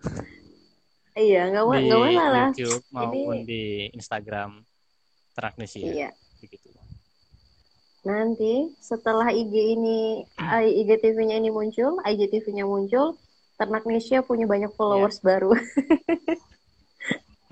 iya 1.19 1.51
nggak 1.51 1.67
masalah 1.67 2.49
di 2.55 2.63
YouTube 2.63 2.85
maupun 2.95 3.37
Ini... 3.43 3.47
di 3.47 3.63
Instagram 3.93 4.63
Traknesia 5.35 5.91
iya. 5.91 6.11
begitu 6.39 6.71
Nanti 8.01 8.73
setelah 8.81 9.29
IG 9.29 9.53
ini 9.77 10.25
IGTV-nya 10.41 11.37
ini 11.37 11.53
muncul, 11.53 12.01
IGTV-nya 12.01 12.65
muncul, 12.65 13.21
Ternak 13.61 13.85
Nesia 13.85 14.25
punya 14.25 14.49
banyak 14.49 14.73
followers 14.73 15.21
yeah. 15.21 15.27
baru. 15.29 15.51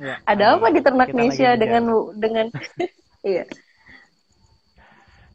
yeah. 0.00 0.16
Ada 0.30 0.56
apa 0.56 0.72
di 0.72 0.80
Ternak 0.80 1.12
Nesia 1.12 1.52
dengan 1.60 2.16
dengan 2.16 2.48
iya. 3.28 3.44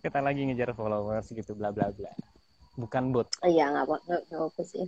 Kita 0.03 0.19
lagi 0.19 0.43
ngejar 0.43 0.75
followers 0.75 1.31
gitu 1.31 1.55
bla 1.55 1.71
bla 1.71 1.88
bla. 1.95 2.11
Bukan 2.75 3.15
bot. 3.15 3.31
Iya, 3.39 3.71
nggak 3.71 3.84
apa 3.88 3.95
nggak 4.27 4.41
apa 4.51 4.61
sih. 4.67 4.85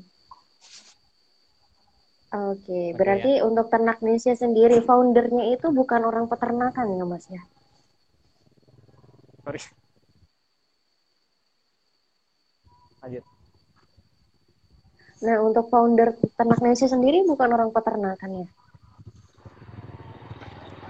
Oke, 2.35 2.67
okay, 2.67 2.85
berarti 2.91 3.39
ya. 3.39 3.47
untuk 3.47 3.71
Ternak 3.71 4.03
Nesia 4.03 4.35
sendiri 4.35 4.83
foundernya 4.83 5.55
itu 5.55 5.71
bukan 5.71 6.03
orang 6.03 6.27
peternakan 6.27 6.99
ya, 6.99 7.05
Mas 7.07 7.25
ya? 7.31 7.39
Sorry 9.47 9.63
lanjut 13.05 13.23
nah 15.21 15.37
untuk 15.45 15.69
founder 15.69 16.17
ternak 16.33 16.59
Nasi 16.65 16.89
sendiri 16.89 17.21
bukan 17.21 17.49
orang 17.53 17.69
peternakan 17.69 18.45
ya 18.45 18.47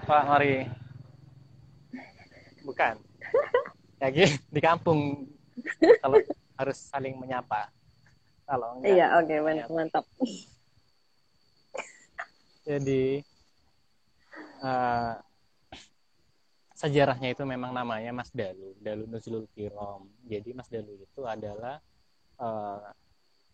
Pak 0.08 0.24
Mari 0.32 0.64
bukan 2.64 2.96
lagi 4.00 4.26
di 4.56 4.60
kampung. 4.62 5.30
Kalau 6.04 6.18
harus 6.56 6.78
saling 6.80 7.16
menyapa. 7.16 7.72
Kalau 8.46 8.78
enggak 8.78 8.94
iya 8.94 9.06
oke 9.18 9.26
okay, 9.26 9.40
mantap 9.42 9.70
mantap. 9.74 10.06
Jadi 12.66 13.22
uh, 14.62 15.14
sejarahnya 16.78 17.34
itu 17.34 17.44
memang 17.46 17.74
namanya 17.74 18.12
Mas 18.14 18.30
Dalu 18.30 18.78
Dalu 18.78 19.10
Nuzulul 19.10 19.50
Kirom 19.54 20.10
jadi 20.28 20.50
Mas 20.54 20.70
Dalu 20.70 21.02
itu 21.02 21.22
adalah 21.26 21.82
uh, 22.38 22.86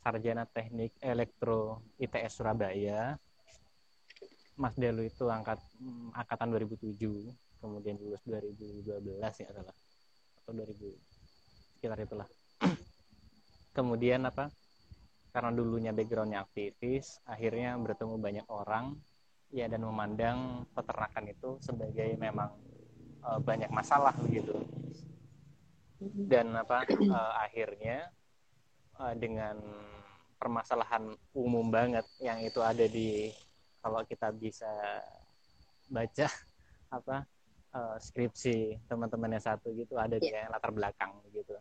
sarjana 0.01 0.43
teknik 0.49 0.97
elektro 0.99 1.85
ITS 2.01 2.41
Surabaya. 2.41 3.15
Mas 4.59 4.75
Delu 4.75 5.07
itu 5.07 5.25
angkat 5.31 5.57
mm, 5.79 6.17
angkatan 6.17 6.51
2007 6.51 6.99
kemudian 7.61 7.95
lulus 8.01 8.21
2012 8.25 8.89
ya 9.21 9.49
salah 9.53 9.75
atau 10.51 10.67
2000 10.67 11.79
sekitar 11.79 11.97
itulah. 12.03 12.27
Kemudian 13.77 14.27
apa? 14.27 14.51
Karena 15.31 15.55
dulunya 15.55 15.95
backgroundnya 15.95 16.43
aktivis 16.43 17.23
akhirnya 17.23 17.79
bertemu 17.79 18.19
banyak 18.19 18.47
orang 18.51 18.99
ya 19.55 19.71
dan 19.71 19.87
memandang 19.87 20.67
peternakan 20.75 21.31
itu 21.31 21.55
sebagai 21.63 22.19
memang 22.19 22.51
uh, 23.23 23.39
banyak 23.39 23.71
masalah 23.71 24.11
begitu. 24.19 24.59
Dan 26.03 26.51
apa? 26.59 26.83
Uh, 26.99 27.33
akhirnya 27.47 28.11
uh, 28.99 29.15
dengan 29.15 29.55
permasalahan 30.35 31.15
umum 31.31 31.71
banget 31.71 32.03
yang 32.19 32.43
itu 32.43 32.59
ada 32.59 32.83
di 32.91 33.31
kalau 33.79 34.03
kita 34.03 34.35
bisa 34.35 34.69
baca 35.87 36.27
apa 36.97 37.23
uh, 37.75 37.97
skripsi 37.97 38.79
teman-teman 38.87 39.35
yang 39.37 39.43
satu 39.43 39.71
gitu 39.75 39.97
ada 39.97 40.19
yeah. 40.19 40.47
dia 40.47 40.51
latar 40.51 40.71
belakang 40.71 41.11
gitu 41.31 41.55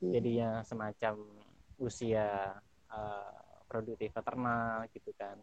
yeah. 0.00 0.12
jadinya 0.20 0.48
semacam 0.64 1.14
usia 1.80 2.54
uh, 2.92 3.34
produktif 3.66 4.14
peternak 4.14 4.92
gitu 4.94 5.10
kan 5.18 5.36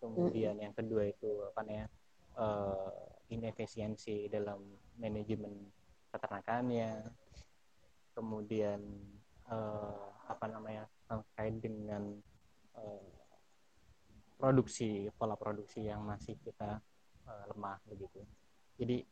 kemudian 0.00 0.56
mm. 0.58 0.62
yang 0.68 0.74
kedua 0.74 1.08
itu 1.08 1.30
apa 1.48 1.60
namanya 1.64 1.86
uh, 2.36 2.90
inefisiensi 3.30 4.28
dalam 4.28 4.60
manajemen 4.98 5.54
peternakannya 6.10 7.06
kemudian 8.12 8.80
uh, 9.48 10.10
apa 10.26 10.46
namanya 10.50 10.84
terkait 11.06 11.56
dengan 11.62 12.18
uh, 12.74 13.08
produksi 14.40 15.08
pola 15.14 15.36
produksi 15.36 15.86
yang 15.86 16.02
masih 16.04 16.36
kita 16.42 16.80
uh, 17.28 17.44
lemah 17.54 17.78
begitu 17.86 18.20
jadi 18.80 19.04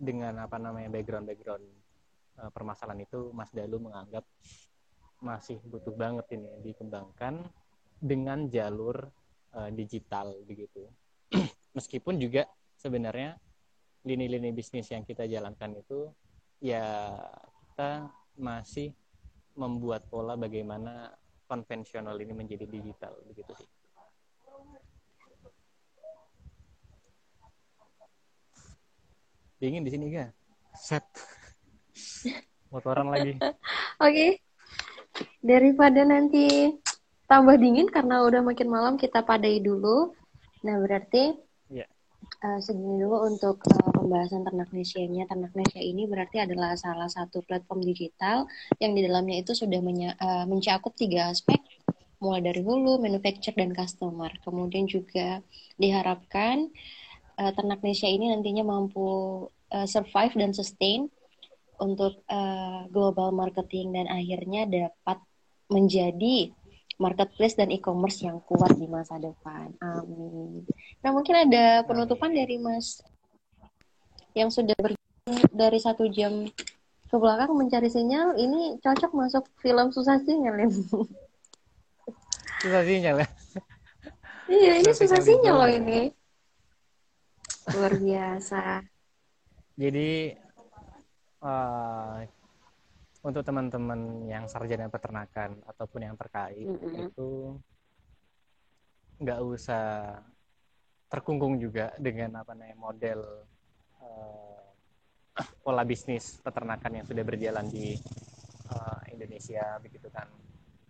dengan 0.00 0.40
apa 0.40 0.56
namanya 0.56 0.88
background 0.88 1.28
background 1.28 1.64
uh, 2.40 2.48
permasalahan 2.48 3.04
itu 3.04 3.28
Mas 3.36 3.52
Dalu 3.52 3.76
menganggap 3.84 4.24
masih 5.20 5.60
butuh 5.68 5.92
banget 5.92 6.24
ini 6.32 6.48
dikembangkan 6.64 7.44
dengan 8.00 8.48
jalur 8.48 8.96
uh, 9.52 9.68
digital 9.68 10.32
begitu. 10.48 10.88
Meskipun 11.76 12.16
juga 12.16 12.48
sebenarnya 12.80 13.36
lini-lini 14.08 14.56
bisnis 14.56 14.88
yang 14.88 15.04
kita 15.04 15.28
jalankan 15.28 15.76
itu 15.76 16.08
ya 16.64 17.12
kita 17.76 18.08
masih 18.40 18.96
membuat 19.60 20.08
pola 20.08 20.40
bagaimana 20.40 21.12
konvensional 21.44 22.16
ini 22.16 22.32
menjadi 22.32 22.64
digital 22.64 23.20
begitu 23.28 23.52
sih 23.60 23.79
dingin 29.60 29.84
di 29.84 29.92
sini 29.92 30.08
ga 30.08 30.26
set 30.72 31.04
motoran 32.72 33.12
lagi 33.12 33.36
oke 33.36 33.60
okay. 34.00 34.40
daripada 35.44 36.00
nanti 36.08 36.72
tambah 37.28 37.60
dingin 37.60 37.86
karena 37.92 38.24
udah 38.24 38.40
makin 38.40 38.72
malam 38.72 38.94
kita 38.96 39.20
padai 39.20 39.60
dulu 39.60 40.16
nah 40.64 40.80
berarti 40.80 41.36
yeah. 41.68 41.86
uh, 42.40 42.56
segini 42.56 43.04
dulu 43.04 43.28
untuk 43.28 43.60
uh, 43.68 43.92
pembahasan 44.00 44.48
ternak 44.48 44.72
Nesia-nya 44.72 45.28
ternak 45.28 45.52
Nesia 45.52 45.84
ini 45.84 46.08
berarti 46.08 46.40
adalah 46.40 46.72
salah 46.80 47.12
satu 47.12 47.44
platform 47.44 47.84
digital 47.84 48.48
yang 48.80 48.96
di 48.96 49.04
dalamnya 49.04 49.44
itu 49.44 49.52
sudah 49.52 49.76
uh, 49.76 50.44
mencakup 50.48 50.96
tiga 50.96 51.28
aspek 51.28 51.60
mulai 52.20 52.44
dari 52.44 52.60
hulu, 52.60 53.00
manufacturer 53.00 53.56
dan 53.56 53.72
customer. 53.72 54.28
Kemudian 54.44 54.84
juga 54.84 55.40
diharapkan 55.80 56.68
uh, 56.68 57.00
ternak 57.48 57.80
Nesia 57.80 58.12
ini 58.12 58.28
nantinya 58.28 58.68
mampu 58.68 59.08
uh, 59.72 59.86
survive 59.88 60.36
dan 60.36 60.52
sustain 60.52 61.08
untuk 61.80 62.20
uh, 62.28 62.84
global 62.92 63.32
marketing 63.32 63.96
dan 63.96 64.04
akhirnya 64.12 64.68
dapat 64.68 65.18
menjadi 65.72 66.52
marketplace 67.00 67.56
dan 67.56 67.72
e-commerce 67.72 68.20
yang 68.20 68.44
kuat 68.44 68.76
di 68.76 68.84
masa 68.84 69.16
depan. 69.16 69.72
Amin. 69.80 70.68
Nah 71.00 71.10
mungkin 71.16 71.48
ada 71.48 71.80
penutupan 71.88 72.36
dari 72.36 72.60
Mas 72.60 73.00
yang 74.36 74.52
sudah 74.52 74.76
ber 74.76 74.92
dari 75.56 75.80
satu 75.80 76.12
jam 76.12 76.44
ke 77.08 77.16
belakang 77.16 77.56
mencari 77.56 77.88
sinyal. 77.88 78.36
Ini 78.36 78.84
cocok 78.84 79.16
masuk 79.16 79.44
film 79.64 79.88
susah 79.88 80.20
sinyal 80.20 80.60
ya. 80.60 80.68
Susah 82.60 82.82
sinyal 82.84 83.16
ya. 83.24 83.28
Iya 84.50 84.72
ini 84.84 84.92
susah 84.92 85.20
sinyal 85.24 85.56
loh 85.56 85.70
ini 85.72 86.19
luar 87.76 87.94
biasa 87.98 88.82
jadi 89.78 90.36
uh, 91.40 92.20
untuk 93.20 93.44
teman-teman 93.44 94.24
yang 94.28 94.48
sarjana 94.48 94.88
peternakan 94.88 95.60
ataupun 95.68 96.00
yang 96.08 96.16
terkait 96.16 96.64
mm 96.64 96.76
-hmm. 96.76 97.06
itu 97.08 97.30
nggak 99.20 99.40
usah 99.44 100.16
terkungkung 101.12 101.60
juga 101.60 101.92
dengan 102.00 102.40
apa 102.40 102.56
namanya 102.56 102.78
model 102.80 103.20
uh, 104.00 104.62
pola 105.60 105.84
bisnis 105.84 106.40
peternakan 106.40 107.02
yang 107.02 107.06
sudah 107.06 107.24
berjalan 107.26 107.66
di 107.68 107.98
uh, 108.72 109.00
Indonesia 109.12 109.76
begitu 109.84 110.08
kan 110.08 110.30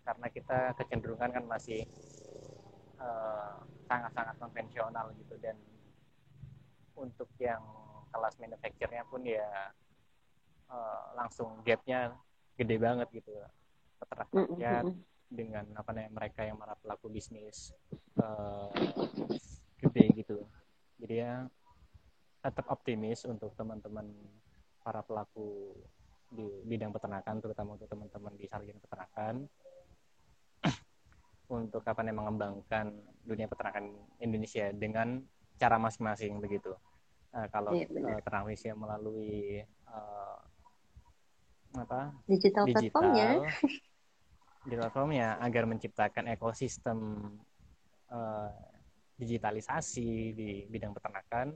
karena 0.06 0.26
kita 0.30 0.58
kecenderungan 0.78 1.30
kan 1.30 1.44
masih 1.46 1.86
sangat-sangat 3.88 4.34
uh, 4.36 4.40
konvensional 4.44 5.06
gitu 5.16 5.34
dan 5.40 5.56
untuk 7.00 7.28
yang 7.40 7.64
kelas 8.12 8.36
manufacturernya 8.36 9.04
pun 9.08 9.24
ya 9.24 9.48
uh, 10.68 11.16
langsung 11.16 11.64
gapnya 11.64 12.12
gede 12.60 12.76
banget 12.76 13.08
gitu 13.10 13.32
rakyat 14.00 14.84
mm 14.84 14.92
-hmm. 14.92 14.94
dengan 15.32 15.64
apa 15.76 15.90
namanya 15.96 16.12
mereka 16.12 16.40
yang 16.44 16.60
para 16.60 16.76
pelaku 16.76 17.08
bisnis 17.08 17.72
uh, 18.20 18.68
gede 19.80 20.04
gitu 20.20 20.44
jadi 21.00 21.14
ya 21.16 21.34
tetap 22.40 22.68
optimis 22.72 23.24
untuk 23.28 23.52
teman-teman 23.56 24.08
para 24.80 25.04
pelaku 25.04 25.76
di 26.30 26.46
bidang 26.64 26.94
peternakan 26.94 27.42
terutama 27.42 27.76
untuk 27.76 27.90
teman-teman 27.90 28.32
di 28.38 28.46
sarjana 28.46 28.80
peternakan 28.80 29.34
untuk 31.60 31.82
apa 31.84 32.00
namanya 32.00 32.16
mengembangkan 32.22 32.86
dunia 33.26 33.50
peternakan 33.50 33.92
Indonesia 34.22 34.70
dengan 34.70 35.20
cara 35.60 35.76
masing-masing 35.76 36.40
begitu. 36.40 36.72
Nah, 37.30 37.46
kalau 37.46 37.70
iya, 37.74 37.86
uh, 37.86 38.74
melalui 38.74 39.62
uh, 39.86 40.38
apa? 41.78 42.10
Digital, 42.26 42.66
digital. 42.66 42.82
platformnya, 42.90 43.28
digital 44.66 44.90
platformnya 44.90 45.28
agar 45.38 45.64
menciptakan 45.70 46.24
ekosistem 46.34 46.98
uh, 48.10 48.50
digitalisasi 49.14 50.34
di 50.34 50.50
bidang 50.66 50.90
peternakan. 50.90 51.54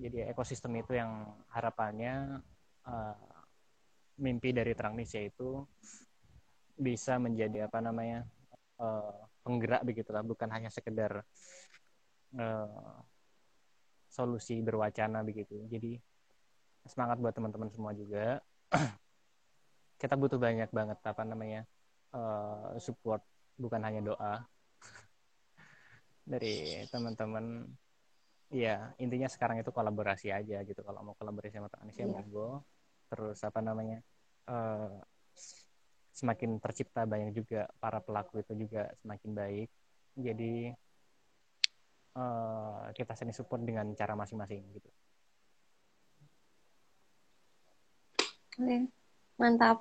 Jadi 0.00 0.24
ekosistem 0.32 0.80
itu 0.80 0.96
yang 0.96 1.28
harapannya 1.52 2.40
uh, 2.88 3.20
mimpi 4.16 4.56
dari 4.56 4.72
Transnesia 4.72 5.20
itu 5.20 5.60
bisa 6.80 7.20
menjadi 7.20 7.68
apa 7.68 7.84
namanya 7.84 8.24
uh, 8.80 9.28
penggerak 9.44 9.84
begitulah, 9.84 10.24
bukan 10.24 10.48
hanya 10.48 10.72
sekedar 10.72 11.20
uh, 12.40 12.94
solusi 14.20 14.60
berwacana 14.60 15.24
begitu. 15.24 15.56
Jadi 15.72 15.96
semangat 16.84 17.16
buat 17.16 17.32
teman-teman 17.32 17.72
semua 17.72 17.96
juga. 17.96 18.44
Kita 20.00 20.16
butuh 20.20 20.36
banyak 20.36 20.68
banget 20.68 20.98
apa 21.00 21.22
namanya 21.24 21.64
uh, 22.12 22.76
support, 22.76 23.24
bukan 23.56 23.80
hanya 23.80 24.04
doa 24.04 24.44
dari 26.32 26.84
teman-teman. 26.92 27.64
Ya 28.52 28.92
intinya 29.00 29.30
sekarang 29.30 29.64
itu 29.64 29.72
kolaborasi 29.72 30.28
aja 30.28 30.60
gitu. 30.60 30.80
Kalau 30.84 31.00
mau 31.00 31.16
kolaborasi 31.16 31.56
sama 31.56 31.72
Indonesia 31.80 32.04
yeah. 32.04 32.12
monggo. 32.12 32.50
Terus 33.08 33.38
apa 33.40 33.60
namanya 33.64 34.04
uh, 34.52 35.00
semakin 36.12 36.60
tercipta 36.60 37.08
banyak 37.08 37.32
juga 37.32 37.70
para 37.80 38.04
pelaku 38.04 38.44
itu 38.44 38.68
juga 38.68 38.92
semakin 39.00 39.30
baik. 39.32 39.68
Jadi 40.20 40.74
uh, 42.20 42.92
kita 42.92 43.16
seni 43.16 43.32
support 43.32 43.64
dengan 43.64 43.88
cara 43.96 44.12
masing-masing 44.12 44.60
gitu. 44.76 44.90
Oke, 48.60 48.92
mantap. 49.40 49.80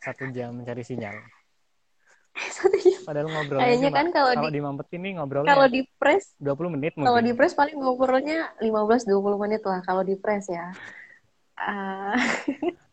Satu 0.00 0.24
jam 0.32 0.56
mencari 0.56 0.80
sinyal. 0.80 1.16
Satu 2.56 2.76
jam. 2.80 3.00
Padahal 3.04 3.28
ngobrol 3.28 3.60
Kayaknya 3.60 3.90
kan 3.92 4.06
kalau, 4.12 4.32
kalau 4.32 4.48
di, 4.48 4.56
di 4.56 4.60
Mampet 4.64 4.88
ini 4.96 5.08
ngobrolnya 5.20 5.48
kalau 5.52 5.66
di 5.68 5.80
press 6.00 6.32
20 6.40 6.74
menit 6.80 6.92
mungkin. 6.96 7.08
Kalau 7.12 7.20
di 7.20 7.32
press 7.36 7.52
paling 7.52 7.76
ngobrolnya 7.76 8.56
15 8.64 9.04
20 9.12 9.42
menit 9.44 9.62
lah 9.64 9.80
kalau 9.84 10.00
di 10.00 10.16
press 10.16 10.48
ya. 10.48 10.72
Uh, 11.54 12.16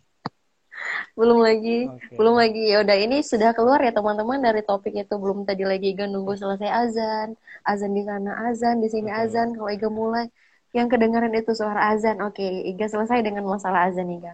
belum 1.21 1.45
lagi. 1.45 1.85
Okay. 1.85 2.17
belum 2.17 2.35
lagi. 2.41 2.73
Ya 2.73 2.81
udah 2.81 2.97
ini 2.97 3.21
sudah 3.21 3.53
keluar 3.53 3.77
ya 3.85 3.93
teman-teman 3.93 4.41
dari 4.41 4.65
topik 4.65 4.97
itu. 4.97 5.13
Belum 5.21 5.45
tadi 5.45 5.61
lagi 5.61 5.93
Iga 5.93 6.09
nunggu 6.09 6.33
selesai 6.33 6.65
azan. 6.65 7.37
Azan 7.61 7.93
di 7.93 8.01
sana 8.01 8.49
azan 8.49 8.81
di 8.81 8.89
sini 8.89 9.13
okay. 9.13 9.29
azan. 9.29 9.53
Kalau 9.53 9.69
Iga 9.69 9.93
mulai 9.93 10.25
yang 10.73 10.89
kedengaran 10.89 11.37
itu 11.37 11.53
suara 11.53 11.93
azan. 11.93 12.17
Oke 12.25 12.41
okay, 12.41 12.73
Iga 12.73 12.89
selesai 12.89 13.21
dengan 13.21 13.45
masalah 13.45 13.85
azan 13.85 14.09
Iga 14.09 14.33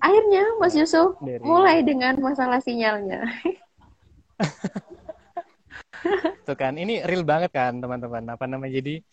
akhirnya 0.00 0.44
Mas 0.56 0.74
Yusuf 0.74 1.20
dari... 1.20 1.44
mulai 1.44 1.84
dengan 1.84 2.16
masalah 2.18 2.58
sinyalnya. 2.64 3.28
Tuh 6.48 6.56
kan 6.56 6.80
ini 6.80 7.04
real 7.04 7.22
banget 7.22 7.52
kan 7.52 7.76
teman-teman. 7.76 8.24
Apa 8.32 8.48
namanya? 8.48 8.80
Jadi 8.80 9.04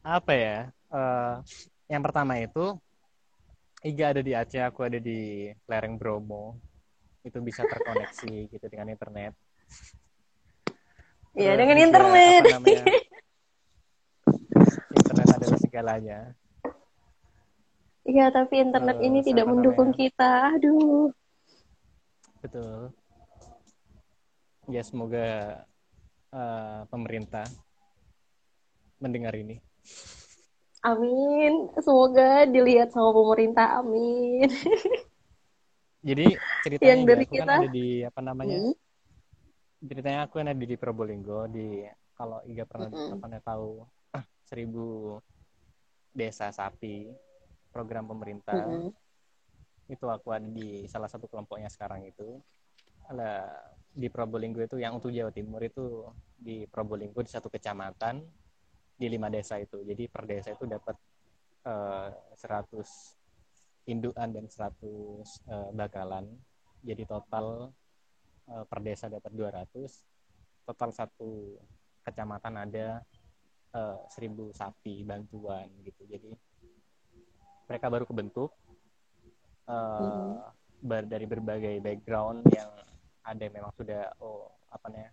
apa 0.00 0.32
ya 0.32 0.58
uh, 0.88 1.44
yang 1.92 2.00
pertama 2.00 2.40
itu 2.40 2.72
Iga 3.78 4.10
ada 4.10 4.22
di 4.26 4.34
Aceh, 4.34 4.58
aku 4.58 4.90
ada 4.90 4.98
di 4.98 5.46
lereng 5.70 5.94
Bromo. 5.94 6.58
Itu 7.22 7.38
bisa 7.38 7.62
terkoneksi 7.62 8.34
gitu 8.52 8.66
dengan 8.66 8.90
internet. 8.90 9.38
Iya, 11.38 11.54
dengan 11.54 11.78
internet. 11.78 12.42
Namanya, 12.50 12.82
internet 14.98 15.28
adalah 15.38 15.58
segalanya. 15.62 16.18
Iya, 18.08 18.26
tapi 18.34 18.58
internet 18.58 18.98
uh, 18.98 19.04
ini 19.04 19.22
tidak 19.22 19.46
mendukung 19.46 19.94
namanya. 19.94 20.02
kita. 20.02 20.30
Aduh. 20.58 21.14
Betul. 22.42 22.90
Ya, 24.66 24.82
semoga 24.82 25.62
uh, 26.34 26.82
pemerintah 26.90 27.46
mendengar 28.98 29.38
ini. 29.38 29.62
Amin. 30.88 31.52
Semoga 31.80 32.48
dilihat 32.48 32.88
sama 32.92 33.12
pemerintah. 33.12 33.84
Amin. 33.84 34.48
Jadi 36.08 36.38
ceritanya 36.64 36.88
yang 36.88 37.02
dari 37.04 37.24
aku 37.26 37.34
kan 37.34 37.36
kita... 37.36 37.44
kan 37.44 37.60
ada 37.60 37.70
di 37.74 37.88
apa 38.06 38.20
namanya? 38.24 38.56
Hmm? 38.62 38.74
Ceritanya 39.84 40.20
aku 40.26 40.34
yang 40.40 40.48
ada 40.50 40.64
di 40.64 40.76
Probolinggo 40.78 41.40
di 41.50 41.84
kalau 42.18 42.42
Iga 42.48 42.64
pernah 42.66 42.90
hmm. 42.90 43.20
pernah 43.22 43.40
tahu 43.42 43.86
seribu 44.48 45.18
desa 46.10 46.50
sapi 46.50 47.06
program 47.70 48.08
pemerintah 48.08 48.58
hmm. 48.64 48.90
itu 49.92 50.06
aku 50.08 50.32
ada 50.32 50.48
di 50.48 50.88
salah 50.90 51.06
satu 51.06 51.28
kelompoknya 51.30 51.70
sekarang 51.70 52.08
itu 52.08 52.40
ada 53.06 53.46
di 53.92 54.08
Probolinggo 54.10 54.58
itu 54.64 54.80
yang 54.80 54.98
untuk 54.98 55.14
Jawa 55.14 55.30
Timur 55.30 55.62
itu 55.62 56.10
di 56.34 56.64
Probolinggo 56.66 57.20
di 57.22 57.30
satu 57.30 57.46
kecamatan 57.46 58.24
di 58.98 59.06
lima 59.06 59.30
desa 59.30 59.62
itu. 59.62 59.86
Jadi 59.86 60.10
per 60.10 60.26
desa 60.26 60.50
itu 60.50 60.66
dapat 60.66 60.96
uh, 61.70 62.10
eh, 62.34 62.82
100 62.82 63.88
indukan 63.88 64.28
dan 64.34 64.50
100 64.50 64.58
uh, 64.58 65.22
eh, 65.22 65.70
bakalan. 65.72 66.26
Jadi 66.82 67.06
total 67.06 67.70
uh, 68.50 68.64
per 68.66 68.80
desa 68.82 69.06
dapat 69.06 69.30
200. 69.30 70.66
Total 70.66 70.90
satu 70.90 71.56
kecamatan 72.02 72.54
ada 72.58 73.00
uh, 73.78 74.02
1000 74.10 74.50
sapi 74.50 75.06
bantuan 75.06 75.70
gitu. 75.86 76.02
Jadi 76.10 76.34
mereka 77.70 77.86
baru 77.86 78.04
kebentuk 78.04 78.50
uh, 79.70 80.50
ber 80.78 81.04
dari 81.06 81.26
berbagai 81.26 81.78
background 81.82 82.46
yang 82.54 82.70
ada 83.28 83.40
yang 83.44 83.54
memang 83.60 83.72
sudah 83.76 84.08
oh 84.24 84.48
apa 84.72 84.88
namanya 84.88 85.12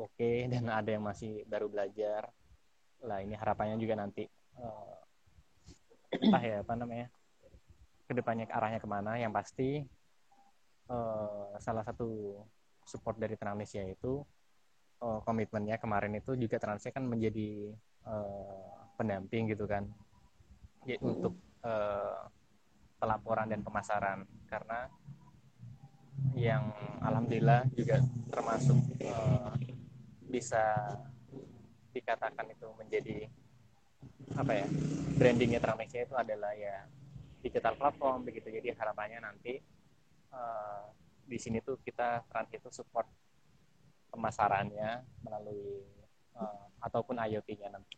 oke 0.00 0.08
okay, 0.16 0.48
dan 0.48 0.64
ada 0.72 0.90
yang 0.96 1.04
masih 1.04 1.44
baru 1.44 1.68
belajar 1.68 2.30
lah 3.04 3.20
ini 3.20 3.36
harapannya 3.36 3.76
juga 3.76 3.94
nanti 4.00 4.24
uh, 4.60 4.96
entah 6.14 6.42
ya 6.42 6.56
apa 6.64 6.72
namanya 6.74 7.06
ke 8.04 8.12
depannya 8.12 8.44
arahnya 8.48 8.80
ke 8.80 8.88
mana 8.88 9.16
yang 9.16 9.32
pasti 9.32 9.84
uh, 10.88 11.56
salah 11.60 11.84
satu 11.84 12.40
support 12.84 13.16
dari 13.16 13.36
Transnesia 13.36 13.84
itu 13.88 14.20
uh, 15.00 15.20
komitmennya 15.24 15.80
kemarin 15.80 16.16
itu 16.20 16.36
juga 16.36 16.60
Transnesia 16.60 16.92
kan 16.92 17.04
menjadi 17.08 17.72
uh, 18.04 18.92
pendamping 19.00 19.50
gitu 19.50 19.64
kan 19.64 19.88
ya, 20.84 21.00
hmm. 21.00 21.08
untuk 21.08 21.34
uh, 21.64 22.28
pelaporan 23.00 23.48
dan 23.48 23.60
pemasaran 23.64 24.24
karena 24.48 24.88
yang 26.38 26.70
alhamdulillah 27.02 27.66
juga 27.74 27.98
termasuk 28.30 28.78
uh, 29.02 29.50
bisa 30.30 30.94
dikatakan 31.94 32.50
itu 32.50 32.66
menjadi 32.74 33.30
apa 34.34 34.52
ya 34.52 34.66
brandingnya 35.14 35.62
Tramesia 35.62 36.02
itu 36.02 36.14
adalah 36.18 36.50
ya 36.58 36.84
digital 37.38 37.78
platform 37.78 38.26
begitu. 38.26 38.50
Jadi 38.50 38.74
harapannya 38.74 39.22
nanti 39.22 39.62
uh, 40.34 40.90
di 41.24 41.38
sini 41.38 41.62
tuh 41.62 41.78
kita 41.80 42.26
trans 42.28 42.50
itu 42.50 42.68
support 42.74 43.06
pemasarannya 44.10 45.06
melalui 45.22 45.86
uh, 46.34 46.66
ataupun 46.82 47.20
IoT-nya 47.22 47.70
nanti. 47.70 47.96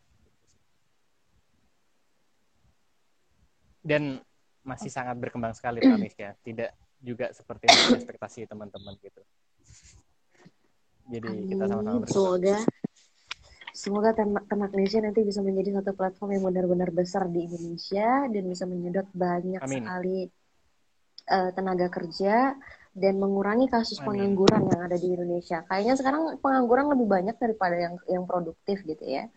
Dan 3.86 4.18
masih 4.66 4.90
sangat 4.90 5.14
berkembang 5.14 5.54
sekali 5.54 5.78
Tramesia 5.78 6.34
tidak 6.42 6.74
juga 6.98 7.30
seperti 7.30 7.70
ekspektasi 7.70 8.50
teman-teman 8.50 8.98
gitu. 8.98 9.22
Jadi 11.06 11.54
kita 11.54 11.70
sama-sama 11.70 12.02
semoga 12.10 12.58
Semoga 13.76 14.16
Ternak 14.16 14.48
Indonesia 14.72 15.04
nanti 15.04 15.20
bisa 15.20 15.44
menjadi 15.44 15.84
satu 15.84 15.92
platform 15.92 16.32
yang 16.32 16.44
benar-benar 16.48 16.88
besar 16.96 17.28
di 17.28 17.44
Indonesia 17.44 18.24
dan 18.24 18.44
bisa 18.48 18.64
menyedot 18.64 19.04
banyak 19.12 19.60
Amin. 19.60 19.84
sekali 19.84 20.18
uh, 21.28 21.50
tenaga 21.52 21.92
kerja 21.92 22.56
dan 22.96 23.14
mengurangi 23.20 23.68
kasus 23.68 24.00
Amin. 24.00 24.32
pengangguran 24.32 24.64
yang 24.72 24.80
ada 24.80 24.96
di 24.96 25.12
Indonesia. 25.12 25.60
Kayaknya 25.68 25.94
sekarang 26.00 26.40
pengangguran 26.40 26.88
lebih 26.88 27.04
banyak 27.04 27.36
daripada 27.36 27.76
yang 27.76 27.94
yang 28.08 28.24
produktif 28.24 28.80
gitu 28.80 29.04
ya. 29.04 29.28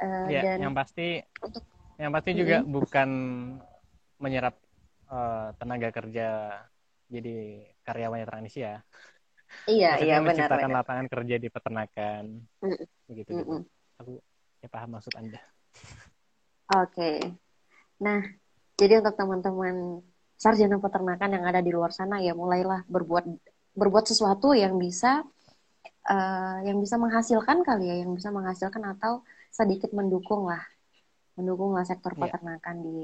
Uh, 0.00 0.32
ya, 0.32 0.56
dan 0.56 0.72
yang 0.72 0.74
pasti 0.74 1.20
untuk 1.44 1.62
yang 2.00 2.10
pasti 2.10 2.30
juga 2.32 2.64
hmm. 2.64 2.72
bukan 2.72 3.08
menyerap 4.16 4.56
uh, 5.12 5.52
tenaga 5.60 5.92
kerja 5.92 6.56
jadi 7.12 7.68
karyawannya 7.84 8.24
Indonesia. 8.24 8.80
Iya, 9.68 9.94
Maksudnya 9.94 10.06
iya 10.06 10.16
benar. 10.18 10.28
Menciptakan 10.34 10.70
benar. 10.70 10.78
lapangan 10.82 11.06
kerja 11.06 11.36
di 11.38 11.48
peternakan. 11.48 12.24
Mm. 12.62 12.82
Begitu. 13.08 13.30
Mm 13.30 13.44
-mm. 13.46 13.60
Aku 14.02 14.12
ya 14.62 14.68
paham 14.70 14.90
maksud 14.98 15.14
Anda. 15.14 15.40
Oke. 16.72 16.90
Okay. 16.90 17.16
Nah, 18.02 18.20
jadi 18.74 18.98
untuk 18.98 19.14
teman-teman 19.14 20.02
sarjana 20.34 20.82
peternakan 20.82 21.30
yang 21.38 21.44
ada 21.46 21.62
di 21.62 21.70
luar 21.70 21.94
sana 21.94 22.18
ya 22.18 22.34
mulailah 22.34 22.82
berbuat 22.90 23.30
berbuat 23.78 24.04
sesuatu 24.10 24.58
yang 24.58 24.74
bisa 24.74 25.22
uh, 26.10 26.58
yang 26.66 26.82
bisa 26.82 26.98
menghasilkan 26.98 27.62
kali 27.62 27.86
ya, 27.86 27.96
yang 28.02 28.10
bisa 28.18 28.34
menghasilkan 28.34 28.82
atau 28.98 29.22
sedikit 29.54 29.94
mendukung 29.94 30.50
lah, 30.50 30.60
mendukung 31.38 31.76
lah 31.76 31.86
sektor 31.86 32.18
iya. 32.18 32.26
peternakan 32.26 32.76
yeah. 32.80 32.84
di 32.84 33.00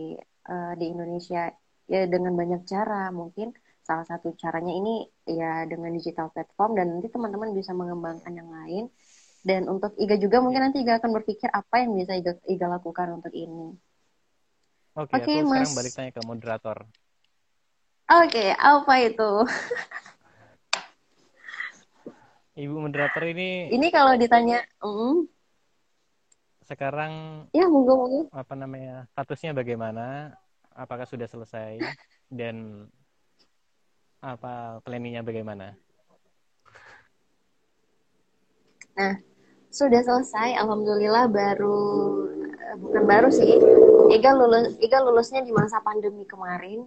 uh, 0.50 0.72
di 0.74 0.86
Indonesia 0.90 1.42
ya 1.88 2.04
dengan 2.04 2.34
banyak 2.36 2.68
cara 2.68 3.08
mungkin 3.14 3.54
salah 3.88 4.04
satu 4.04 4.36
caranya 4.36 4.76
ini 4.76 5.08
ya 5.24 5.64
dengan 5.64 5.96
digital 5.96 6.28
platform 6.28 6.76
dan 6.76 6.92
nanti 6.92 7.08
teman-teman 7.08 7.56
bisa 7.56 7.72
mengembangkan 7.72 8.36
yang 8.36 8.52
lain 8.52 8.92
dan 9.48 9.64
untuk 9.64 9.96
Iga 9.96 10.20
juga 10.20 10.44
mungkin 10.44 10.68
nanti 10.68 10.84
Iga 10.84 11.00
akan 11.00 11.08
berpikir 11.16 11.48
apa 11.48 11.80
yang 11.80 11.96
bisa 11.96 12.12
Iga, 12.12 12.36
Iga 12.44 12.68
lakukan 12.68 13.16
untuk 13.16 13.32
ini. 13.32 13.72
Oke, 14.98 15.14
okay, 15.16 15.24
okay, 15.24 15.36
aku 15.40 15.48
mas... 15.48 15.56
sekarang 15.64 15.78
balik 15.78 15.92
tanya 15.96 16.10
ke 16.12 16.20
moderator. 16.26 16.78
Oke, 18.08 18.28
okay, 18.28 18.48
apa 18.52 18.94
itu? 19.00 19.30
Ibu 22.66 22.74
moderator 22.76 23.22
ini. 23.30 23.70
Ini 23.70 23.88
kalau 23.94 24.18
ditanya, 24.18 24.58
mm, 24.82 25.30
sekarang. 26.68 27.46
Ya, 27.56 27.64
monggo 27.70 27.94
monggo. 27.94 28.20
Apa 28.34 28.52
namanya? 28.52 29.08
Statusnya 29.16 29.56
bagaimana? 29.56 30.36
Apakah 30.76 31.08
sudah 31.08 31.24
selesai? 31.24 31.78
Dan 32.28 32.84
apa 34.18 34.82
planningnya 34.82 35.22
bagaimana? 35.22 35.78
Nah, 38.98 39.14
sudah 39.70 40.02
selesai. 40.02 40.58
Alhamdulillah 40.58 41.30
baru 41.30 41.80
eh, 42.50 42.76
bukan 42.82 43.04
baru 43.06 43.28
sih. 43.30 43.58
Iga 44.10 44.34
lulus 44.34 44.74
Iga 44.82 44.98
lulusnya 45.02 45.46
di 45.46 45.54
masa 45.54 45.78
pandemi 45.82 46.26
kemarin. 46.26 46.86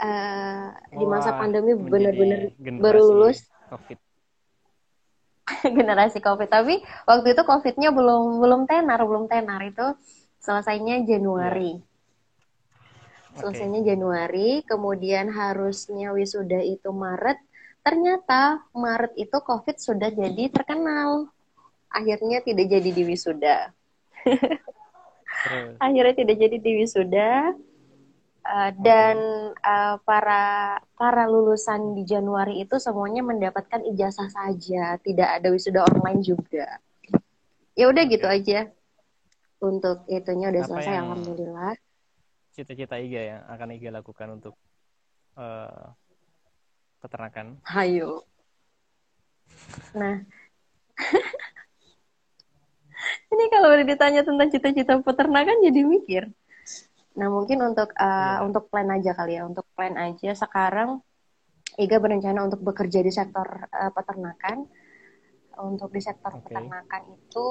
Uh, 0.00 0.72
di 0.96 1.04
masa 1.04 1.36
pandemi 1.36 1.76
benar-benar 1.76 2.56
baru 2.56 3.00
lulus. 3.04 3.44
COVID. 3.68 3.98
generasi 5.76 6.24
COVID. 6.24 6.48
Tapi 6.48 6.80
waktu 7.04 7.36
itu 7.36 7.42
COVID-nya 7.44 7.92
belum 7.92 8.40
belum 8.40 8.60
tenar, 8.64 9.04
belum 9.04 9.28
tenar 9.28 9.60
itu 9.60 9.92
selesainya 10.40 11.04
Januari. 11.04 11.76
Yeah 11.76 11.89
selesainya 13.40 13.80
Januari, 13.94 14.60
kemudian 14.68 15.32
harusnya 15.32 16.12
wisuda 16.12 16.60
itu 16.60 16.92
Maret. 16.92 17.40
Ternyata 17.80 18.60
Maret 18.76 19.16
itu 19.16 19.36
COVID 19.40 19.76
sudah 19.80 20.12
jadi 20.12 20.52
terkenal. 20.52 21.32
Akhirnya 21.90 22.44
tidak 22.44 22.68
jadi 22.68 22.90
di 22.92 23.02
wisuda. 23.02 23.72
Akhirnya 25.84 26.14
tidak 26.14 26.36
jadi 26.38 26.56
di 26.60 26.72
wisuda. 26.84 27.56
Uh, 28.40 28.72
dan 28.80 29.16
uh, 29.60 30.00
para 30.00 30.80
para 30.96 31.28
lulusan 31.28 31.92
di 31.92 32.08
Januari 32.08 32.64
itu 32.64 32.80
semuanya 32.80 33.20
mendapatkan 33.20 33.84
ijazah 33.84 34.32
saja, 34.32 34.96
tidak 35.04 35.28
ada 35.38 35.52
wisuda 35.52 35.84
online 35.84 36.24
juga. 36.24 36.80
Ya 37.76 37.92
udah 37.92 38.04
gitu 38.08 38.24
aja. 38.24 38.72
Untuk 39.60 40.08
itunya 40.08 40.48
udah 40.48 40.62
Apa 40.64 40.68
selesai, 40.72 40.96
alhamdulillah. 41.04 41.76
Cita-cita 42.50 42.98
Iga 42.98 43.20
yang 43.34 43.40
akan 43.46 43.68
Iga 43.78 43.90
lakukan 43.94 44.28
untuk 44.38 44.54
uh, 45.38 45.94
peternakan? 47.00 47.58
Hayo. 47.64 48.26
Nah, 49.94 50.22
ini 53.32 53.44
kalau 53.50 53.68
udah 53.74 53.86
ditanya 53.86 54.22
tentang 54.22 54.50
cita-cita 54.50 54.98
peternakan 55.02 55.62
jadi 55.62 55.80
mikir. 55.86 56.24
Nah 57.18 57.26
mungkin 57.26 57.58
untuk 57.62 57.90
uh, 57.98 58.06
yeah. 58.06 58.46
untuk 58.46 58.70
plan 58.70 58.90
aja 58.94 59.14
kali 59.16 59.38
ya, 59.38 59.46
untuk 59.46 59.66
plan 59.74 59.98
aja 59.98 60.34
sekarang 60.34 61.02
Iga 61.78 62.02
berencana 62.02 62.44
untuk 62.44 62.60
bekerja 62.66 63.00
di 63.00 63.12
sektor 63.14 63.46
uh, 63.46 63.90
peternakan. 63.94 64.66
Untuk 65.60 65.92
di 65.92 66.00
sektor 66.00 66.32
okay. 66.34 66.50
peternakan 66.50 67.02
itu, 67.14 67.48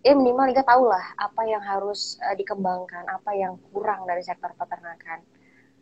ya 0.00 0.12
minimal 0.16 0.48
Iga 0.52 0.64
tahu 0.64 0.88
lah 0.88 1.04
apa 1.16 1.42
yang 1.44 1.60
harus 1.60 2.16
uh, 2.24 2.36
dikembangkan, 2.36 3.04
apa 3.08 3.30
yang 3.36 3.60
kurang 3.72 4.08
dari 4.08 4.24
sektor 4.24 4.52
peternakan. 4.56 5.20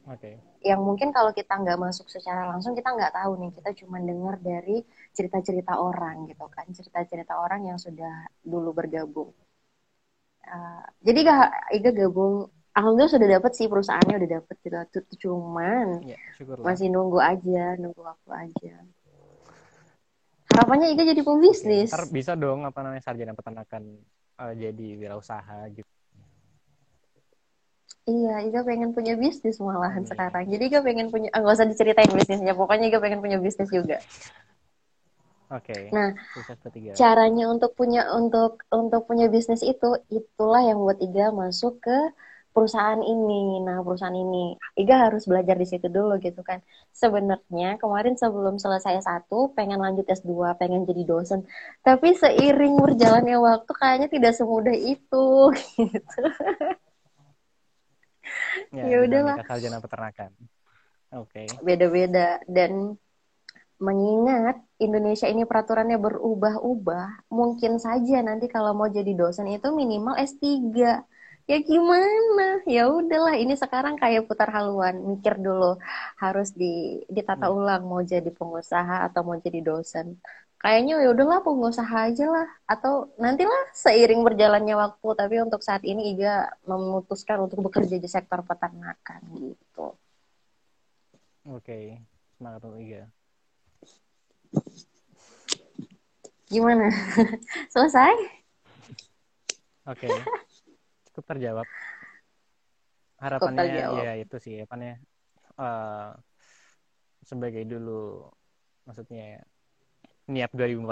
Okay. 0.09 0.41
Yang 0.65 0.81
mungkin 0.81 1.09
kalau 1.13 1.37
kita 1.37 1.53
nggak 1.53 1.77
masuk 1.77 2.09
secara 2.09 2.49
langsung 2.49 2.73
kita 2.73 2.91
nggak 2.91 3.13
tahu 3.13 3.37
nih, 3.39 3.51
kita 3.53 3.71
cuma 3.85 4.01
dengar 4.01 4.41
dari 4.41 4.81
cerita-cerita 5.13 5.77
orang 5.77 6.25
gitu 6.33 6.49
kan, 6.49 6.65
cerita-cerita 6.73 7.37
orang 7.37 7.69
yang 7.69 7.79
sudah 7.79 8.25
dulu 8.41 8.73
bergabung. 8.73 9.31
Uh, 10.49 10.85
jadi 11.05 11.19
Iga, 11.29 11.37
Iga 11.77 11.91
gabung 11.93 12.49
alhamdulillah 12.79 13.15
sudah 13.19 13.29
dapat 13.39 13.53
sih 13.59 13.67
perusahaannya 13.67 14.15
udah 14.23 14.31
dapat 14.39 14.57
gitu 14.63 15.27
cuman 15.27 16.07
ya, 16.07 16.17
masih 16.63 16.87
nunggu 16.95 17.19
aja 17.19 17.75
nunggu 17.75 18.01
waktu 18.07 18.31
aja 18.31 18.75
harapannya 20.59 20.91
Iga 20.91 21.15
jadi 21.15 21.23
pembisnis 21.23 21.95
Oke, 21.95 22.11
bisa 22.11 22.35
dong 22.35 22.67
apa 22.67 22.83
namanya 22.83 23.07
sarjana 23.07 23.31
peternakan 23.39 24.03
uh, 24.43 24.53
jadi 24.59 24.87
wirausaha 24.99 25.71
gitu 25.71 25.87
Iya, 28.09 28.41
Iga 28.49 28.65
pengen 28.65 28.97
punya 28.97 29.21
bisnis 29.21 29.61
malahan 29.61 30.01
hmm. 30.01 30.09
sekarang. 30.09 30.49
Jadi 30.49 30.73
Iga 30.73 30.81
pengen 30.81 31.13
punya, 31.13 31.29
ah, 31.37 31.45
nggak 31.45 31.61
usah 31.61 31.69
diceritain 31.69 32.09
bisnisnya. 32.09 32.57
Pokoknya 32.57 32.89
Iga 32.89 33.05
pengen 33.05 33.21
punya 33.21 33.37
bisnis 33.37 33.69
juga. 33.69 34.01
Oke. 35.53 35.77
Okay. 35.77 35.83
Nah, 35.93 36.17
caranya 36.97 37.53
untuk 37.53 37.77
punya 37.77 38.09
untuk 38.17 38.65
untuk 38.73 39.05
punya 39.05 39.29
bisnis 39.29 39.61
itu, 39.61 40.01
itulah 40.09 40.65
yang 40.65 40.81
buat 40.81 40.97
Iga 41.05 41.37
masuk 41.37 41.85
ke 41.85 41.99
perusahaan 42.53 43.01
ini. 43.01 43.63
Nah, 43.63 43.81
perusahaan 43.85 44.15
ini 44.15 44.57
Iga 44.75 45.09
harus 45.09 45.25
belajar 45.25 45.55
di 45.55 45.67
situ 45.69 45.87
dulu 45.87 46.19
gitu 46.19 46.41
kan. 46.43 46.65
Sebenarnya 46.91 47.79
kemarin 47.79 48.19
sebelum 48.19 48.59
selesai 48.59 49.05
satu 49.05 49.53
pengen 49.55 49.79
lanjut 49.79 50.07
S2, 50.07 50.59
pengen 50.59 50.85
jadi 50.89 51.03
dosen. 51.07 51.47
Tapi 51.85 52.17
seiring 52.17 52.79
berjalannya 52.79 53.39
waktu 53.39 53.73
kayaknya 53.75 54.09
tidak 54.11 54.33
semudah 54.35 54.75
itu 54.75 55.27
gitu. 55.79 56.23
Ya, 58.75 58.85
ya 58.85 58.97
udahlah. 59.05 59.41
Sarjana 59.49 59.81
peternakan. 59.81 60.31
Oke. 61.17 61.45
Okay. 61.45 61.65
Beda-beda 61.65 62.43
dan 62.45 63.01
mengingat 63.79 64.59
Indonesia 64.83 65.31
ini 65.31 65.47
peraturannya 65.47 66.03
berubah-ubah, 66.03 67.31
mungkin 67.31 67.79
saja 67.79 68.19
nanti 68.27 68.51
kalau 68.51 68.75
mau 68.75 68.91
jadi 68.91 69.15
dosen 69.15 69.47
itu 69.55 69.71
minimal 69.71 70.19
S3 70.19 70.43
ya 71.49 71.59
gimana? 71.65 72.61
Ya 72.69 72.85
udahlah 72.93 73.41
ini 73.41 73.57
sekarang 73.57 73.97
kayak 73.97 74.29
putar 74.29 74.53
haluan 74.53 75.01
mikir 75.01 75.41
dulu 75.41 75.81
harus 76.21 76.53
di 76.53 77.01
ditata 77.09 77.49
hmm. 77.49 77.57
ulang 77.57 77.83
mau 77.89 78.05
jadi 78.05 78.29
pengusaha 78.29 79.09
atau 79.09 79.25
mau 79.25 79.41
jadi 79.41 79.65
dosen. 79.65 80.21
Kayaknya 80.59 81.01
ya 81.01 81.09
udahlah 81.15 81.41
pengusaha 81.41 81.97
aja 82.13 82.27
lah. 82.29 82.49
Atau 82.69 83.15
nantilah 83.17 83.73
seiring 83.73 84.21
berjalannya 84.29 84.77
waktu 84.77 85.09
tapi 85.17 85.35
untuk 85.41 85.65
saat 85.65 85.81
ini 85.89 86.13
Iga 86.13 86.53
memutuskan 86.69 87.41
untuk 87.41 87.65
bekerja 87.65 87.97
di 87.97 88.09
sektor 88.11 88.45
peternakan 88.45 89.21
gitu. 89.41 89.97
Oke 91.49 92.05
semangat 92.37 92.61
untuk 92.69 92.81
Iga. 92.85 93.03
Gimana? 96.53 96.93
Selesai? 97.73 98.15
Oke 99.89 100.13
cukup 101.19 101.35
terjawab 101.35 101.67
harapannya 103.19 103.67
terjawab. 103.67 104.07
ya 104.07 104.13
itu 104.23 104.37
sih 104.39 104.55
harapannya 104.63 105.03
uh, 105.59 106.15
sebagai 107.27 107.67
dulu 107.67 108.31
maksudnya 108.87 109.43
niat 110.31 110.55
2014 110.55 110.87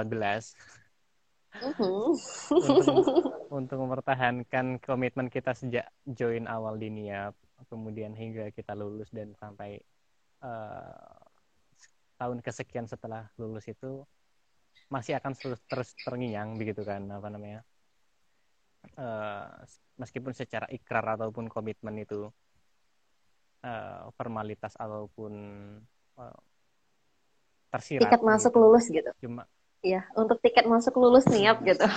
uh-huh. 1.62 2.10
untuk, 2.58 3.06
untuk 3.62 3.78
mempertahankan 3.86 4.82
komitmen 4.82 5.30
kita 5.30 5.54
sejak 5.54 5.86
join 6.02 6.50
awal 6.50 6.74
di 6.74 6.90
niat 6.90 7.38
kemudian 7.70 8.18
hingga 8.18 8.50
kita 8.50 8.74
lulus 8.74 9.14
dan 9.14 9.30
sampai 9.38 9.78
uh, 10.42 11.22
tahun 12.18 12.42
kesekian 12.42 12.90
setelah 12.90 13.30
lulus 13.38 13.70
itu 13.70 14.02
masih 14.90 15.22
akan 15.22 15.38
terus, 15.38 15.62
terus 15.70 15.94
terngiang 16.02 16.58
begitu 16.58 16.82
kan 16.82 17.06
apa 17.14 17.30
namanya 17.30 17.62
uh, 18.94 19.50
meskipun 19.98 20.30
secara 20.36 20.70
ikrar 20.70 21.18
ataupun 21.18 21.50
komitmen 21.50 21.98
itu 21.98 22.30
uh, 23.66 24.06
formalitas 24.14 24.78
ataupun 24.78 25.32
uh, 26.20 26.38
tersirat 27.72 28.06
tiket 28.06 28.22
masuk 28.22 28.52
gitu. 28.54 28.62
lulus 28.62 28.84
gitu. 28.88 29.10
Cuma 29.20 29.44
iya 29.82 30.06
untuk 30.14 30.38
tiket 30.40 30.70
masuk 30.70 30.94
lulus 30.96 31.26
niat 31.26 31.58
gitu. 31.66 31.82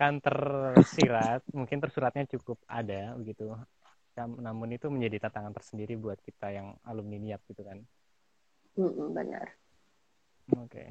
Kan 0.00 0.18
tersirat 0.18 1.46
mungkin 1.54 1.78
tersuratnya 1.78 2.26
cukup 2.36 2.58
ada 2.66 3.14
begitu. 3.16 3.54
Namun 4.18 4.74
itu 4.74 4.90
menjadi 4.90 5.26
tantangan 5.26 5.54
tersendiri 5.54 5.94
buat 5.98 6.18
kita 6.22 6.50
yang 6.54 6.78
alumni 6.86 7.18
niat 7.18 7.42
gitu 7.50 7.66
kan. 7.66 7.82
Mm 8.78 8.90
-mm, 8.90 9.08
benar. 9.10 9.46
Oke. 10.54 10.66
okay. 10.66 10.88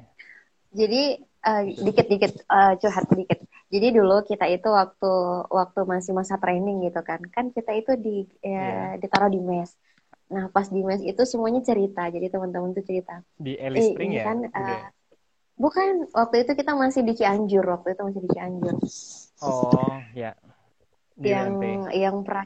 Jadi 0.74 1.02
uh, 1.46 1.62
dikit-dikit 1.70 2.32
uh, 2.50 2.74
curhat 2.82 3.06
sedikit. 3.06 3.38
Jadi 3.70 3.86
dulu 3.94 4.26
kita 4.26 4.46
itu 4.50 4.68
waktu 4.70 5.12
waktu 5.50 5.80
masih 5.86 6.12
masa 6.14 6.38
training 6.38 6.86
gitu 6.86 7.00
kan, 7.06 7.22
kan 7.30 7.50
kita 7.50 7.74
itu 7.74 7.92
di 7.98 8.16
ya, 8.42 8.50
yeah. 8.50 8.90
ditaruh 8.98 9.30
di 9.30 9.40
mes. 9.42 9.70
Nah 10.30 10.50
pas 10.50 10.66
di 10.66 10.82
mes 10.82 11.02
itu 11.02 11.22
semuanya 11.26 11.62
cerita, 11.62 12.06
jadi 12.10 12.30
teman-teman 12.30 12.74
tuh 12.74 12.84
cerita. 12.86 13.22
Di 13.38 13.58
Alice 13.58 13.94
Spring 13.94 14.12
eh, 14.14 14.18
ya? 14.18 14.24
Kan, 14.26 14.38
uh, 14.50 14.86
bukan, 15.58 16.10
waktu 16.14 16.46
itu 16.46 16.52
kita 16.54 16.74
masih 16.78 17.02
di 17.02 17.14
Cianjur, 17.18 17.64
waktu 17.66 17.98
itu 17.98 18.02
masih 18.02 18.20
di 18.22 18.30
Cianjur. 18.30 18.74
Oh 19.42 19.98
ya. 20.14 20.32
Di 21.14 21.30
yang 21.30 21.58
UMP. 21.58 21.94
yang 21.94 22.16
pra 22.26 22.42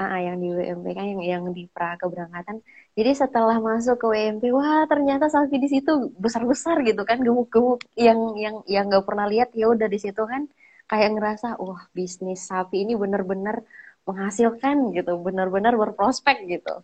ah, 0.00 0.20
yang 0.20 0.40
di 0.40 0.48
WMP 0.48 0.86
kan 0.96 1.04
yang 1.04 1.20
yang 1.20 1.44
di 1.52 1.68
pra 1.68 2.00
keberangkatan. 2.00 2.64
Jadi 2.96 3.10
setelah 3.12 3.60
masuk 3.60 4.00
ke 4.00 4.06
WMP, 4.08 4.48
wah 4.56 4.88
ternyata 4.88 5.28
sapi 5.28 5.56
di 5.60 5.68
situ 5.68 6.12
besar-besar 6.16 6.80
gitu 6.88 7.04
kan, 7.04 7.20
gemuk-gemuk 7.20 7.84
yang 8.00 8.18
yang 8.40 8.56
yang 8.64 8.84
nggak 8.88 9.04
pernah 9.04 9.28
lihat 9.28 9.52
ya 9.52 9.68
udah 9.68 9.88
di 9.92 9.98
situ 10.00 10.22
kan 10.24 10.48
kayak 10.90 11.10
ngerasa 11.14 11.60
wah 11.60 11.84
bisnis 11.92 12.48
sapi 12.48 12.82
ini 12.88 12.96
benar-benar 12.96 13.62
menghasilkan 14.08 14.96
gitu, 14.96 15.20
benar-benar 15.20 15.76
berprospek 15.76 16.48
gitu. 16.48 16.82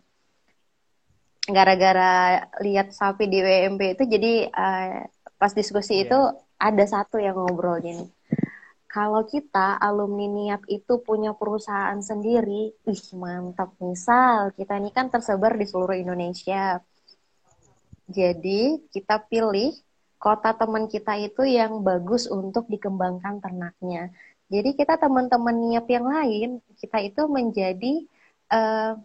Gara-gara 1.47 2.45
lihat 2.61 2.93
sapi 2.93 3.25
di 3.25 3.39
WMP 3.41 3.97
itu 3.97 4.03
jadi 4.05 4.33
uh, 4.51 5.07
pas 5.41 5.51
diskusi 5.53 6.01
yeah. 6.01 6.05
itu 6.05 6.19
ada 6.57 6.85
satu 6.85 7.17
yang 7.21 7.37
ngobrol 7.37 7.77
gini 7.81 8.16
kalau 8.97 9.21
kita 9.29 9.77
alumni 9.77 10.25
niat 10.25 10.65
itu 10.73 10.97
punya 11.05 11.37
perusahaan 11.37 12.01
sendiri, 12.01 12.73
ih 12.73 13.03
mantap. 13.13 13.77
Misal 13.77 14.57
kita 14.57 14.73
ini 14.81 14.89
kan 14.89 15.13
tersebar 15.13 15.53
di 15.53 15.69
seluruh 15.69 15.93
Indonesia. 15.93 16.81
Jadi 18.09 18.89
kita 18.89 19.21
pilih 19.29 19.69
kota 20.17 20.57
teman 20.57 20.89
kita 20.89 21.13
itu 21.21 21.45
yang 21.45 21.85
bagus 21.85 22.25
untuk 22.25 22.65
dikembangkan 22.73 23.37
ternaknya. 23.37 24.09
Jadi 24.49 24.73
kita 24.73 24.97
teman-teman 24.97 25.53
niat 25.53 25.85
yang 25.85 26.09
lain, 26.09 26.49
kita 26.81 26.97
itu 26.97 27.21
menjadi 27.29 28.01
uh, 28.49 28.97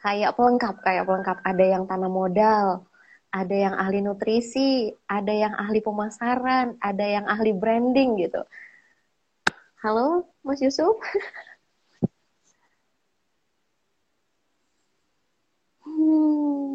kayak 0.00 0.32
pelengkap, 0.32 0.80
kayak 0.80 1.04
pelengkap. 1.04 1.44
Ada 1.44 1.64
yang 1.76 1.84
tanam 1.84 2.08
modal, 2.08 2.88
ada 3.28 3.52
yang 3.52 3.76
ahli 3.76 4.00
nutrisi, 4.00 4.96
ada 5.04 5.34
yang 5.34 5.52
ahli 5.60 5.84
pemasaran, 5.84 6.80
ada 6.80 7.04
yang 7.04 7.28
ahli 7.28 7.52
branding 7.52 8.16
gitu. 8.16 8.40
Halo, 9.84 10.26
Mas 10.42 10.60
Yusuf. 10.60 10.96
hmm. 15.84 16.73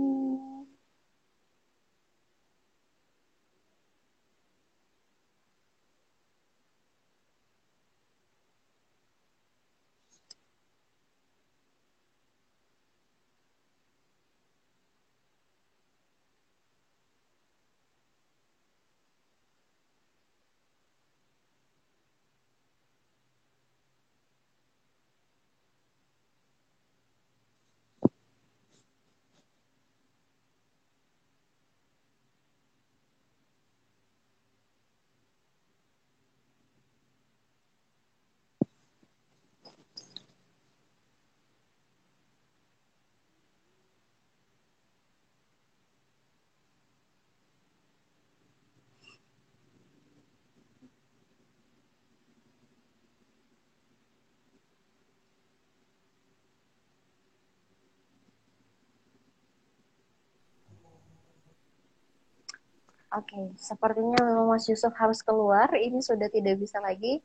Oke, 63.20 63.36
okay. 63.36 63.46
sepertinya 63.60 64.16
memang 64.24 64.48
Mas 64.48 64.64
Yusuf 64.72 64.96
harus 64.96 65.20
keluar. 65.20 65.68
Ini 65.76 66.00
sudah 66.00 66.32
tidak 66.32 66.56
bisa 66.56 66.80
lagi. 66.80 67.20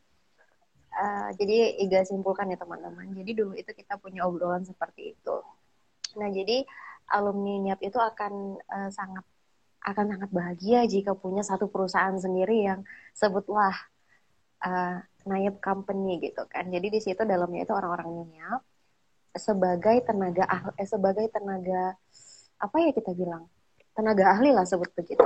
Uh, 0.91 1.31
jadi 1.39 1.79
Iga 1.87 2.03
simpulkan 2.03 2.51
ya 2.51 2.59
teman-teman. 2.59 3.15
Jadi 3.15 3.31
dulu 3.31 3.55
itu 3.55 3.71
kita 3.71 3.95
punya 4.03 4.27
obrolan 4.27 4.67
seperti 4.67 5.15
itu. 5.15 5.37
Nah 6.19 6.29
jadi 6.35 6.67
alumni 7.15 7.63
NIAP 7.63 7.95
itu 7.95 7.99
akan 8.03 8.59
uh, 8.59 8.91
sangat 8.91 9.23
akan 9.87 10.07
sangat 10.19 10.31
bahagia 10.35 10.83
jika 10.91 11.15
punya 11.15 11.47
satu 11.47 11.71
perusahaan 11.71 12.19
sendiri 12.19 12.67
yang 12.67 12.83
sebutlah 13.15 13.75
uh, 14.67 14.99
NIAP 15.31 15.63
company 15.63 16.19
gitu 16.27 16.43
kan. 16.51 16.75
Jadi 16.75 16.91
di 16.91 16.99
situ 16.99 17.23
dalamnya 17.23 17.63
itu 17.63 17.71
orang-orang 17.71 18.11
NIAP 18.35 18.63
sebagai 19.39 20.03
tenaga 20.03 20.75
eh, 20.75 20.89
sebagai 20.91 21.31
tenaga 21.31 21.95
apa 22.59 22.77
ya 22.83 22.91
kita 22.91 23.15
bilang 23.15 23.47
tenaga 23.95 24.35
ahli 24.35 24.51
lah 24.51 24.67
sebut 24.67 24.91
begitu 24.95 25.23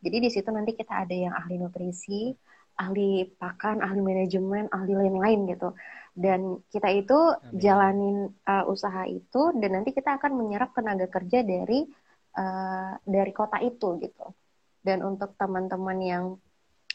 jadi 0.00 0.16
di 0.20 0.30
situ 0.30 0.48
nanti 0.52 0.76
kita 0.76 1.04
ada 1.06 1.14
yang 1.16 1.32
ahli 1.32 1.56
nutrisi, 1.56 2.30
ahli 2.76 3.24
pakan, 3.40 3.80
ahli 3.80 4.00
manajemen, 4.04 4.68
ahli 4.68 4.92
lain-lain 4.92 5.40
gitu. 5.48 5.72
Dan 6.16 6.60
kita 6.72 6.88
itu 6.92 7.16
Amin. 7.16 7.60
jalanin 7.60 8.16
uh, 8.48 8.64
usaha 8.68 9.04
itu 9.08 9.52
dan 9.60 9.80
nanti 9.80 9.92
kita 9.92 10.16
akan 10.16 10.32
menyerap 10.36 10.72
tenaga 10.72 11.08
kerja 11.08 11.44
dari 11.44 11.84
uh, 12.36 12.92
dari 13.04 13.32
kota 13.32 13.60
itu 13.64 14.00
gitu. 14.00 14.26
Dan 14.80 15.02
untuk 15.02 15.34
teman-teman 15.36 15.98
yang 16.00 16.24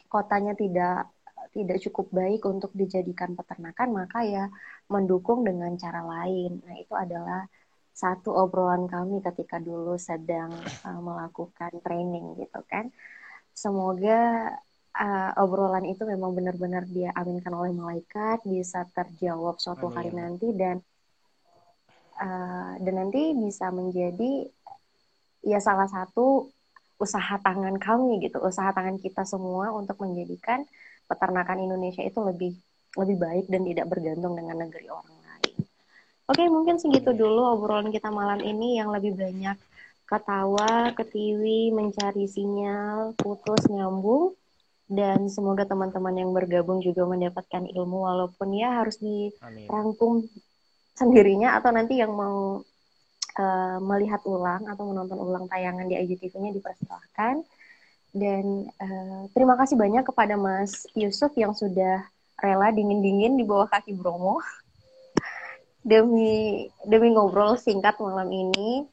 kotanya 0.08 0.54
tidak 0.58 1.12
tidak 1.52 1.84
cukup 1.84 2.08
baik 2.16 2.42
untuk 2.48 2.72
dijadikan 2.72 3.36
peternakan, 3.36 3.90
maka 3.92 4.24
ya 4.24 4.48
mendukung 4.88 5.44
dengan 5.44 5.76
cara 5.76 6.00
lain. 6.00 6.64
Nah, 6.64 6.76
itu 6.80 6.94
adalah 6.96 7.44
satu 7.92 8.32
obrolan 8.34 8.88
kami 8.88 9.20
ketika 9.20 9.60
dulu 9.60 10.00
sedang 10.00 10.52
uh, 10.88 11.02
melakukan 11.04 11.72
training 11.84 12.40
gitu 12.40 12.64
kan. 12.66 12.90
Semoga 13.52 14.52
uh, 14.96 15.32
obrolan 15.44 15.84
itu 15.86 16.08
memang 16.08 16.32
benar-benar 16.32 16.88
dia 16.88 17.12
aminkan 17.14 17.52
oleh 17.52 17.76
malaikat, 17.76 18.42
bisa 18.48 18.88
terjawab 18.96 19.60
suatu 19.60 19.92
Amin. 19.92 19.96
hari 19.96 20.12
nanti 20.16 20.48
dan 20.56 20.80
uh, 22.20 22.74
dan 22.80 22.94
nanti 22.96 23.36
bisa 23.36 23.70
menjadi 23.70 24.48
ya 25.44 25.60
salah 25.60 25.90
satu 25.92 26.48
usaha 27.02 27.42
tangan 27.42 27.82
kami 27.82 28.22
gitu, 28.24 28.38
usaha 28.40 28.70
tangan 28.72 29.02
kita 29.02 29.26
semua 29.26 29.74
untuk 29.74 29.98
menjadikan 30.06 30.64
peternakan 31.10 31.66
Indonesia 31.66 32.06
itu 32.06 32.22
lebih 32.22 32.54
lebih 32.96 33.18
baik 33.18 33.46
dan 33.50 33.66
tidak 33.66 33.88
bergantung 33.90 34.38
dengan 34.38 34.64
negeri 34.64 34.88
orang 34.92 35.11
Oke, 36.32 36.48
mungkin 36.48 36.80
segitu 36.80 37.12
dulu 37.12 37.44
obrolan 37.44 37.92
kita 37.92 38.08
malam 38.08 38.40
ini 38.40 38.80
yang 38.80 38.88
lebih 38.96 39.20
banyak 39.20 39.60
ketawa, 40.08 40.96
ketiwi, 40.96 41.76
mencari 41.76 42.24
sinyal, 42.24 43.12
putus, 43.20 43.68
nyambung. 43.68 44.40
Dan 44.88 45.28
semoga 45.28 45.68
teman-teman 45.68 46.16
yang 46.16 46.32
bergabung 46.32 46.80
juga 46.80 47.04
mendapatkan 47.04 47.68
ilmu 47.68 48.08
walaupun 48.08 48.48
ya 48.56 48.80
harus 48.80 48.96
dirangkum 49.00 50.24
Amin. 50.24 50.32
sendirinya 50.96 51.60
atau 51.60 51.72
nanti 51.76 52.00
yang 52.00 52.16
mau 52.16 52.64
uh, 53.40 53.78
melihat 53.84 54.24
ulang 54.24 54.68
atau 54.72 54.88
menonton 54.88 55.20
ulang 55.20 55.52
tayangan 55.52 55.88
di 55.88 56.00
IGTV-nya 56.00 56.56
dipersilahkan. 56.56 57.44
Dan 58.16 58.72
uh, 58.80 59.28
terima 59.36 59.60
kasih 59.60 59.76
banyak 59.76 60.08
kepada 60.08 60.40
Mas 60.40 60.88
Yusuf 60.96 61.36
yang 61.36 61.52
sudah 61.52 62.08
rela 62.40 62.72
dingin-dingin 62.72 63.36
di 63.36 63.44
bawah 63.44 63.68
kaki 63.68 63.96
Bromo 64.00 64.40
demi 65.82 66.70
demi 66.86 67.10
ngobrol 67.14 67.58
singkat 67.58 67.98
malam 67.98 68.30
ini 68.30 68.86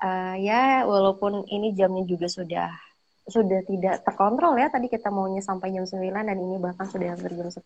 uh, 0.00 0.34
ya 0.40 0.88
walaupun 0.88 1.44
ini 1.48 1.76
jamnya 1.76 2.04
juga 2.08 2.26
sudah 2.28 2.70
sudah 3.24 3.64
tidak 3.64 4.04
terkontrol 4.04 4.56
ya 4.56 4.68
tadi 4.68 4.88
kita 4.88 5.08
maunya 5.08 5.40
sampai 5.40 5.72
jam 5.72 5.88
9 5.88 6.00
dan 6.00 6.36
ini 6.36 6.56
bahkan 6.60 6.84
sudah 6.88 7.16
hampir 7.16 7.32
jam 7.36 7.48
10 7.48 7.60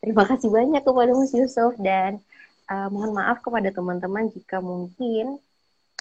terima 0.00 0.24
kasih 0.28 0.48
banyak 0.52 0.82
kepada 0.84 1.10
Mas 1.12 1.32
Yusuf 1.32 1.72
dan 1.80 2.20
uh, 2.70 2.88
mohon 2.92 3.14
maaf 3.16 3.40
kepada 3.40 3.72
teman-teman 3.72 4.28
jika 4.32 4.60
mungkin 4.60 5.40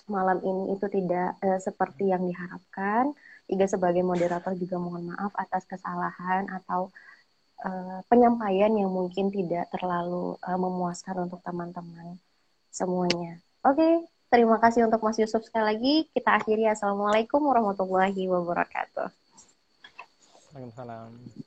malam 0.05 0.37
ini 0.45 0.77
itu 0.77 0.85
tidak 0.89 1.37
uh, 1.41 1.57
seperti 1.57 2.13
yang 2.13 2.25
diharapkan. 2.29 3.13
Iga 3.45 3.69
sebagai 3.69 4.01
moderator 4.01 4.57
juga 4.57 4.77
mohon 4.81 5.13
maaf 5.13 5.33
atas 5.37 5.65
kesalahan 5.69 6.49
atau 6.49 6.89
uh, 7.63 7.99
penyampaian 8.11 8.73
yang 8.73 8.91
mungkin 8.91 9.31
tidak 9.31 9.71
terlalu 9.71 10.35
uh, 10.43 10.59
memuaskan 10.59 11.29
untuk 11.29 11.39
teman-teman 11.45 12.19
semuanya. 12.73 13.39
Oke, 13.63 13.79
okay, 13.79 13.93
terima 14.27 14.59
kasih 14.59 14.89
untuk 14.89 14.99
Mas 15.05 15.15
Yusuf 15.21 15.45
sekali 15.47 15.63
lagi. 15.63 15.95
Kita 16.11 16.35
akhiri. 16.35 16.67
Assalamualaikum 16.67 17.39
warahmatullahi 17.39 18.27
wabarakatuh. 18.27 19.07
Waalaikumsalam. 20.51 21.44